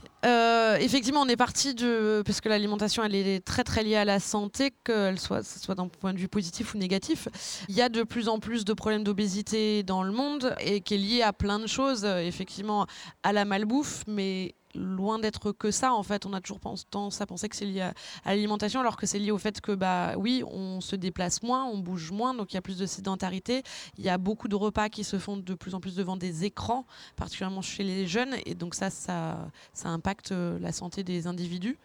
effectivement, 0.79 1.23
on 1.23 1.29
est 1.29 1.37
parti 1.37 1.75
de. 1.75 2.23
Parce 2.25 2.41
que 2.41 2.49
l'alimentation, 2.49 3.03
elle 3.03 3.15
est 3.15 3.45
très 3.45 3.65
très 3.65 3.83
liée 3.83 3.97
à 3.97 4.05
la 4.05 4.21
santé, 4.21 4.73
qu'elle 4.85 5.19
soit, 5.19 5.43
soit 5.43 5.75
d'un 5.75 5.89
point 5.89 6.13
de 6.13 6.19
vue 6.19 6.29
positif 6.29 6.75
ou 6.75 6.79
négatif. 6.79 7.29
Il 7.69 7.75
y 7.75 7.83
a 7.83 7.89
de 7.89 8.05
plus 8.05 8.29
en 8.29 8.39
plus 8.39 8.65
de 8.65 8.73
problèmes 8.73 9.03
d'obésité 9.03 9.83
dans 9.83 10.05
le 10.05 10.13
monde 10.13 10.55
et 10.61 10.81
qui 10.81 10.95
est 10.95 10.99
lié 10.99 11.23
à 11.23 11.33
plein 11.33 11.59
de 11.59 11.67
choses, 11.67 12.05
effectivement, 12.05 12.87
à 13.25 13.33
la 13.33 13.45
malbouffe, 13.45 14.05
mais 14.07 14.55
loin 14.77 15.19
d'être 15.19 15.53
que 15.53 15.71
ça. 15.71 15.93
En 15.93 16.03
fait, 16.03 16.27
on 16.27 16.33
a 16.33 16.41
toujours 16.41 16.61
tendance 16.61 17.21
à 17.21 17.27
penser 17.27 17.49
que 17.49 17.57
c'est 17.57 17.65
lié 17.65 17.81
à, 17.81 17.95
l'alimentation, 18.25 18.81
alors 18.81 18.97
que 18.97 19.07
c'est 19.07 19.19
lié 19.19 19.31
au 19.31 19.39
fait 19.39 19.61
que, 19.61 19.73
bah 19.73 20.15
oui, 20.17 20.43
on 20.47 20.81
se 20.81 20.97
déplace 20.97 21.43
moins, 21.43 21.65
on 21.65 21.79
bouge 21.79 22.11
moins, 22.11 22.35
donc 22.35 22.53
il 22.53 22.57
y 22.57 22.59
a 22.59 22.63
plus 22.63 22.79
de 22.79 22.87
sédentarité. 22.87 23.63
Il 23.99 24.05
y 24.05 24.09
a 24.09 24.19
beaucoup 24.19 24.49
de 24.49 24.57
repas 24.57 24.89
qui 24.89 25.05
se 25.05 25.19
font 25.19 25.37
de 25.37 25.55
plus 25.55 25.75
en 25.75 25.81
plus 25.81 25.97
devant 25.97 26.17
des 26.17 26.45
écrans, 26.45 26.87
particulièrement 27.17 27.63
chez 27.63 27.83
les 27.83 28.07
jeunes, 28.07 28.37
et 28.45 28.55
donc 28.55 28.75
ça, 28.75 28.91
ça, 28.91 29.49
ça 29.73 29.89
impacte 29.89 30.33
euh, 30.33 30.59
la 30.61 30.73
santé 30.73 31.03
des 31.03 31.27
individus. 31.27 31.79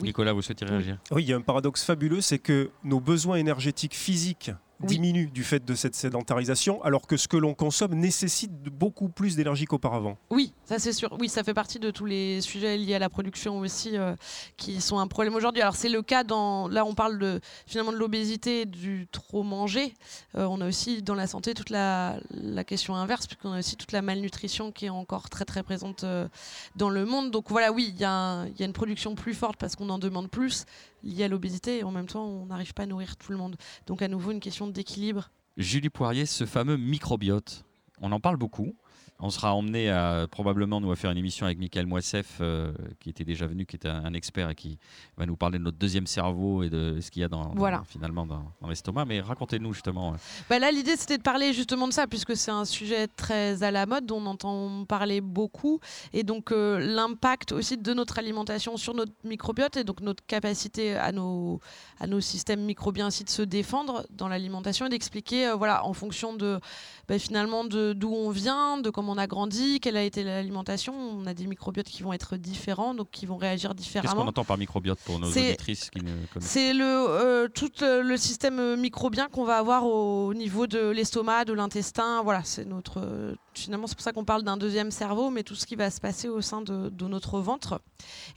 Nicolas, 0.00 0.32
vous 0.32 0.42
souhaitez 0.42 0.64
réagir? 0.64 0.98
Oui, 1.10 1.22
il 1.24 1.28
y 1.28 1.32
a 1.32 1.36
un 1.36 1.40
paradoxe 1.40 1.82
fabuleux, 1.82 2.20
c'est 2.20 2.38
que 2.38 2.70
nos 2.84 3.00
besoins 3.00 3.36
énergétiques 3.36 3.94
physiques 3.94 4.50
diminue 4.80 5.26
du 5.26 5.44
fait 5.44 5.64
de 5.64 5.74
cette 5.74 5.94
sédentarisation, 5.94 6.82
alors 6.82 7.06
que 7.06 7.16
ce 7.16 7.28
que 7.28 7.36
l'on 7.36 7.54
consomme 7.54 7.94
nécessite 7.94 8.52
beaucoup 8.52 9.08
plus 9.08 9.36
d'énergie 9.36 9.64
qu'auparavant. 9.64 10.18
Oui, 10.30 10.52
ça 10.64 10.78
c'est 10.78 10.92
sûr. 10.92 11.16
Oui, 11.18 11.28
ça 11.28 11.42
fait 11.42 11.54
partie 11.54 11.78
de 11.78 11.90
tous 11.90 12.04
les 12.04 12.40
sujets 12.40 12.76
liés 12.76 12.94
à 12.94 12.98
la 12.98 13.08
production 13.08 13.58
aussi 13.58 13.96
euh, 13.96 14.14
qui 14.56 14.80
sont 14.80 14.98
un 14.98 15.06
problème 15.06 15.34
aujourd'hui. 15.34 15.62
Alors 15.62 15.76
c'est 15.76 15.88
le 15.88 16.02
cas 16.02 16.24
dans 16.24 16.68
là 16.68 16.84
on 16.84 16.94
parle 16.94 17.18
de 17.18 17.40
finalement 17.66 17.92
de 17.92 17.96
l'obésité, 17.96 18.66
du 18.66 19.06
trop 19.10 19.42
manger. 19.42 19.94
Euh, 20.36 20.44
on 20.44 20.60
a 20.60 20.68
aussi 20.68 21.02
dans 21.02 21.14
la 21.14 21.26
santé 21.26 21.54
toute 21.54 21.70
la, 21.70 22.18
la 22.30 22.64
question 22.64 22.94
inverse 22.96 23.26
puisqu'on 23.26 23.52
a 23.52 23.58
aussi 23.60 23.76
toute 23.76 23.92
la 23.92 24.02
malnutrition 24.02 24.72
qui 24.72 24.86
est 24.86 24.90
encore 24.90 25.30
très 25.30 25.44
très 25.44 25.62
présente 25.62 26.04
euh, 26.04 26.28
dans 26.76 26.90
le 26.90 27.04
monde. 27.04 27.30
Donc 27.30 27.48
voilà, 27.48 27.72
oui, 27.72 27.86
il 27.88 27.96
y, 27.96 28.02
y, 28.02 28.04
a 28.04 28.46
une 28.58 28.72
production 28.72 29.14
plus 29.14 29.34
forte 29.34 29.56
parce 29.56 29.76
qu'on 29.76 29.88
en 29.88 29.98
demande 29.98 30.28
plus 30.28 30.66
liée 31.06 31.24
à 31.24 31.28
l'obésité 31.28 31.78
et 31.78 31.84
en 31.84 31.90
même 31.90 32.06
temps 32.06 32.24
on 32.26 32.46
n'arrive 32.46 32.74
pas 32.74 32.82
à 32.82 32.86
nourrir 32.86 33.16
tout 33.16 33.32
le 33.32 33.38
monde. 33.38 33.56
Donc 33.86 34.02
à 34.02 34.08
nouveau 34.08 34.32
une 34.32 34.40
question 34.40 34.66
d'équilibre. 34.66 35.30
Julie 35.56 35.88
Poirier, 35.88 36.26
ce 36.26 36.44
fameux 36.44 36.76
microbiote, 36.76 37.64
on 38.00 38.12
en 38.12 38.20
parle 38.20 38.36
beaucoup. 38.36 38.76
On 39.18 39.30
sera 39.30 39.54
emmené 39.54 39.88
à 39.88 40.26
probablement 40.30 40.78
nous 40.78 40.90
à 40.90 40.96
faire 40.96 41.10
une 41.10 41.16
émission 41.16 41.46
avec 41.46 41.58
Michael 41.58 41.86
Moissef, 41.86 42.36
euh, 42.40 42.72
qui 43.00 43.08
était 43.08 43.24
déjà 43.24 43.46
venu, 43.46 43.64
qui 43.64 43.76
est 43.76 43.86
un, 43.86 44.12
expert 44.12 44.50
et 44.50 44.54
qui 44.54 44.78
va 45.16 45.24
nous 45.24 45.36
parler 45.36 45.58
de 45.58 45.64
notre 45.64 45.78
deuxième 45.78 46.06
cerveau 46.06 46.62
et 46.62 46.68
de 46.68 47.00
ce 47.00 47.10
qu'il 47.10 47.22
y 47.22 47.24
a 47.24 47.28
dans, 47.28 47.54
finalement 47.84 48.26
dans, 48.26 48.68
l'estomac. 48.68 49.06
Mais 49.06 49.20
racontez-nous 49.20 49.72
justement. 49.72 50.12
Euh. 50.12 50.16
Bah 50.50 50.58
là, 50.58 50.70
l'idée 50.70 50.96
c'était 50.96 51.16
de 51.16 51.22
parler 51.22 51.54
justement 51.54 51.88
de 51.88 51.94
ça, 51.94 52.06
puisque 52.06 52.36
c'est 52.36 52.50
un 52.50 52.66
sujet 52.66 53.08
très 53.08 53.62
à 53.62 53.70
la 53.70 53.86
mode, 53.86 54.04
dont 54.04 54.20
on 54.20 54.26
entend 54.26 54.84
parler 54.84 55.22
beaucoup, 55.22 55.80
et 56.12 56.22
donc 56.22 56.52
euh, 56.52 56.78
l'impact 56.78 57.52
aussi 57.52 57.78
de 57.78 57.94
notre 57.94 58.18
alimentation 58.18 58.76
sur 58.76 58.92
notre 58.92 59.12
microbiote 59.24 59.78
et 59.78 59.84
donc 59.84 60.02
notre 60.02 60.24
capacité 60.26 60.94
à 60.94 61.12
nos 61.12 61.60
à 62.00 62.06
nos 62.06 62.20
systèmes 62.20 62.64
microbiens 62.64 63.06
ainsi 63.06 63.24
de 63.24 63.30
se 63.30 63.42
défendre 63.42 64.06
dans 64.10 64.28
l'alimentation 64.28 64.86
et 64.86 64.88
d'expliquer, 64.90 65.54
voilà, 65.56 65.86
en 65.86 65.94
fonction 65.94 66.34
de 66.34 66.60
bah, 67.08 67.18
finalement 67.18 67.64
d'où 67.64 68.12
on 68.12 68.30
vient, 68.30 68.78
de 68.78 68.90
comment 68.90 69.05
on 69.08 69.18
a 69.18 69.26
grandi, 69.26 69.80
quelle 69.80 69.96
a 69.96 70.02
été 70.02 70.22
l'alimentation. 70.22 70.94
On 70.94 71.26
a 71.26 71.34
des 71.34 71.46
microbiotes 71.46 71.86
qui 71.86 72.02
vont 72.02 72.12
être 72.12 72.36
différents, 72.36 72.94
donc 72.94 73.08
qui 73.10 73.26
vont 73.26 73.36
réagir 73.36 73.74
différemment. 73.74 74.10
Qu'est-ce 74.10 74.22
qu'on 74.22 74.28
entend 74.28 74.44
par 74.44 74.58
microbiote 74.58 74.98
pour 75.04 75.18
nos 75.18 75.28
auditrices 75.28 75.90
qui 75.90 76.00
ne 76.00 76.26
connaissent 76.32 76.48
C'est 76.48 76.72
le, 76.72 76.84
euh, 76.84 77.48
tout 77.48 77.70
euh, 77.82 78.02
le 78.02 78.16
système 78.16 78.76
microbien 78.76 79.28
qu'on 79.28 79.44
va 79.44 79.58
avoir 79.58 79.86
au 79.86 80.34
niveau 80.34 80.66
de 80.66 80.88
l'estomac, 80.90 81.44
de 81.44 81.52
l'intestin. 81.52 82.22
Voilà, 82.22 82.42
c'est 82.44 82.64
notre. 82.64 83.00
Euh, 83.00 83.34
finalement, 83.54 83.86
c'est 83.86 83.94
pour 83.94 84.04
ça 84.04 84.12
qu'on 84.12 84.24
parle 84.24 84.42
d'un 84.42 84.56
deuxième 84.56 84.90
cerveau, 84.90 85.30
mais 85.30 85.42
tout 85.42 85.54
ce 85.54 85.66
qui 85.66 85.76
va 85.76 85.90
se 85.90 86.00
passer 86.00 86.28
au 86.28 86.40
sein 86.40 86.60
de, 86.60 86.90
notre 87.06 87.40
ventre. 87.40 87.80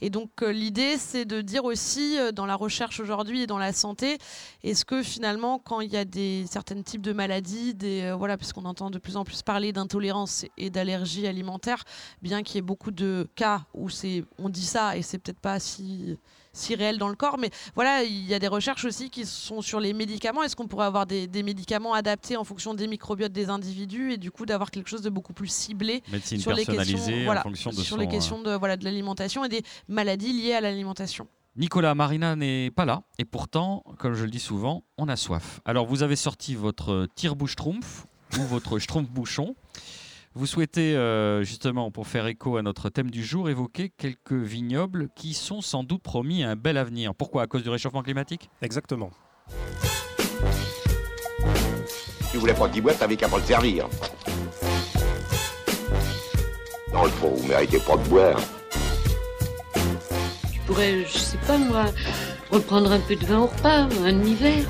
Et 0.00 0.08
donc, 0.08 0.30
l'idée, 0.40 0.96
c'est 0.96 1.24
de 1.24 1.40
dire 1.40 1.64
aussi, 1.64 2.16
dans 2.32 2.46
la 2.46 2.54
recherche 2.54 3.00
aujourd'hui 3.00 3.42
et 3.42 3.46
dans 3.46 3.58
la 3.58 3.72
santé, 3.72 4.16
est-ce 4.62 4.84
que 4.84 5.02
finalement, 5.02 5.58
quand 5.58 5.80
il 5.80 5.92
y 5.92 5.96
a 5.96 6.04
des 6.06 6.46
certains 6.48 6.80
types 6.80 7.02
de 7.02 7.12
maladies, 7.12 7.74
des, 7.74 8.14
voilà, 8.16 8.38
puisqu'on 8.38 8.64
entend 8.64 8.90
de 8.90 8.98
plus 8.98 9.16
en 9.16 9.24
plus 9.24 9.42
parler 9.42 9.72
d'intolérance 9.72 10.46
et 10.60 10.70
d'allergies 10.70 11.26
alimentaires, 11.26 11.84
bien 12.22 12.42
qu'il 12.42 12.56
y 12.56 12.58
ait 12.58 12.62
beaucoup 12.62 12.90
de 12.90 13.28
cas 13.34 13.62
où 13.74 13.88
c'est, 13.88 14.24
on 14.38 14.48
dit 14.48 14.64
ça 14.64 14.96
et 14.96 15.02
c'est 15.02 15.18
peut-être 15.18 15.40
pas 15.40 15.58
si 15.58 16.16
si 16.52 16.74
réel 16.74 16.98
dans 16.98 17.08
le 17.08 17.14
corps. 17.14 17.38
Mais 17.38 17.50
voilà, 17.74 18.02
il 18.02 18.26
y 18.26 18.34
a 18.34 18.38
des 18.38 18.48
recherches 18.48 18.84
aussi 18.84 19.10
qui 19.10 19.24
sont 19.26 19.62
sur 19.62 19.80
les 19.80 19.92
médicaments. 19.92 20.42
Est-ce 20.42 20.56
qu'on 20.56 20.66
pourrait 20.66 20.86
avoir 20.86 21.06
des, 21.06 21.26
des 21.26 21.42
médicaments 21.42 21.94
adaptés 21.94 22.36
en 22.36 22.44
fonction 22.44 22.74
des 22.74 22.86
microbiotes 22.86 23.32
des 23.32 23.48
individus 23.48 24.12
et 24.12 24.16
du 24.16 24.30
coup 24.30 24.46
d'avoir 24.46 24.70
quelque 24.70 24.88
chose 24.88 25.02
de 25.02 25.10
beaucoup 25.10 25.32
plus 25.32 25.48
ciblé 25.48 26.02
Médecine 26.10 26.40
sur 26.40 26.52
les 26.52 26.64
questions, 26.64 27.24
voilà, 27.24 27.42
de 27.44 27.54
sur 27.54 27.72
son, 27.72 27.96
les 27.96 28.06
euh, 28.06 28.10
questions 28.10 28.42
de 28.42 28.52
voilà 28.54 28.76
de 28.76 28.84
l'alimentation 28.84 29.44
et 29.44 29.48
des 29.48 29.62
maladies 29.88 30.32
liées 30.32 30.54
à 30.54 30.60
l'alimentation. 30.60 31.26
Nicolas 31.56 31.94
Marina 31.94 32.36
n'est 32.36 32.70
pas 32.70 32.84
là 32.84 33.02
et 33.18 33.24
pourtant, 33.24 33.82
comme 33.98 34.14
je 34.14 34.24
le 34.24 34.30
dis 34.30 34.40
souvent, 34.40 34.84
on 34.98 35.08
a 35.08 35.16
soif. 35.16 35.60
Alors 35.64 35.86
vous 35.86 36.02
avez 36.02 36.16
sorti 36.16 36.54
votre 36.54 37.08
tire-bouche-trompe 37.16 37.84
ou 38.38 38.42
votre 38.42 38.78
schtroumpf-bouchon. 38.78 39.54
Vous 40.34 40.46
souhaitez 40.46 40.94
euh, 40.94 41.42
justement, 41.42 41.90
pour 41.90 42.06
faire 42.06 42.28
écho 42.28 42.56
à 42.56 42.62
notre 42.62 42.88
thème 42.88 43.10
du 43.10 43.24
jour, 43.24 43.50
évoquer 43.50 43.88
quelques 43.88 44.32
vignobles 44.32 45.08
qui 45.16 45.34
sont 45.34 45.60
sans 45.60 45.82
doute 45.82 46.02
promis 46.02 46.44
à 46.44 46.50
un 46.50 46.56
bel 46.56 46.76
avenir. 46.76 47.16
Pourquoi? 47.16 47.42
À 47.42 47.46
cause 47.48 47.64
du 47.64 47.68
réchauffement 47.68 48.04
climatique? 48.04 48.48
Exactement. 48.62 49.10
Tu 52.30 52.38
voulais 52.38 52.54
pas 52.54 52.68
qu'il 52.68 52.80
boive, 52.80 52.96
t'avais 52.96 53.16
qu'à 53.16 53.28
pas 53.28 53.38
le 53.38 53.42
servir. 53.42 53.88
Dans 56.92 57.02
le 57.02 57.10
fond, 57.10 57.34
vous 57.34 57.48
méritez 57.48 57.80
pas 57.80 57.96
de 57.96 58.08
boire. 58.08 58.40
Je 60.52 60.60
pourrais, 60.64 61.04
je 61.06 61.18
sais 61.18 61.38
pas 61.38 61.58
moi, 61.58 61.86
reprendre 62.52 62.92
un 62.92 63.00
peu 63.00 63.16
de 63.16 63.26
vin 63.26 63.40
au 63.40 63.46
repas, 63.46 63.88
un 64.04 64.12
demi-verre. 64.12 64.64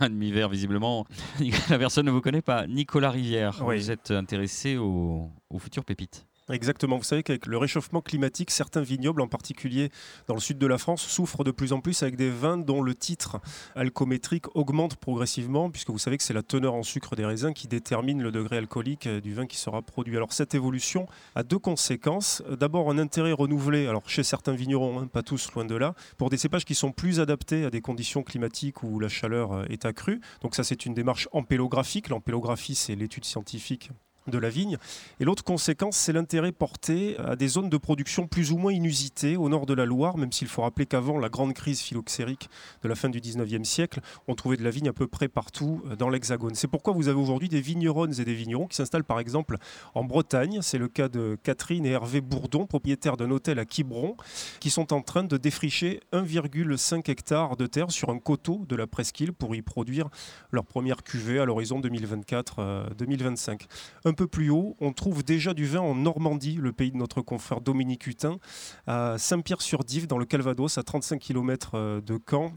Un 0.00 0.10
demi-verre, 0.10 0.48
visiblement, 0.48 1.04
la 1.70 1.78
personne 1.78 2.06
ne 2.06 2.10
vous 2.12 2.20
connaît 2.20 2.42
pas. 2.42 2.66
Nicolas 2.68 3.10
Rivière, 3.10 3.60
Oui. 3.66 3.76
vous 3.78 3.90
êtes 3.90 4.12
intéressé 4.12 4.76
aux, 4.76 5.28
aux 5.50 5.58
futures 5.58 5.84
pépites. 5.84 6.27
Exactement. 6.50 6.96
Vous 6.96 7.04
savez 7.04 7.22
qu'avec 7.22 7.46
le 7.46 7.58
réchauffement 7.58 8.00
climatique, 8.00 8.50
certains 8.50 8.80
vignobles, 8.80 9.20
en 9.20 9.28
particulier 9.28 9.90
dans 10.26 10.34
le 10.34 10.40
sud 10.40 10.58
de 10.58 10.66
la 10.66 10.78
France, 10.78 11.02
souffrent 11.02 11.44
de 11.44 11.50
plus 11.50 11.72
en 11.72 11.80
plus 11.80 12.02
avec 12.02 12.16
des 12.16 12.30
vins 12.30 12.56
dont 12.56 12.80
le 12.80 12.94
titre 12.94 13.38
alcométrique 13.74 14.46
augmente 14.56 14.96
progressivement, 14.96 15.70
puisque 15.70 15.90
vous 15.90 15.98
savez 15.98 16.16
que 16.16 16.22
c'est 16.22 16.32
la 16.32 16.42
teneur 16.42 16.74
en 16.74 16.82
sucre 16.82 17.16
des 17.16 17.26
raisins 17.26 17.52
qui 17.52 17.68
détermine 17.68 18.22
le 18.22 18.32
degré 18.32 18.56
alcoolique 18.56 19.06
euh, 19.06 19.20
du 19.20 19.34
vin 19.34 19.46
qui 19.46 19.58
sera 19.58 19.82
produit. 19.82 20.16
Alors 20.16 20.32
cette 20.32 20.54
évolution 20.54 21.06
a 21.34 21.42
deux 21.42 21.58
conséquences. 21.58 22.42
D'abord 22.48 22.90
un 22.90 22.98
intérêt 22.98 23.32
renouvelé, 23.32 23.86
alors 23.86 24.08
chez 24.08 24.22
certains 24.22 24.54
vignerons, 24.54 25.00
hein, 25.00 25.06
pas 25.06 25.22
tous 25.22 25.52
loin 25.52 25.66
de 25.66 25.74
là, 25.74 25.94
pour 26.16 26.30
des 26.30 26.38
cépages 26.38 26.64
qui 26.64 26.74
sont 26.74 26.92
plus 26.92 27.20
adaptés 27.20 27.64
à 27.64 27.70
des 27.70 27.82
conditions 27.82 28.22
climatiques 28.22 28.82
où 28.82 29.00
la 29.00 29.08
chaleur 29.08 29.52
euh, 29.52 29.64
est 29.68 29.84
accrue. 29.84 30.20
Donc 30.40 30.54
ça 30.54 30.64
c'est 30.64 30.86
une 30.86 30.94
démarche 30.94 31.28
empélographique. 31.32 32.08
L'empélographie 32.08 32.74
c'est 32.74 32.94
l'étude 32.94 33.26
scientifique 33.26 33.90
de 34.30 34.38
la 34.38 34.50
vigne. 34.50 34.78
Et 35.20 35.24
l'autre 35.24 35.44
conséquence, 35.44 35.96
c'est 35.96 36.12
l'intérêt 36.12 36.52
porté 36.52 37.16
à 37.18 37.36
des 37.36 37.48
zones 37.48 37.68
de 37.68 37.76
production 37.76 38.26
plus 38.26 38.52
ou 38.52 38.58
moins 38.58 38.72
inusitées 38.72 39.36
au 39.36 39.48
nord 39.48 39.66
de 39.66 39.74
la 39.74 39.84
Loire, 39.84 40.16
même 40.16 40.32
s'il 40.32 40.48
faut 40.48 40.62
rappeler 40.62 40.86
qu'avant 40.86 41.18
la 41.18 41.28
grande 41.28 41.54
crise 41.54 41.80
phylloxérique 41.80 42.48
de 42.82 42.88
la 42.88 42.94
fin 42.94 43.08
du 43.08 43.20
19e 43.20 43.64
siècle, 43.64 44.00
on 44.26 44.34
trouvait 44.34 44.56
de 44.56 44.64
la 44.64 44.70
vigne 44.70 44.88
à 44.88 44.92
peu 44.92 45.06
près 45.06 45.28
partout 45.28 45.82
euh, 45.86 45.96
dans 45.96 46.08
l'Hexagone. 46.08 46.54
C'est 46.54 46.68
pourquoi 46.68 46.92
vous 46.92 47.08
avez 47.08 47.18
aujourd'hui 47.18 47.48
des 47.48 47.60
vigneronnes 47.60 48.14
et 48.18 48.24
des 48.24 48.34
vignerons 48.34 48.66
qui 48.66 48.76
s'installent 48.76 49.04
par 49.04 49.20
exemple 49.20 49.56
en 49.94 50.04
Bretagne. 50.04 50.60
C'est 50.62 50.78
le 50.78 50.88
cas 50.88 51.08
de 51.08 51.36
Catherine 51.42 51.86
et 51.86 51.90
Hervé 51.90 52.20
Bourdon, 52.20 52.66
propriétaires 52.66 53.16
d'un 53.16 53.30
hôtel 53.30 53.58
à 53.58 53.64
Quiberon, 53.64 54.16
qui 54.60 54.70
sont 54.70 54.92
en 54.92 55.02
train 55.02 55.24
de 55.24 55.36
défricher 55.36 56.00
1,5 56.12 57.10
hectare 57.10 57.56
de 57.56 57.66
terre 57.66 57.90
sur 57.90 58.10
un 58.10 58.18
coteau 58.18 58.64
de 58.68 58.76
la 58.76 58.86
presqu'île 58.86 59.32
pour 59.32 59.54
y 59.54 59.62
produire 59.62 60.08
leur 60.50 60.64
première 60.64 61.02
cuvée 61.02 61.38
à 61.38 61.44
l'horizon 61.44 61.80
2024-2025 61.80 63.66
un 64.04 64.12
peu 64.18 64.26
plus 64.26 64.50
haut, 64.50 64.74
on 64.80 64.92
trouve 64.92 65.22
déjà 65.22 65.54
du 65.54 65.64
vin 65.64 65.78
en 65.78 65.94
Normandie, 65.94 66.58
le 66.60 66.72
pays 66.72 66.90
de 66.90 66.96
notre 66.96 67.22
confrère 67.22 67.60
Dominique 67.60 68.04
Hutin, 68.08 68.40
à 68.88 69.14
Saint-Pierre-sur-Dive, 69.16 70.08
dans 70.08 70.18
le 70.18 70.24
Calvados, 70.24 70.76
à 70.76 70.82
35 70.82 71.20
km 71.20 72.00
de 72.00 72.20
Caen. 72.28 72.52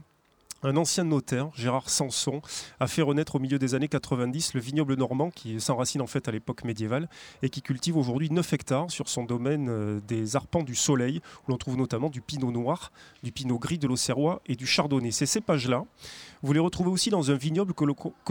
Un 0.64 0.76
ancien 0.76 1.04
notaire, 1.04 1.50
Gérard 1.54 1.88
Sanson, 1.88 2.42
a 2.80 2.88
fait 2.88 3.02
renaître 3.02 3.36
au 3.36 3.38
milieu 3.38 3.60
des 3.60 3.76
années 3.76 3.86
90 3.86 4.54
le 4.54 4.60
vignoble 4.60 4.94
normand 4.94 5.30
qui 5.30 5.60
s'enracine 5.60 6.00
en 6.00 6.06
fait 6.08 6.26
à 6.26 6.32
l'époque 6.32 6.64
médiévale 6.64 7.08
et 7.42 7.48
qui 7.48 7.62
cultive 7.62 7.96
aujourd'hui 7.96 8.28
9 8.30 8.52
hectares 8.52 8.90
sur 8.90 9.08
son 9.08 9.24
domaine 9.24 9.68
euh, 9.68 10.00
des 10.06 10.34
arpents 10.34 10.62
du 10.62 10.74
soleil 10.74 11.20
où 11.46 11.50
l'on 11.50 11.58
trouve 11.58 11.76
notamment 11.76 12.10
du 12.10 12.20
pinot 12.20 12.50
noir, 12.50 12.92
du 13.22 13.30
pinot 13.30 13.58
gris, 13.58 13.78
de 13.78 13.86
l'auxerrois 13.86 14.40
et 14.46 14.54
du 14.54 14.66
chardonnay. 14.66 15.10
Ces 15.12 15.26
cépages-là, 15.26 15.84
vous 16.42 16.52
les 16.52 16.60
retrouvez 16.60 16.90
aussi 16.90 17.10
dans 17.10 17.30
un 17.30 17.34
vignoble 17.34 17.72
que 17.74 17.84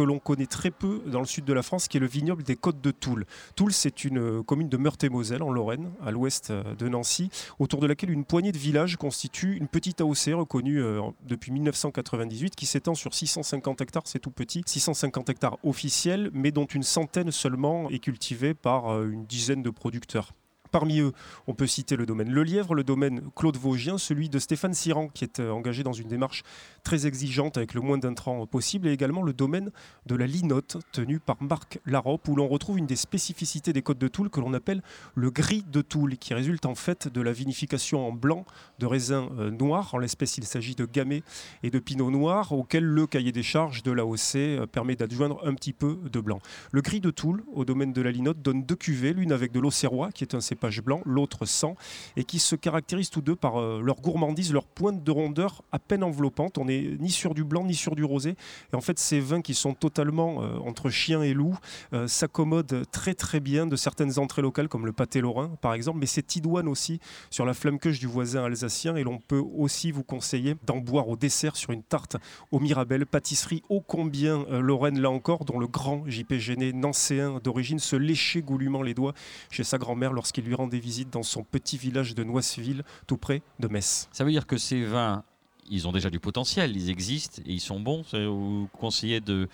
l'on- 0.03 0.19
connaît 0.19 0.45
très 0.45 0.71
peu 0.71 1.01
dans 1.07 1.19
le 1.19 1.25
sud 1.25 1.45
de 1.45 1.53
la 1.53 1.61
France 1.63 1.87
qui 1.87 1.97
est 1.97 1.99
le 1.99 2.07
vignoble 2.07 2.43
des 2.43 2.55
Côtes 2.55 2.81
de 2.81 2.91
Toul. 2.91 3.25
Toul, 3.55 3.71
c'est 3.71 4.03
une 4.03 4.17
euh, 4.19 4.43
commune 4.43 4.69
de 4.69 4.77
Meurthe-et-Moselle 4.77 5.43
en 5.43 5.51
Lorraine, 5.51 5.91
à 6.05 6.11
l'ouest 6.11 6.51
euh, 6.51 6.75
de 6.75 6.87
Nancy, 6.89 7.29
autour 7.59 7.79
de 7.79 7.87
laquelle 7.87 8.09
une 8.11 8.25
poignée 8.25 8.51
de 8.51 8.57
villages 8.57 8.97
constitue 8.97 9.55
une 9.57 9.67
petite 9.67 10.01
AOC 10.01 10.33
reconnue 10.33 10.81
euh, 10.81 11.01
depuis 11.27 11.51
1998 11.51 12.55
qui 12.55 12.65
s'étend 12.65 12.95
sur 12.95 13.13
650 13.13 13.81
hectares, 13.81 14.03
c'est 14.05 14.19
tout 14.19 14.31
petit, 14.31 14.63
650 14.65 15.29
hectares 15.29 15.57
officiels, 15.63 16.29
mais 16.33 16.51
dont 16.51 16.65
une 16.65 16.83
centaine 16.83 17.31
seulement 17.31 17.89
est 17.89 17.99
cultivée 17.99 18.53
par 18.53 19.01
une 19.03 19.25
dizaine 19.25 19.63
de 19.63 19.69
producteurs. 19.69 20.31
Parmi 20.71 21.01
eux, 21.01 21.11
on 21.47 21.53
peut 21.53 21.67
citer 21.67 21.97
le 21.97 22.05
domaine 22.05 22.31
Le 22.31 22.43
Lièvre, 22.43 22.75
le 22.75 22.85
domaine 22.85 23.21
Claude 23.35 23.57
Vosgien, 23.57 23.97
celui 23.97 24.29
de 24.29 24.39
Stéphane 24.39 24.73
Siran, 24.73 25.09
qui 25.09 25.25
est 25.25 25.41
euh, 25.41 25.51
engagé 25.51 25.83
dans 25.83 25.91
une 25.91 26.07
démarche 26.07 26.43
très 26.83 27.07
exigeante 27.07 27.57
avec 27.57 27.73
le 27.73 27.81
moins 27.81 27.97
d'intrants 27.97 28.45
possible, 28.45 28.87
et 28.87 28.93
également 28.93 29.21
le 29.21 29.33
domaine 29.33 29.71
de 30.05 30.15
la 30.15 30.27
Linotte, 30.27 30.77
tenu 30.93 31.19
par 31.19 31.43
Marc 31.43 31.79
Larope, 31.85 32.25
où 32.29 32.37
l'on 32.37 32.47
retrouve 32.47 32.77
une 32.77 32.85
des 32.85 32.95
spécificités 32.95 33.73
des 33.73 33.81
côtes 33.81 33.97
de 33.97 34.07
Toul 34.07 34.29
que 34.29 34.39
l'on 34.39 34.53
appelle 34.53 34.81
le 35.13 35.29
gris 35.29 35.65
de 35.69 35.81
Toul, 35.81 36.17
qui 36.17 36.33
résulte 36.33 36.65
en 36.65 36.75
fait 36.75 37.09
de 37.09 37.19
la 37.19 37.33
vinification 37.33 38.07
en 38.07 38.13
blanc 38.13 38.45
de 38.79 38.85
raisins 38.85 39.27
euh, 39.39 39.51
noirs. 39.51 39.93
En 39.93 39.97
l'espèce, 39.97 40.37
il 40.37 40.45
s'agit 40.45 40.75
de 40.75 40.85
gamay 40.85 41.21
et 41.63 41.69
de 41.69 41.79
pinot 41.79 42.11
noir, 42.11 42.53
auquel 42.53 42.85
le 42.85 43.07
cahier 43.07 43.33
des 43.33 43.43
charges 43.43 43.83
de 43.83 43.91
l'AOC 43.91 44.35
euh, 44.35 44.67
permet 44.67 44.95
d'adjoindre 44.95 45.45
un 45.45 45.53
petit 45.53 45.73
peu 45.73 45.99
de 46.09 46.19
blanc. 46.21 46.39
Le 46.71 46.81
gris 46.81 47.01
de 47.01 47.11
Toul, 47.11 47.43
au 47.53 47.65
domaine 47.65 47.91
de 47.91 48.01
la 48.01 48.11
Linotte, 48.11 48.41
donne 48.41 48.63
deux 48.63 48.77
cuvées, 48.77 49.11
l'une 49.11 49.33
avec 49.33 49.51
de 49.51 49.59
l'Auxerrois, 49.59 50.13
qui 50.13 50.23
est 50.23 50.33
un 50.33 50.39
cépage 50.39 50.60
blanc, 50.81 51.01
l'autre 51.05 51.45
sans, 51.45 51.75
et 52.15 52.23
qui 52.23 52.39
se 52.39 52.55
caractérisent 52.55 53.09
tous 53.09 53.21
deux 53.21 53.35
par 53.35 53.59
euh, 53.59 53.81
leur 53.83 54.01
gourmandise, 54.01 54.53
leur 54.53 54.65
pointe 54.65 55.03
de 55.03 55.11
rondeur 55.11 55.63
à 55.71 55.79
peine 55.79 56.03
enveloppante. 56.03 56.57
On 56.57 56.65
n'est 56.65 56.97
ni 56.99 57.09
sur 57.09 57.33
du 57.33 57.43
blanc 57.43 57.65
ni 57.65 57.75
sur 57.75 57.95
du 57.95 58.03
rosé. 58.03 58.35
Et 58.71 58.75
en 58.75 58.81
fait, 58.81 58.99
ces 58.99 59.19
vins 59.19 59.41
qui 59.41 59.53
sont 59.53 59.73
totalement 59.73 60.43
euh, 60.43 60.57
entre 60.59 60.89
chien 60.89 61.21
et 61.21 61.33
loup 61.33 61.57
euh, 61.93 62.07
s'accommodent 62.07 62.83
très 62.91 63.13
très 63.13 63.39
bien 63.39 63.65
de 63.65 63.75
certaines 63.75 64.19
entrées 64.19 64.41
locales, 64.41 64.67
comme 64.67 64.85
le 64.85 64.93
pâté 64.93 65.21
lorrain 65.21 65.51
par 65.61 65.73
exemple, 65.73 65.99
mais 65.99 66.05
c'est 66.05 66.35
idoine 66.35 66.67
aussi 66.67 66.99
sur 67.29 67.45
la 67.45 67.53
flamme-queue 67.53 67.91
du 67.91 68.07
voisin 68.07 68.43
alsacien. 68.43 68.95
Et 68.95 69.03
l'on 69.03 69.17
peut 69.17 69.41
aussi 69.57 69.91
vous 69.91 70.03
conseiller 70.03 70.55
d'en 70.65 70.77
boire 70.77 71.07
au 71.07 71.15
dessert 71.15 71.55
sur 71.55 71.71
une 71.71 71.83
tarte 71.83 72.17
au 72.51 72.59
Mirabelle, 72.59 73.05
pâtisserie 73.05 73.63
ô 73.69 73.81
combien 73.81 74.45
euh, 74.51 74.61
Lorraine 74.61 74.99
là 74.99 75.09
encore, 75.09 75.45
dont 75.45 75.59
le 75.59 75.67
grand 75.67 76.03
JP 76.07 76.35
Géné, 76.35 76.73
nancéen 76.73 77.39
d'origine, 77.43 77.79
se 77.79 77.95
léchait 77.95 78.41
goulûment 78.41 78.83
les 78.83 78.93
doigts 78.93 79.13
chez 79.49 79.63
sa 79.63 79.77
grand-mère 79.77 80.13
lorsqu'il 80.13 80.45
lui 80.45 80.50
rendait 80.55 80.79
visite 80.79 81.09
dans 81.09 81.23
son 81.23 81.43
petit 81.43 81.77
village 81.77 82.15
de 82.15 82.23
Noiseville, 82.23 82.83
tout 83.07 83.17
près 83.17 83.41
de 83.59 83.67
Metz. 83.67 84.07
Ça 84.11 84.23
veut 84.23 84.31
dire 84.31 84.47
que 84.47 84.57
ces 84.57 84.83
vins, 84.85 85.23
ils 85.69 85.87
ont 85.87 85.91
déjà 85.91 86.09
du 86.09 86.19
potentiel, 86.19 86.75
ils 86.75 86.89
existent 86.89 87.41
et 87.45 87.53
ils 87.53 87.59
sont 87.59 87.79
bons. 87.79 88.03
Vous 88.13 88.67
conseillez 88.73 89.19
de 89.21 89.47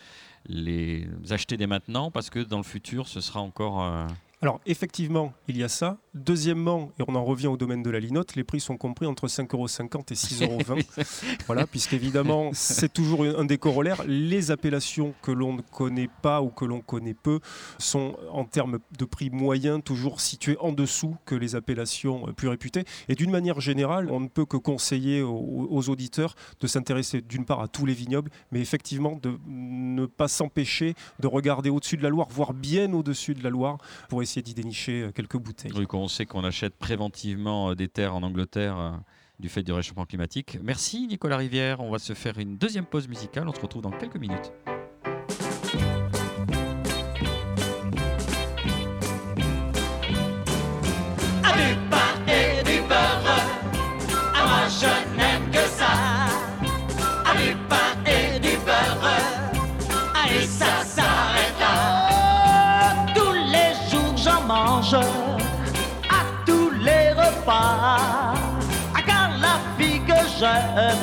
les 0.48 1.08
acheter 1.30 1.58
dès 1.58 1.68
maintenant 1.68 2.12
parce 2.12 2.30
que 2.30 2.40
dans 2.40 2.58
le 2.58 2.64
futur, 2.64 3.08
ce 3.08 3.22
sera 3.22 3.42
encore. 3.42 3.84
euh, 3.84 4.08
Alors 4.40 4.62
effectivement, 4.68 5.34
il 5.48 5.58
y 5.58 5.64
a 5.64 5.68
ça. 5.68 5.98
Deuxièmement, 6.14 6.92
et 7.00 7.04
on 7.08 7.16
en 7.16 7.26
revient 7.26 7.48
au 7.48 7.58
domaine 7.58 7.82
de 7.82 7.90
la 7.90 8.00
linotte, 8.00 8.36
les 8.36 8.44
prix 8.44 8.60
sont 8.60 8.78
compris 8.78 9.08
entre 9.08 9.28
5,50 9.28 9.56
euros 9.56 9.68
et 9.68 10.14
6,20 10.14 10.44
euros. 10.44 10.82
Voilà, 11.48 11.66
puisqu'évidemment, 11.66 12.52
c'est 12.54 12.92
toujours 12.92 13.24
un 13.24 13.46
des 13.46 13.58
corollaires. 13.58 14.04
Les 14.06 14.52
appellations 14.52 15.16
que 15.24 15.32
l'on 15.32 15.54
ne 15.54 15.62
connaît 15.62 16.10
pas 16.22 16.42
ou 16.44 16.50
que 16.50 16.66
l'on 16.66 16.82
connaît 16.82 17.16
peu 17.16 17.40
sont, 17.80 18.16
en 18.32 18.46
termes 18.46 18.78
de 18.98 19.06
prix 19.06 19.32
moyen, 19.32 19.80
toujours 19.80 20.22
situées 20.22 20.58
en 20.60 20.72
dessous 20.72 21.16
que 21.26 21.34
les 21.34 21.56
appellations 21.56 22.32
plus 22.34 22.48
réputées. 22.48 22.84
Et 23.10 23.16
d'une 23.16 23.32
manière 23.32 23.60
générale, 23.60 24.10
on 24.12 24.20
ne 24.20 24.28
peut 24.28 24.46
que 24.46 24.58
conseiller 24.58 25.22
aux, 25.24 25.68
aux 25.70 25.90
auditeurs 25.90 26.36
de 26.60 26.68
s'intéresser 26.68 27.22
d'une 27.22 27.46
part 27.46 27.62
à 27.62 27.68
tous 27.68 27.88
les 27.88 27.94
vignobles, 27.94 28.30
mais 28.52 28.60
effectivement 28.60 29.20
de 29.22 29.40
ne 29.48 30.06
pas 30.06 30.28
s'empêcher 30.28 30.94
de 31.20 31.28
regarder 31.28 31.72
au-dessus 31.72 31.98
de 31.98 32.04
la 32.04 32.10
Loire, 32.10 32.28
voire 32.30 32.54
bien 32.54 32.94
au-dessus 32.94 33.34
de 33.34 33.44
la 33.44 33.50
Loire, 33.50 33.78
pour 34.10 34.22
essayer 34.22 34.27
d'y 34.36 34.54
dénicher 34.54 35.04
euh, 35.04 35.12
quelques 35.12 35.38
bouteilles. 35.38 35.72
Qu'on 35.88 36.08
sait 36.08 36.26
qu'on 36.26 36.44
achète 36.44 36.76
préventivement 36.76 37.72
euh, 37.72 37.76
des 37.76 37.88
terres 37.88 38.16
en 38.16 38.24
Angleterre 38.24 38.78
euh, 38.78 38.92
du 39.40 39.50
fait 39.50 39.64
du 39.64 39.72
réchauffement 39.72 40.06
climatique. 40.06 40.58
Merci 40.62 41.08
Nicolas 41.08 41.38
Rivière. 41.38 41.80
On 41.80 41.92
va 41.92 42.00
se 42.00 42.14
faire 42.14 42.38
une 42.38 42.58
deuxième 42.58 42.86
pause 42.86 43.08
musicale. 43.08 43.48
On 43.48 43.54
se 43.54 43.60
retrouve 43.60 43.82
dans 43.82 43.92
quelques 43.92 44.18
minutes. 44.18 44.52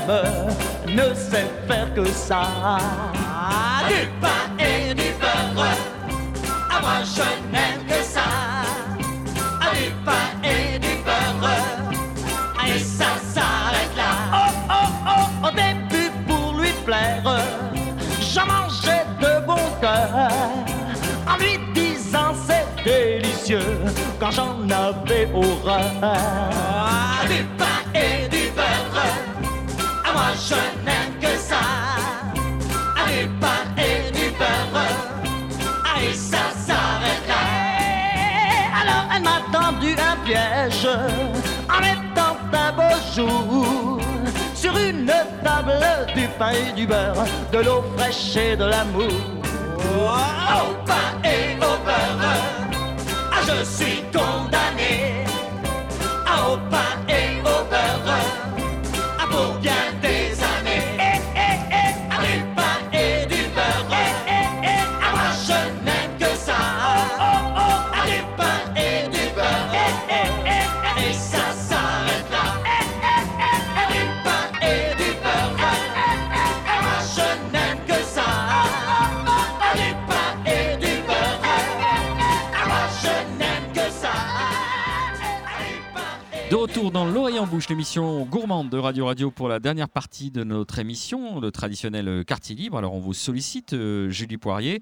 Ne 0.06 1.14
sait 1.14 1.50
faire 1.66 1.92
que 1.94 2.04
ça. 2.06 2.42
Du 3.88 4.06
pain 4.20 4.44
et 4.58 4.94
du 4.94 5.12
beurre, 5.20 5.66
ah, 6.70 6.80
moi 6.80 6.98
je 7.04 7.22
n'aime 7.52 7.84
que 7.86 8.02
ça. 8.02 8.22
Du 9.72 9.90
pain 10.04 10.28
et 10.42 10.78
du 10.78 10.96
beurre, 11.04 11.50
et 12.66 12.78
ça 12.78 13.16
s'arrête 13.32 13.96
là. 13.96 14.12
Oh, 14.32 14.52
oh, 14.70 14.88
oh, 15.08 15.48
au 15.48 15.50
début 15.50 16.10
pour 16.26 16.60
lui 16.60 16.72
plaire, 16.84 17.22
j'en 18.20 18.46
mangeais 18.46 19.04
de 19.20 19.46
bon 19.46 19.56
cœur 19.80 20.28
en 21.26 21.36
lui 21.38 21.58
disant 21.74 22.32
c'est 22.46 22.66
délicieux 22.84 23.78
quand 24.20 24.30
j'en 24.30 24.68
avais 24.70 25.28
horreur. 25.34 25.90
Du 27.28 27.42
pain 27.58 27.80
et 27.94 28.28
du 28.28 28.43
moi 30.14 30.30
je 30.48 30.60
n'aime 30.86 31.14
que 31.20 31.32
ça. 31.50 31.62
Du 33.14 33.28
pain 33.40 33.62
et 33.78 34.10
du 34.10 34.26
beurre, 34.38 34.76
ah, 35.84 36.02
et 36.02 36.14
ça 36.14 36.44
s'arrête 36.66 37.26
là. 37.28 37.42
Alors 38.80 39.06
elle 39.14 39.22
m'a 39.22 39.40
tendu 39.56 39.90
un 40.10 40.16
piège 40.24 40.88
en 41.74 41.80
mettant 41.80 42.36
un 42.52 42.72
beau 42.78 42.96
jour 43.14 44.00
sur 44.54 44.76
une 44.76 45.12
table 45.44 45.78
du 46.16 46.26
pain 46.38 46.50
et 46.50 46.72
du 46.72 46.86
beurre, 46.86 47.24
de 47.52 47.58
l'eau 47.58 47.84
fraîche 47.96 48.36
et 48.36 48.56
de 48.56 48.64
l'amour. 48.64 49.20
Au 50.60 50.74
pain 50.88 51.08
et 51.24 51.54
au 51.58 51.74
beurre, 51.86 52.24
ah, 53.32 53.40
je 53.48 53.64
suis 53.64 54.02
condamné. 54.12 55.24
Ah, 56.26 56.50
au 56.50 56.56
pain 56.72 56.92
et 57.08 57.40
au 57.40 57.58
beurre, 57.70 58.18
ah, 59.20 59.26
pour 59.30 59.54
bien 59.60 59.73
dans 86.94 87.04
l'oreille 87.04 87.40
en 87.40 87.46
bouche, 87.48 87.68
l'émission 87.68 88.24
gourmande 88.24 88.70
de 88.70 88.78
Radio 88.78 89.06
Radio 89.06 89.32
pour 89.32 89.48
la 89.48 89.58
dernière 89.58 89.88
partie 89.88 90.30
de 90.30 90.44
notre 90.44 90.78
émission, 90.78 91.40
le 91.40 91.50
traditionnel 91.50 92.24
quartier 92.24 92.54
libre. 92.54 92.78
Alors 92.78 92.94
on 92.94 93.00
vous 93.00 93.14
sollicite, 93.14 93.72
euh, 93.72 94.10
Julie 94.10 94.38
Poirier, 94.38 94.80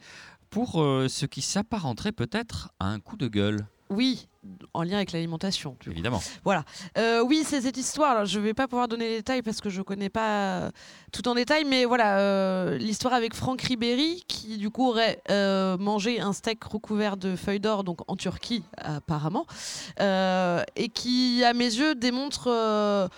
pour 0.50 0.82
euh, 0.82 1.08
ce 1.08 1.24
qui 1.24 1.40
s'apparenterait 1.40 2.12
peut-être 2.12 2.70
à 2.78 2.88
un 2.88 3.00
coup 3.00 3.16
de 3.16 3.28
gueule, 3.28 3.66
Oui, 3.88 4.28
en 4.74 4.82
lien 4.82 4.96
avec 4.96 5.12
l'alimentation. 5.12 5.72
coup. 5.72 5.90
évidemment. 5.90 6.20
Voilà. 6.44 6.64
Euh, 6.98 7.22
oui, 7.22 7.44
c'est 7.46 7.60
cette 7.60 7.76
histoire. 7.76 8.12
Alors, 8.12 8.24
je 8.24 8.38
ne 8.38 8.44
vais 8.44 8.54
pas 8.54 8.66
pouvoir 8.66 8.88
donner 8.88 9.08
les 9.08 9.16
détails 9.18 9.42
parce 9.42 9.60
que 9.60 9.70
je 9.70 9.78
ne 9.78 9.82
connais 9.82 10.08
pas 10.08 10.60
euh, 10.60 10.70
tout 11.12 11.28
en 11.28 11.34
détail, 11.34 11.64
mais 11.64 11.84
voilà, 11.84 12.18
euh, 12.18 12.78
l'histoire 12.78 13.14
avec 13.14 13.34
Franck 13.34 13.62
Ribéry 13.62 14.24
qui, 14.26 14.58
du 14.58 14.70
coup, 14.70 14.88
aurait 14.88 15.22
euh, 15.30 15.76
mangé 15.78 16.20
un 16.20 16.32
steak 16.32 16.62
recouvert 16.64 17.16
de 17.16 17.36
feuilles 17.36 17.60
d'or, 17.60 17.84
donc 17.84 18.00
en 18.10 18.16
Turquie, 18.16 18.64
apparemment, 18.76 19.46
et 20.00 20.88
qui, 20.88 21.44
à 21.44 21.52
mes 21.54 21.64
yeux, 21.64 21.94
démontre. 21.94 23.10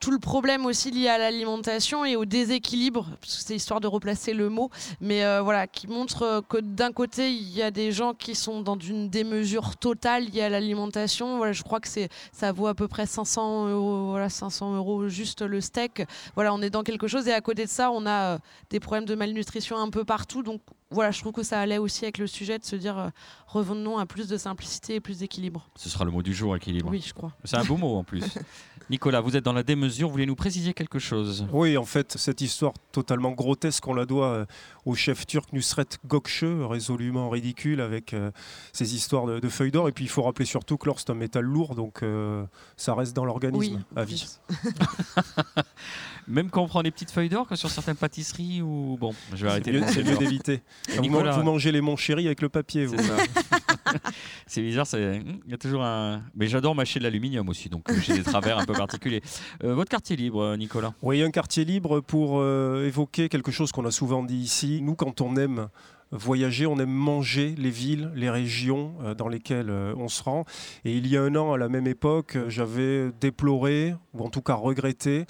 Tout 0.00 0.10
le 0.10 0.18
problème 0.18 0.64
aussi 0.64 0.90
lié 0.90 1.08
à 1.08 1.18
l'alimentation 1.18 2.04
et 2.06 2.16
au 2.16 2.24
déséquilibre, 2.24 3.06
parce 3.20 3.36
que 3.36 3.42
c'est 3.44 3.54
histoire 3.54 3.80
de 3.80 3.86
replacer 3.86 4.32
le 4.32 4.48
mot, 4.48 4.70
mais 5.00 5.24
euh, 5.24 5.42
voilà, 5.42 5.66
qui 5.66 5.86
montre 5.86 6.22
euh, 6.22 6.40
que 6.40 6.56
d'un 6.56 6.90
côté, 6.90 7.30
il 7.30 7.50
y 7.50 7.62
a 7.62 7.70
des 7.70 7.92
gens 7.92 8.14
qui 8.14 8.34
sont 8.34 8.62
dans 8.62 8.78
une 8.78 9.10
démesure 9.10 9.76
totale 9.76 10.24
liée 10.24 10.40
à 10.40 10.48
l'alimentation. 10.48 11.36
Voilà, 11.36 11.52
je 11.52 11.62
crois 11.62 11.80
que 11.80 11.88
c'est 11.88 12.08
ça 12.32 12.50
vaut 12.50 12.66
à 12.66 12.74
peu 12.74 12.88
près 12.88 13.04
500 13.04 13.68
euros, 13.68 14.06
voilà, 14.10 14.30
500 14.30 14.74
euros 14.74 15.08
juste 15.08 15.42
le 15.42 15.60
steak. 15.60 16.02
Voilà, 16.34 16.54
on 16.54 16.62
est 16.62 16.70
dans 16.70 16.82
quelque 16.82 17.06
chose 17.06 17.28
et 17.28 17.32
à 17.32 17.40
côté 17.42 17.66
de 17.66 17.70
ça, 17.70 17.90
on 17.90 18.06
a 18.06 18.34
euh, 18.34 18.38
des 18.70 18.80
problèmes 18.80 19.04
de 19.04 19.14
malnutrition 19.14 19.76
un 19.76 19.90
peu 19.90 20.04
partout. 20.04 20.42
Donc 20.42 20.62
voilà, 20.92 21.12
je 21.12 21.20
trouve 21.20 21.32
que 21.32 21.44
ça 21.44 21.60
allait 21.60 21.78
aussi 21.78 22.04
avec 22.04 22.18
le 22.18 22.26
sujet 22.26 22.58
de 22.58 22.64
se 22.64 22.74
dire 22.74 22.98
euh, 22.98 23.08
revenons 23.46 23.98
à 23.98 24.06
plus 24.06 24.26
de 24.26 24.36
simplicité 24.36 24.96
et 24.96 25.00
plus 25.00 25.18
d'équilibre. 25.18 25.68
Ce 25.76 25.88
sera 25.88 26.04
le 26.04 26.10
mot 26.10 26.22
du 26.22 26.34
jour, 26.34 26.56
équilibre. 26.56 26.90
Oui, 26.90 27.04
je 27.06 27.14
crois. 27.14 27.32
C'est 27.44 27.56
un 27.56 27.64
beau 27.64 27.76
mot 27.76 27.96
en 27.96 28.02
plus. 28.02 28.24
Nicolas, 28.90 29.20
vous 29.20 29.36
êtes 29.36 29.44
dans 29.44 29.52
la 29.52 29.62
démesure, 29.62 30.08
vous 30.08 30.12
voulez 30.12 30.26
nous 30.26 30.34
préciser 30.34 30.74
quelque 30.74 30.98
chose 30.98 31.46
Oui, 31.52 31.76
en 31.76 31.84
fait, 31.84 32.16
cette 32.18 32.40
histoire 32.40 32.72
totalement 32.90 33.30
grotesque, 33.30 33.86
on 33.86 33.94
la 33.94 34.04
doit 34.04 34.26
euh, 34.26 34.46
au 34.84 34.96
chef 34.96 35.28
turc 35.28 35.52
Nusret 35.52 35.86
Gökçe, 36.08 36.44
résolument 36.68 37.30
ridicule 37.30 37.80
avec 37.80 38.14
euh, 38.14 38.32
ses 38.72 38.96
histoires 38.96 39.26
de, 39.26 39.38
de 39.38 39.48
feuilles 39.48 39.70
d'or. 39.70 39.88
Et 39.88 39.92
puis, 39.92 40.04
il 40.04 40.08
faut 40.10 40.22
rappeler 40.22 40.44
surtout 40.44 40.76
que 40.76 40.86
l'or, 40.86 40.98
c'est 40.98 41.10
un 41.10 41.14
métal 41.14 41.44
lourd, 41.44 41.76
donc 41.76 42.02
euh, 42.02 42.44
ça 42.76 42.94
reste 42.94 43.14
dans 43.14 43.24
l'organisme 43.24 43.76
Oui, 43.76 43.78
à 43.94 44.04
vie. 44.04 44.26
Même 46.26 46.50
quand 46.50 46.62
on 46.62 46.68
prend 46.68 46.82
des 46.82 46.90
petites 46.90 47.10
feuilles 47.12 47.28
d'or, 47.28 47.46
que 47.46 47.54
sur 47.56 47.70
certaines 47.70 47.96
pâtisseries 47.96 48.60
ou... 48.60 48.96
Bon, 49.00 49.14
je 49.34 49.44
vais 49.44 49.50
arrêter 49.50 49.80
C'est 49.88 50.02
mieux, 50.02 50.16
d'éviter. 50.16 50.62
Vous, 50.94 51.00
Nicolas. 51.00 51.32
vous 51.32 51.42
mangez 51.44 51.70
les 51.72 51.80
monts 51.80 51.96
chéris 51.96 52.26
avec 52.26 52.40
le 52.42 52.48
papier, 52.48 52.86
vous. 52.86 52.96
C'est 54.46 54.62
bizarre, 54.62 54.86
c'est- 54.86 55.22
il 55.44 55.50
y 55.50 55.54
a 55.54 55.58
toujours 55.58 55.82
un. 55.84 56.22
Mais 56.36 56.46
j'adore 56.46 56.74
mâcher 56.74 56.98
de 57.00 57.04
l'aluminium 57.04 57.48
aussi, 57.48 57.68
donc 57.68 57.88
euh, 57.90 57.94
j'ai 58.00 58.14
des 58.14 58.22
travers 58.22 58.58
un 58.58 58.64
peu 58.64 58.72
Euh, 59.64 59.74
votre 59.74 59.90
quartier 59.90 60.16
libre, 60.16 60.56
Nicolas? 60.56 60.94
Oui, 61.02 61.22
un 61.22 61.30
quartier 61.30 61.64
libre 61.64 62.00
pour 62.00 62.40
euh, 62.40 62.86
évoquer 62.86 63.28
quelque 63.28 63.50
chose 63.50 63.72
qu'on 63.72 63.84
a 63.84 63.90
souvent 63.90 64.22
dit 64.22 64.36
ici. 64.36 64.80
Nous, 64.82 64.94
quand 64.94 65.20
on 65.20 65.36
aime 65.36 65.68
voyager, 66.12 66.66
on 66.66 66.78
aime 66.78 66.90
manger 66.90 67.54
les 67.56 67.70
villes, 67.70 68.10
les 68.14 68.30
régions 68.30 68.94
euh, 69.02 69.14
dans 69.14 69.28
lesquelles 69.28 69.70
on 69.70 70.08
se 70.08 70.22
rend. 70.22 70.44
Et 70.84 70.96
il 70.96 71.06
y 71.06 71.16
a 71.16 71.22
un 71.22 71.34
an, 71.36 71.52
à 71.52 71.58
la 71.58 71.68
même 71.68 71.86
époque, 71.86 72.38
j'avais 72.48 73.10
déploré, 73.20 73.94
ou 74.14 74.24
en 74.24 74.30
tout 74.30 74.42
cas 74.42 74.54
regretté, 74.54 75.26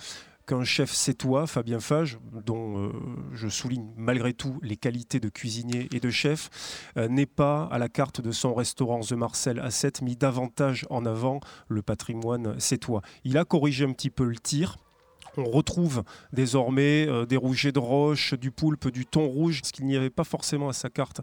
qu'un 0.51 0.65
chef 0.65 0.91
sétois, 0.93 1.47
Fabien 1.47 1.79
Fage, 1.79 2.19
dont 2.45 2.77
euh, 2.77 2.93
je 3.33 3.47
souligne 3.47 3.87
malgré 3.97 4.33
tout 4.33 4.59
les 4.63 4.77
qualités 4.77 5.21
de 5.21 5.29
cuisinier 5.29 5.89
et 5.95 6.01
de 6.01 6.11
chef, 6.11 6.51
euh, 6.97 7.07
n'ait 7.07 7.25
pas 7.25 7.69
à 7.71 7.79
la 7.79 7.89
carte 7.89 8.21
de 8.21 8.33
son 8.33 8.53
restaurant 8.53 8.99
The 8.99 9.13
Marcel 9.13 9.61
à 9.61 9.71
7 9.71 10.03
mis 10.03 10.17
davantage 10.17 10.87
en 10.91 11.07
avant 11.07 11.39
le 11.69 11.83
patrimoine 11.83 12.59
sétois. 12.59 13.01
Il 13.23 13.39
a 13.39 13.45
corrigé 13.45 13.85
un 13.85 13.93
petit 13.93 14.11
peu 14.11 14.25
le 14.25 14.39
tir. 14.39 14.79
On 15.37 15.45
retrouve 15.45 16.03
désormais 16.33 17.07
euh, 17.07 17.27
des 17.27 17.37
rougets 17.37 17.71
de 17.71 17.79
roche, 17.79 18.35
du 18.35 18.51
poulpe, 18.51 18.89
du 18.89 19.07
thon 19.07 19.29
rouge, 19.29 19.61
ce 19.63 19.71
qu'il 19.71 19.87
n'y 19.87 19.97
avait 19.97 20.11
pas 20.11 20.25
forcément 20.25 20.69
à 20.69 20.73
sa 20.73 20.91
carte 20.91 21.21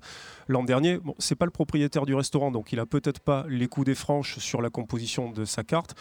l'an 0.48 0.64
dernier. 0.64 1.00
Bon, 1.00 1.16
c'est 1.20 1.36
pas 1.36 1.44
le 1.46 1.52
propriétaire 1.52 2.06
du 2.06 2.16
restaurant, 2.16 2.50
donc 2.50 2.72
il 2.72 2.80
a 2.80 2.86
peut-être 2.86 3.20
pas 3.20 3.46
les 3.50 3.68
coups 3.68 3.88
des 3.88 3.96
franches 3.96 4.40
sur 4.40 4.62
la 4.62 4.70
composition 4.70 5.32
de 5.32 5.44
sa 5.44 5.64
carte. 5.64 5.96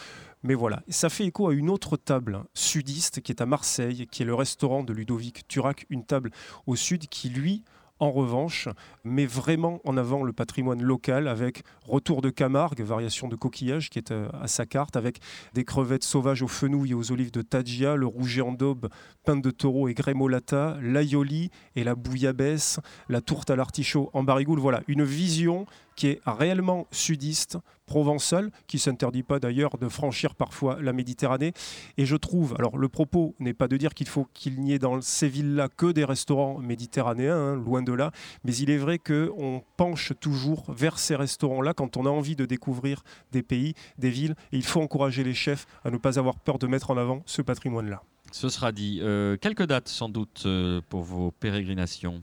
Mais 0.47 0.55
voilà, 0.55 0.85
ça 0.89 1.09
fait 1.09 1.25
écho 1.25 1.49
à 1.49 1.55
une 1.55 1.69
autre 1.69 1.97
table 1.97 2.45
sudiste 2.55 3.21
qui 3.21 3.33
est 3.33 3.43
à 3.43 3.47
Marseille, 3.47 4.07
qui 4.13 4.23
est 4.23 4.27
le 4.27 4.35
restaurant 4.35 4.85
de 4.85 4.93
Ludovic 4.93 5.49
Turac, 5.49 5.87
une 5.91 6.05
table 6.05 6.31
au 6.69 6.77
sud 6.77 7.09
qui, 7.09 7.31
lui, 7.31 7.65
en 7.99 8.13
revanche, 8.13 8.69
met 9.03 9.27
vraiment 9.27 9.81
en 9.85 9.97
avant 9.97 10.23
le 10.23 10.33
patrimoine 10.33 10.85
local 10.85 11.27
avec 11.27 11.65
retour 11.83 12.23
de 12.23 12.31
Camargue, 12.31 12.81
variation 12.81 13.27
de 13.27 13.35
coquillage 13.35 13.91
qui 13.91 13.99
est 13.99 14.13
euh, 14.13 14.29
à 14.41 14.47
sa 14.47 14.67
carte, 14.67 14.95
avec 14.95 15.19
des 15.55 15.65
crevettes 15.65 16.05
sauvages 16.05 16.43
aux 16.43 16.49
fenouilles 16.49 16.93
et 16.93 16.95
aux 16.95 17.11
olives 17.11 17.33
de 17.33 17.43
Tadjia, 17.43 17.97
le 17.97 18.07
rouget 18.07 18.43
en 18.43 18.53
daube, 18.53 18.89
pain 19.25 19.37
de 19.37 19.51
taureau 19.51 19.89
et 19.89 19.95
grémolata, 19.95 20.77
l'aioli 20.81 21.51
et 21.75 21.83
la 21.83 21.97
bouillabaisse, 21.97 22.79
la 23.09 23.21
tourte 23.21 23.51
à 23.51 23.57
l'artichaut 23.57 24.11
en 24.13 24.23
barigoule. 24.23 24.61
Voilà, 24.61 24.83
une 24.87 25.03
vision 25.03 25.67
qui 25.97 26.09
est 26.09 26.21
réellement 26.27 26.87
sudiste, 26.93 27.59
provençale, 27.87 28.51
qui 28.67 28.79
s'interdit 28.79 29.23
pas 29.23 29.39
d'ailleurs 29.39 29.79
de 29.79 29.89
franchir 29.89 30.35
parfois 30.35 30.79
la 30.81 30.93
Méditerranée. 30.93 31.53
Et 31.97 32.05
je 32.05 32.17
trouve, 32.17 32.55
alors 32.59 32.77
le 32.77 32.89
propos 32.89 33.35
n'est 33.39 33.55
pas 33.55 33.69
de 33.69 33.77
dire 33.77 33.95
qu'il 33.95 34.09
faut 34.09 34.27
qu'il 34.35 34.61
n'y 34.61 34.73
ait 34.73 34.79
dans 34.79 35.01
ces 35.01 35.29
villes-là 35.29 35.69
que 35.69 35.93
des 35.93 36.05
restaurants 36.05 36.59
méditerranéens, 36.59 37.37
hein, 37.37 37.57
loin 37.57 37.83
de 37.83 37.93
là, 37.93 38.11
mais 38.45 38.55
il 38.57 38.71
est 38.71 38.77
vrai 38.77 38.99
qu'on 38.99 39.63
penche 39.77 40.13
toujours 40.21 40.65
vers 40.69 40.99
ces 40.99 41.17
restaurants-là 41.17 41.75
quand 41.75 41.97
on 41.97 42.07
a 42.07 42.11
envie 42.11 42.37
de 42.37 42.45
découvrir 42.45 43.03
des 43.33 43.43
pays, 43.43 43.75
des 43.99 44.11
villes, 44.11 44.35
et 44.53 44.57
il 44.57 44.65
faut 44.65 44.83
encourager 44.83 45.25
les 45.25 45.35
chefs 45.35 45.67
à 45.85 45.91
ne 45.91 45.97
pas 45.97 46.19
avoir 46.19 46.39
peur 46.39 46.59
de 46.59 46.67
mettre 46.67 46.91
en 46.91 46.97
avant 46.97 47.23
ce 47.27 47.43
patrimoine-là. 47.43 48.03
Ce 48.37 48.51
sera 48.51 48.71
dit. 48.71 49.01
Euh, 49.01 49.39
quelques 49.39 49.65
dates 49.65 49.89
sans 49.89 50.11
doute 50.11 50.43
euh, 50.45 50.83
pour 50.91 51.05
vos 51.05 51.31
pérégrinations. 51.31 52.23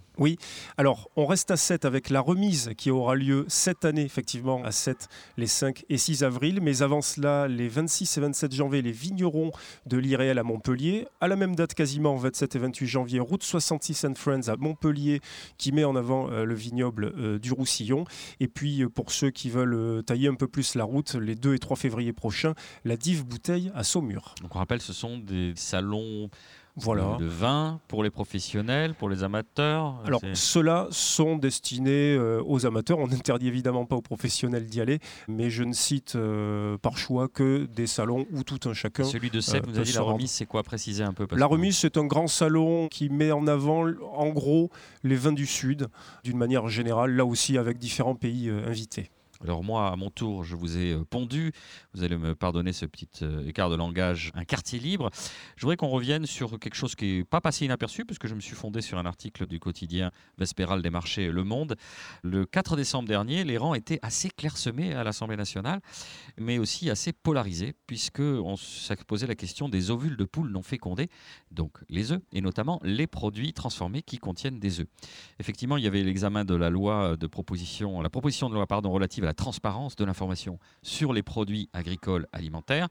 Alors, 0.78 1.09
on 1.16 1.26
reste 1.26 1.49
à 1.49 1.57
7 1.57 1.86
avec 1.86 2.11
la 2.11 2.22
remise 2.22 2.70
qui 2.78 2.91
aura 2.91 3.16
lieu 3.16 3.45
cette 3.47 3.84
année, 3.84 4.03
effectivement, 4.03 4.64
à 4.64 4.72
7, 4.72 5.07
les 5.38 5.47
5 5.47 5.86
et 5.89 5.97
6 5.97 6.24
avril. 6.24 6.59
Mais 6.61 6.84
avant 6.84 7.01
cela, 7.01 7.47
les 7.47 7.68
26 7.68 8.16
et 8.16 8.22
27 8.22 8.53
janvier, 8.53 8.84
les 8.84 8.91
vignerons 8.91 9.51
de 9.88 9.97
l'Iréel 9.97 10.38
à 10.38 10.43
Montpellier. 10.43 11.07
À 11.20 11.28
la 11.28 11.36
même 11.36 11.55
date, 11.55 11.74
quasiment, 11.74 12.16
27 12.16 12.55
et 12.55 12.59
28 12.59 12.86
janvier, 12.88 13.20
route 13.20 13.41
66 13.41 14.05
and 14.05 14.14
Friends 14.16 14.49
à 14.49 14.55
Montpellier, 14.55 15.20
qui 15.57 15.72
met 15.72 15.84
en 15.84 15.95
avant 15.95 16.30
euh, 16.30 16.45
le 16.45 16.53
vignoble 16.53 17.39
du 17.39 17.51
Roussillon. 17.53 18.05
Et 18.39 18.47
puis, 18.47 18.86
pour 18.93 19.11
ceux 19.11 19.32
qui 19.32 19.49
veulent 19.49 20.03
tailler 20.03 20.28
un 20.28 20.36
peu 20.36 20.47
plus 20.47 20.76
la 20.76 20.84
route, 20.84 21.16
les 21.16 21.34
2 21.34 21.55
et 21.55 21.59
3 21.59 21.76
février 21.76 22.14
prochains, 22.14 22.53
la 22.86 22.97
Dive 22.97 23.26
Bouteille 23.26 23.72
à 23.74 23.84
Saumur. 23.84 24.36
Donc 24.43 24.55
on 24.55 24.59
rappelle, 24.59 24.82
ce 24.82 24.93
sont 24.93 25.18
des 25.18 25.53
salons 25.55 26.02
Voilà. 26.75 27.17
de 27.19 27.25
vin 27.25 27.79
pour 27.87 28.03
les 28.03 28.09
professionnels, 28.09 28.95
pour 28.95 29.07
les 29.07 29.23
amateurs. 29.23 30.01
Alors, 30.05 30.21
ceux-là 30.33 30.87
sont 30.89 31.37
destinés 31.37 32.15
euh, 32.15 32.41
aux 32.45 32.65
amateurs. 32.65 32.97
On 32.97 33.07
n'interdit 33.07 33.47
évidemment 33.47 33.85
pas 33.85 33.95
aux 33.95 34.01
professionnels 34.01 34.65
d'y 34.65 34.81
aller, 34.81 34.99
mais 35.27 35.51
je 35.51 35.63
ne 35.63 35.73
cite 35.73 36.15
euh, 36.15 36.77
par 36.79 36.97
choix 36.97 37.27
que 37.27 37.65
des 37.65 37.85
salons 37.85 38.25
où 38.31 38.43
tout 38.43 38.67
un 38.67 38.73
chacun. 38.73 39.03
celui 39.03 39.29
de 39.29 39.39
Sèvres, 39.39 39.67
euh, 39.67 39.71
vous 39.71 39.77
avez 39.77 39.85
dit 39.85 39.93
la 39.93 40.01
remise, 40.01 40.31
c'est 40.31 40.47
quoi 40.47 40.63
Précisez 40.63 41.03
un 41.03 41.13
peu. 41.13 41.27
parce 41.27 41.39
La 41.39 41.45
remise, 41.45 41.77
c'est 41.77 41.97
un 41.97 42.05
grand 42.05 42.27
salon 42.27 42.87
qui 42.87 43.09
met 43.09 43.31
en 43.31 43.45
avant, 43.45 43.85
en 44.15 44.29
gros, 44.29 44.71
les 45.03 45.15
vins 45.15 45.31
du 45.31 45.45
Sud, 45.45 45.89
d'une 46.23 46.37
manière 46.37 46.67
générale, 46.69 47.11
là 47.15 47.25
aussi 47.25 47.59
avec 47.59 47.77
différents 47.77 48.15
pays 48.15 48.49
euh, 48.49 48.67
invités. 48.67 49.11
Alors 49.43 49.61
moi, 49.61 49.89
à 49.89 49.95
mon 49.97 50.09
tour, 50.09 50.45
je 50.45 50.55
vous 50.55 50.77
ai 50.77 50.93
euh, 50.93 51.03
pondu. 51.03 51.51
Vous 51.93 52.03
allez 52.03 52.15
me 52.15 52.33
pardonner 52.33 52.71
ce 52.71 52.85
petit 52.85 53.09
euh, 53.23 53.45
écart 53.45 53.69
de 53.69 53.75
langage. 53.75 54.31
Un 54.35 54.45
quartier 54.45 54.79
libre. 54.79 55.09
Je 55.57 55.63
voudrais 55.63 55.75
qu'on 55.75 55.89
revienne 55.89 56.25
sur 56.25 56.57
quelque 56.59 56.75
chose 56.75 56.95
qui 56.95 57.17
n'est 57.17 57.23
pas 57.25 57.41
passé 57.41 57.65
inaperçu, 57.65 58.05
puisque 58.05 58.27
je 58.27 58.35
me 58.35 58.39
suis 58.39 58.55
fondé 58.55 58.79
sur 58.79 58.97
un 58.97 59.05
article 59.05 59.45
du 59.45 59.59
quotidien 59.59 60.11
Vespéral 60.37 60.81
des 60.81 60.89
marchés 60.89 61.29
Le 61.29 61.43
Monde. 61.43 61.75
Le 62.21 62.45
4 62.45 62.77
décembre 62.77 63.09
dernier, 63.09 63.43
les 63.43 63.57
rangs 63.57 63.73
étaient 63.73 63.99
assez 64.01 64.29
clairsemés 64.29 64.93
à 64.93 65.03
l'Assemblée 65.03 65.35
nationale, 65.35 65.81
mais 66.37 66.57
aussi 66.57 66.89
assez 66.89 67.11
polarisés, 67.11 67.73
puisque 67.85 68.21
on 68.21 68.55
s'est 68.55 68.95
posé 69.05 69.27
la 69.27 69.35
question 69.35 69.67
des 69.67 69.91
ovules 69.91 70.15
de 70.15 70.23
poules 70.23 70.51
non 70.51 70.63
fécondés, 70.63 71.09
donc 71.51 71.79
les 71.89 72.13
œufs, 72.13 72.21
et 72.31 72.39
notamment 72.39 72.79
les 72.83 73.07
produits 73.07 73.51
transformés 73.51 74.03
qui 74.03 74.19
contiennent 74.19 74.59
des 74.59 74.79
œufs. 74.79 74.87
Effectivement, 75.39 75.75
il 75.75 75.83
y 75.83 75.87
avait 75.87 76.03
l'examen 76.03 76.45
de 76.45 76.55
la 76.55 76.69
loi 76.69 77.17
de 77.17 77.27
proposition, 77.27 78.01
la 78.01 78.09
proposition 78.09 78.49
de 78.49 78.55
loi 78.55 78.67
pardon, 78.67 78.91
relative 78.91 79.25
à 79.25 79.27
la 79.27 79.32
transparence 79.34 79.95
de 79.95 80.05
l'information 80.05 80.59
sur 80.81 81.13
les 81.13 81.23
produits 81.23 81.69
agricoles 81.73 82.27
alimentaires. 82.31 82.88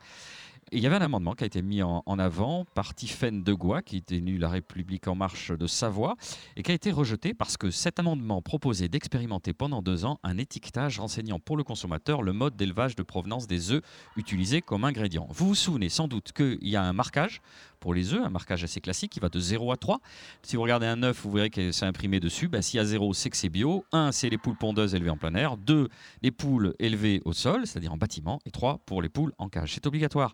Il 0.71 0.81
y 0.81 0.87
avait 0.87 0.97
un 0.97 1.03
amendement 1.03 1.35
qui 1.35 1.45
a 1.45 1.47
été 1.47 1.61
mis 1.61 1.83
en, 1.83 2.03
avant 2.07 2.65
par 2.75 2.95
Tiphaine 2.95 3.43
Degois, 3.43 3.83
qui 3.83 3.99
était 3.99 4.17
élu 4.17 4.39
La 4.39 4.49
République 4.49 5.07
En 5.07 5.15
Marche 5.15 5.51
de 5.51 5.67
Savoie, 5.67 6.17
et 6.57 6.63
qui 6.63 6.71
a 6.71 6.75
été 6.75 6.91
rejeté 6.91 7.35
parce 7.35 7.59
que 7.59 7.71
cet 7.71 7.99
amendement 7.99 8.41
proposait 8.41 8.89
d'expérimenter 8.89 9.53
pendant 9.53 9.83
deux 9.83 10.07
ans 10.07 10.19
un 10.23 10.39
étiquetage 10.39 10.99
renseignant 10.99 11.39
pour 11.39 11.59
le 11.59 11.65
consommateur 11.65 12.23
le 12.23 12.33
mode 12.33 12.57
d'élevage 12.57 12.97
de 12.97 13.03
provenance 13.03 13.47
des 13.47 13.71
œufs 13.71 13.83
utilisés 14.17 14.63
comme 14.63 14.85
ingrédient. 14.85 15.27
Vous 15.31 15.49
vous 15.49 15.55
souvenez 15.55 15.91
sans 15.91 16.09
doute 16.09 16.33
qu'il 16.33 16.67
y 16.67 16.77
a 16.77 16.83
un 16.83 16.95
marquage 16.95 17.43
pour 17.83 17.95
les 17.95 18.15
œufs, 18.15 18.25
un 18.25 18.31
marquage 18.31 18.63
assez 18.63 18.81
classique 18.81 19.11
qui 19.11 19.19
va 19.19 19.29
de 19.29 19.41
0 19.41 19.73
à 19.73 19.77
3. 19.77 20.01
Si 20.43 20.55
vous 20.55 20.63
regardez 20.63 20.87
un 20.87 21.03
œuf, 21.03 21.23
vous 21.25 21.33
verrez 21.33 21.51
que 21.51 21.73
c'est 21.73 21.85
imprimé 21.85 22.21
dessus. 22.21 22.47
Bah, 22.47 22.63
S'il 22.63 22.79
y 22.79 22.81
a 22.81 22.85
0, 22.85 23.13
c'est 23.13 23.29
que 23.29 23.37
c'est 23.37 23.49
bio. 23.49 23.85
1, 23.91 24.13
c'est 24.13 24.31
les 24.31 24.39
poules 24.39 24.57
pondeuses 24.57 24.95
élevées 24.95 25.11
en 25.11 25.17
plein 25.17 25.35
air. 25.35 25.57
2, 25.57 25.89
les 26.23 26.31
poules 26.31 26.75
élevées 26.79 27.21
au 27.25 27.33
sol, 27.33 27.67
c'est-à-dire 27.67 27.93
en 27.93 27.97
bâtiment. 27.97 28.39
Et 28.47 28.53
3, 28.53 28.79
pour 28.87 29.03
les 29.03 29.09
poules 29.09 29.33
en 29.39 29.49
cage. 29.49 29.75
C'est 29.75 29.87
obligatoire 29.87 30.33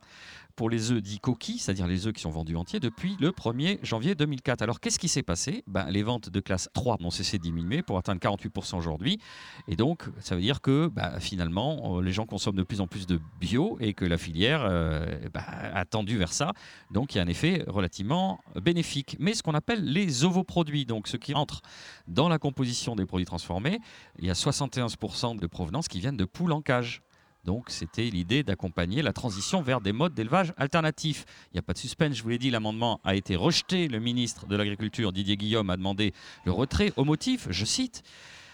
pour 0.58 0.68
les 0.68 0.90
œufs 0.90 1.00
dits 1.00 1.20
coquilles, 1.20 1.58
c'est-à-dire 1.58 1.86
les 1.86 2.08
œufs 2.08 2.12
qui 2.12 2.20
sont 2.20 2.30
vendus 2.30 2.56
entiers 2.56 2.80
depuis 2.80 3.16
le 3.20 3.30
1er 3.30 3.78
janvier 3.84 4.16
2004. 4.16 4.60
Alors 4.60 4.80
qu'est-ce 4.80 4.98
qui 4.98 5.06
s'est 5.06 5.22
passé? 5.22 5.62
Ben, 5.68 5.88
Les 5.88 6.02
ventes 6.02 6.30
de 6.30 6.40
classe 6.40 6.68
3 6.74 6.96
n'ont 6.98 7.12
cessé 7.12 7.38
de 7.38 7.44
diminuer 7.44 7.80
pour 7.82 7.96
atteindre 7.96 8.20
48% 8.20 8.76
aujourd'hui. 8.76 9.20
Et 9.68 9.76
donc 9.76 10.06
ça 10.18 10.34
veut 10.34 10.40
dire 10.40 10.60
que 10.60 10.88
ben, 10.88 11.20
finalement 11.20 11.98
euh, 11.98 12.02
les 12.02 12.10
gens 12.10 12.26
consomment 12.26 12.56
de 12.56 12.64
plus 12.64 12.80
en 12.80 12.88
plus 12.88 13.06
de 13.06 13.20
bio 13.38 13.78
et 13.78 13.94
que 13.94 14.04
la 14.04 14.18
filière 14.18 14.62
euh, 14.64 15.06
ben, 15.32 15.44
a 15.46 15.84
tendu 15.84 16.18
vers 16.18 16.32
ça. 16.32 16.52
Donc 16.90 17.14
il 17.14 17.18
y 17.18 17.20
a 17.20 17.22
un 17.22 17.28
effet 17.28 17.62
relativement 17.68 18.40
bénéfique. 18.60 19.14
Mais 19.20 19.34
ce 19.34 19.44
qu'on 19.44 19.54
appelle 19.54 19.84
les 19.84 20.24
ovoproduits, 20.24 20.86
donc 20.86 21.06
ceux 21.06 21.18
qui 21.18 21.34
entrent 21.34 21.62
dans 22.08 22.28
la 22.28 22.40
composition 22.40 22.96
des 22.96 23.06
produits 23.06 23.26
transformés, 23.26 23.78
il 24.18 24.26
y 24.26 24.30
a 24.30 24.34
71% 24.34 25.38
de 25.38 25.46
provenance 25.46 25.86
qui 25.86 26.00
viennent 26.00 26.16
de 26.16 26.24
poules 26.24 26.50
en 26.50 26.62
cage. 26.62 27.00
Donc 27.48 27.70
c'était 27.70 28.10
l'idée 28.10 28.42
d'accompagner 28.42 29.00
la 29.00 29.14
transition 29.14 29.62
vers 29.62 29.80
des 29.80 29.92
modes 29.92 30.12
d'élevage 30.12 30.52
alternatifs. 30.58 31.24
Il 31.46 31.54
n'y 31.54 31.58
a 31.58 31.62
pas 31.62 31.72
de 31.72 31.78
suspense, 31.78 32.14
je 32.14 32.22
vous 32.22 32.28
l'ai 32.28 32.36
dit, 32.36 32.50
l'amendement 32.50 33.00
a 33.04 33.14
été 33.14 33.36
rejeté. 33.36 33.88
Le 33.88 34.00
ministre 34.00 34.46
de 34.46 34.54
l'Agriculture, 34.54 35.14
Didier 35.14 35.38
Guillaume, 35.38 35.70
a 35.70 35.78
demandé 35.78 36.12
le 36.44 36.52
retrait 36.52 36.92
au 36.96 37.06
motif, 37.06 37.46
je 37.48 37.64
cite, 37.64 38.02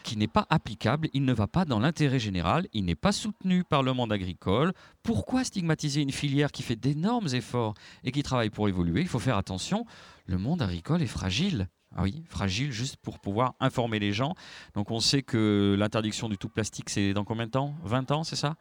qui 0.05 0.17
n'est 0.17 0.29
pas 0.29 0.47
applicable, 0.49 1.09
il 1.13 1.25
ne 1.25 1.33
va 1.33 1.49
pas 1.49 1.65
dans 1.65 1.81
l'intérêt 1.81 2.21
général, 2.21 2.69
il 2.73 2.85
n'est 2.85 2.95
pas 2.95 3.11
soutenu 3.11 3.65
par 3.65 3.83
le 3.83 3.95
monde 3.95 4.13
agricole. 4.13 4.73
Pourquoi 5.03 5.43
stigmatiser 5.43 6.01
une 6.01 6.13
filière 6.13 6.53
qui 6.53 6.63
fait 6.63 6.77
d'énormes 6.77 7.27
efforts 7.33 7.75
et 8.05 8.13
qui 8.13 8.23
travaille 8.23 8.51
pour 8.51 8.69
évoluer? 8.69 9.01
Il 9.01 9.09
faut 9.09 9.19
faire 9.19 9.39
attention, 9.39 9.87
le 10.27 10.39
monde 10.39 10.63
agricole 10.63 11.03
est 11.03 11.09
fragile. 11.09 11.67
Ah 11.97 12.03
oui, 12.03 12.23
fragile 12.29 12.71
juste 12.71 12.97
pour 12.99 13.19
pouvoir 13.19 13.55
informer 13.59 13.99
les 13.99 14.13
gens. 14.13 14.37
Donc 14.75 14.93
on 14.93 15.01
sait 15.01 15.23
que 15.23 15.75
l'interdiction 15.77 16.29
du 16.29 16.39
tout 16.39 16.49
plastique, 16.49 16.91
c'est 16.91 17.13
dans 17.13 17.25
combien 17.25 17.47
de 17.47 17.51
temps? 17.51 17.75
20 17.83 18.13
ans, 18.13 18.23
c'est 18.23 18.37
ça? 18.37 18.55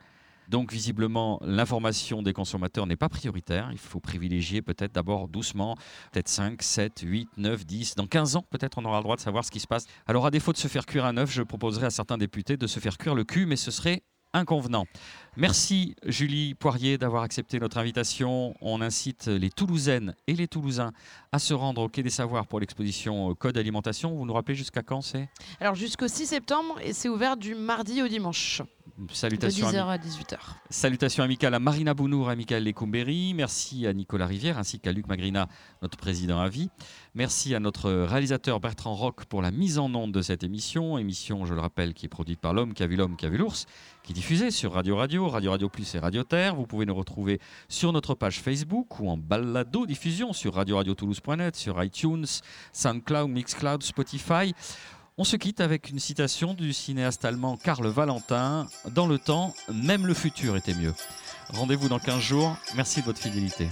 Donc 0.50 0.72
visiblement, 0.72 1.40
l'information 1.44 2.22
des 2.22 2.34
consommateurs 2.34 2.86
n'est 2.86 2.96
pas 2.96 3.10
prioritaire. 3.10 3.70
Il 3.72 3.78
faut 3.78 4.00
privilégier 4.00 4.62
peut-être 4.62 4.94
d'abord 4.94 5.28
doucement, 5.28 5.76
peut-être 6.12 6.30
5, 6.30 6.62
7, 6.62 7.02
8, 7.04 7.30
9, 7.38 7.66
10. 7.66 7.96
Dans 7.96 8.08
15 8.08 8.36
ans, 8.36 8.46
peut-être 8.50 8.78
on 8.78 8.86
aura 8.86 8.98
le 8.98 9.04
droit 9.04 9.16
de 9.16 9.22
savoir 9.22 9.46
ce 9.46 9.52
qui 9.52 9.60
se 9.60 9.68
passe. 9.68 9.86
Alors 10.06 10.26
à 10.26 10.32
défaut 10.32 10.52
de 10.52 10.58
se 10.58 10.68
faire 10.68 10.86
cuire 10.86 11.06
un 11.06 11.18
œuf, 11.18 11.32
je 11.32 11.44
proposerai 11.44 11.88
à 11.88 11.90
certains 11.90 12.18
députés 12.18 12.58
de 12.58 12.68
se 12.68 12.80
faire 12.80 12.98
cuire 12.98 13.16
le 13.16 13.24
cul, 13.24 13.46
mais 13.46 13.56
ce 13.56 13.72
serait 13.72 14.04
inconvenant. 14.34 14.86
Merci 15.36 15.96
Julie 16.06 16.54
Poirier 16.54 17.00
d'avoir 17.00 17.24
accepté 17.24 17.60
notre 17.60 17.80
invitation. 17.80 18.54
On 18.62 18.82
incite 18.82 19.26
les 19.28 19.50
Toulousaines 19.50 20.14
et 20.28 20.34
les 20.34 20.48
Toulousains 20.48 20.92
à 21.32 21.40
se 21.40 21.56
rendre 21.56 21.82
au 21.82 21.90
Quai 21.90 22.04
des 22.04 22.12
Savoirs 22.12 22.46
pour 22.46 22.60
l'exposition 22.60 23.32
euh, 23.32 23.34
Code 23.34 23.58
Alimentation. 23.58 24.16
Vous 24.16 24.26
nous 24.28 24.34
rappelez 24.34 24.54
jusqu'à 24.54 24.84
quand 24.84 25.02
c'est? 25.02 25.28
Alors 25.60 25.74
jusqu'au 25.74 26.08
6 26.08 26.28
septembre 26.28 26.76
et 26.84 26.94
c'est 26.94 27.10
ouvert 27.10 27.36
du 27.36 27.56
mardi 27.56 28.04
au 28.04 28.08
dimanche 28.08 28.62
de 29.00 29.12
Salutations. 29.12 29.68
10h 29.68 29.80
ami- 29.80 29.92
à 29.92 29.98
18h. 29.98 30.38
Salutations 30.70 31.24
amicales 31.24 31.56
à 31.56 31.60
Marina 31.60 31.96
Bounour, 31.96 32.30
à 32.30 32.36
Michael. 32.36 32.72
Merci 33.34 33.88
à 33.88 33.94
Nicolas 33.94 34.28
Rivière 34.28 34.60
ainsi 34.60 34.80
qu'à 34.80 34.92
Luc 34.92 35.08
Magrina, 35.08 35.48
notre 35.82 35.98
président 35.98 36.40
à 36.40 36.48
vie. 36.50 36.70
Merci 37.16 37.56
à 37.56 37.60
notre 37.60 37.92
réalisateur 37.92 38.60
Bertrand 38.60 38.94
Roch 38.94 39.26
pour 39.28 39.42
la 39.42 39.50
mise 39.50 39.80
en 39.80 39.94
onde 39.96 40.12
de 40.12 40.22
cette 40.22 40.44
émission. 40.44 41.00
Émission, 41.00 41.46
je 41.46 41.56
le 41.56 41.60
rappelle, 41.62 41.96
qui 41.96 42.06
est 42.06 42.10
produite 42.10 42.40
par 42.40 42.54
l'homme 42.54 42.76
qui 42.76 42.84
a 42.84 42.88
vu 42.88 42.96
l'homme 42.98 43.16
qui 43.16 43.26
a 43.26 43.30
vu 43.30 43.38
l'ours, 43.38 43.66
qui 44.04 44.12
diffusée 44.12 44.52
sur 44.52 44.74
Radio 44.74 44.98
Radio, 44.98 45.30
Radio 45.30 45.52
Radio 45.52 45.70
Plus 45.70 45.96
et 45.96 46.00
Radio 46.00 46.24
Terre. 46.24 46.56
Vous 46.56 46.68
pouvez 46.68 46.86
nous 46.86 46.94
retrouver 46.94 47.40
sur 47.70 47.94
notre 47.94 48.16
page 48.16 48.42
Facebook 48.42 49.00
ou 49.00 49.10
en 49.10 49.18
balado 49.18 49.86
diffusion 49.86 50.34
sur 50.34 50.56
radioradiotoulouse.net, 50.56 51.56
sur 51.56 51.82
iTunes, 51.82 52.26
SoundCloud, 52.74 53.30
Mixcloud, 53.30 53.82
Spotify. 53.82 54.54
On 55.18 55.24
se 55.24 55.38
quitte 55.38 55.62
avec 55.62 55.90
une 55.90 56.00
citation 56.00 56.54
du 56.54 56.74
cinéaste 56.74 57.24
allemand 57.24 57.56
Karl 57.56 57.88
Valentin. 57.88 58.68
Dans 58.92 59.08
le 59.08 59.20
temps, 59.20 59.54
même 59.72 60.06
le 60.06 60.14
futur 60.14 60.58
était 60.58 60.74
mieux. 60.74 60.94
Rendez-vous 61.50 61.88
dans 61.88 62.00
15 62.00 62.20
jours. 62.20 62.58
Merci 62.76 63.00
de 63.02 63.06
votre 63.06 63.20
fidélité. 63.20 63.70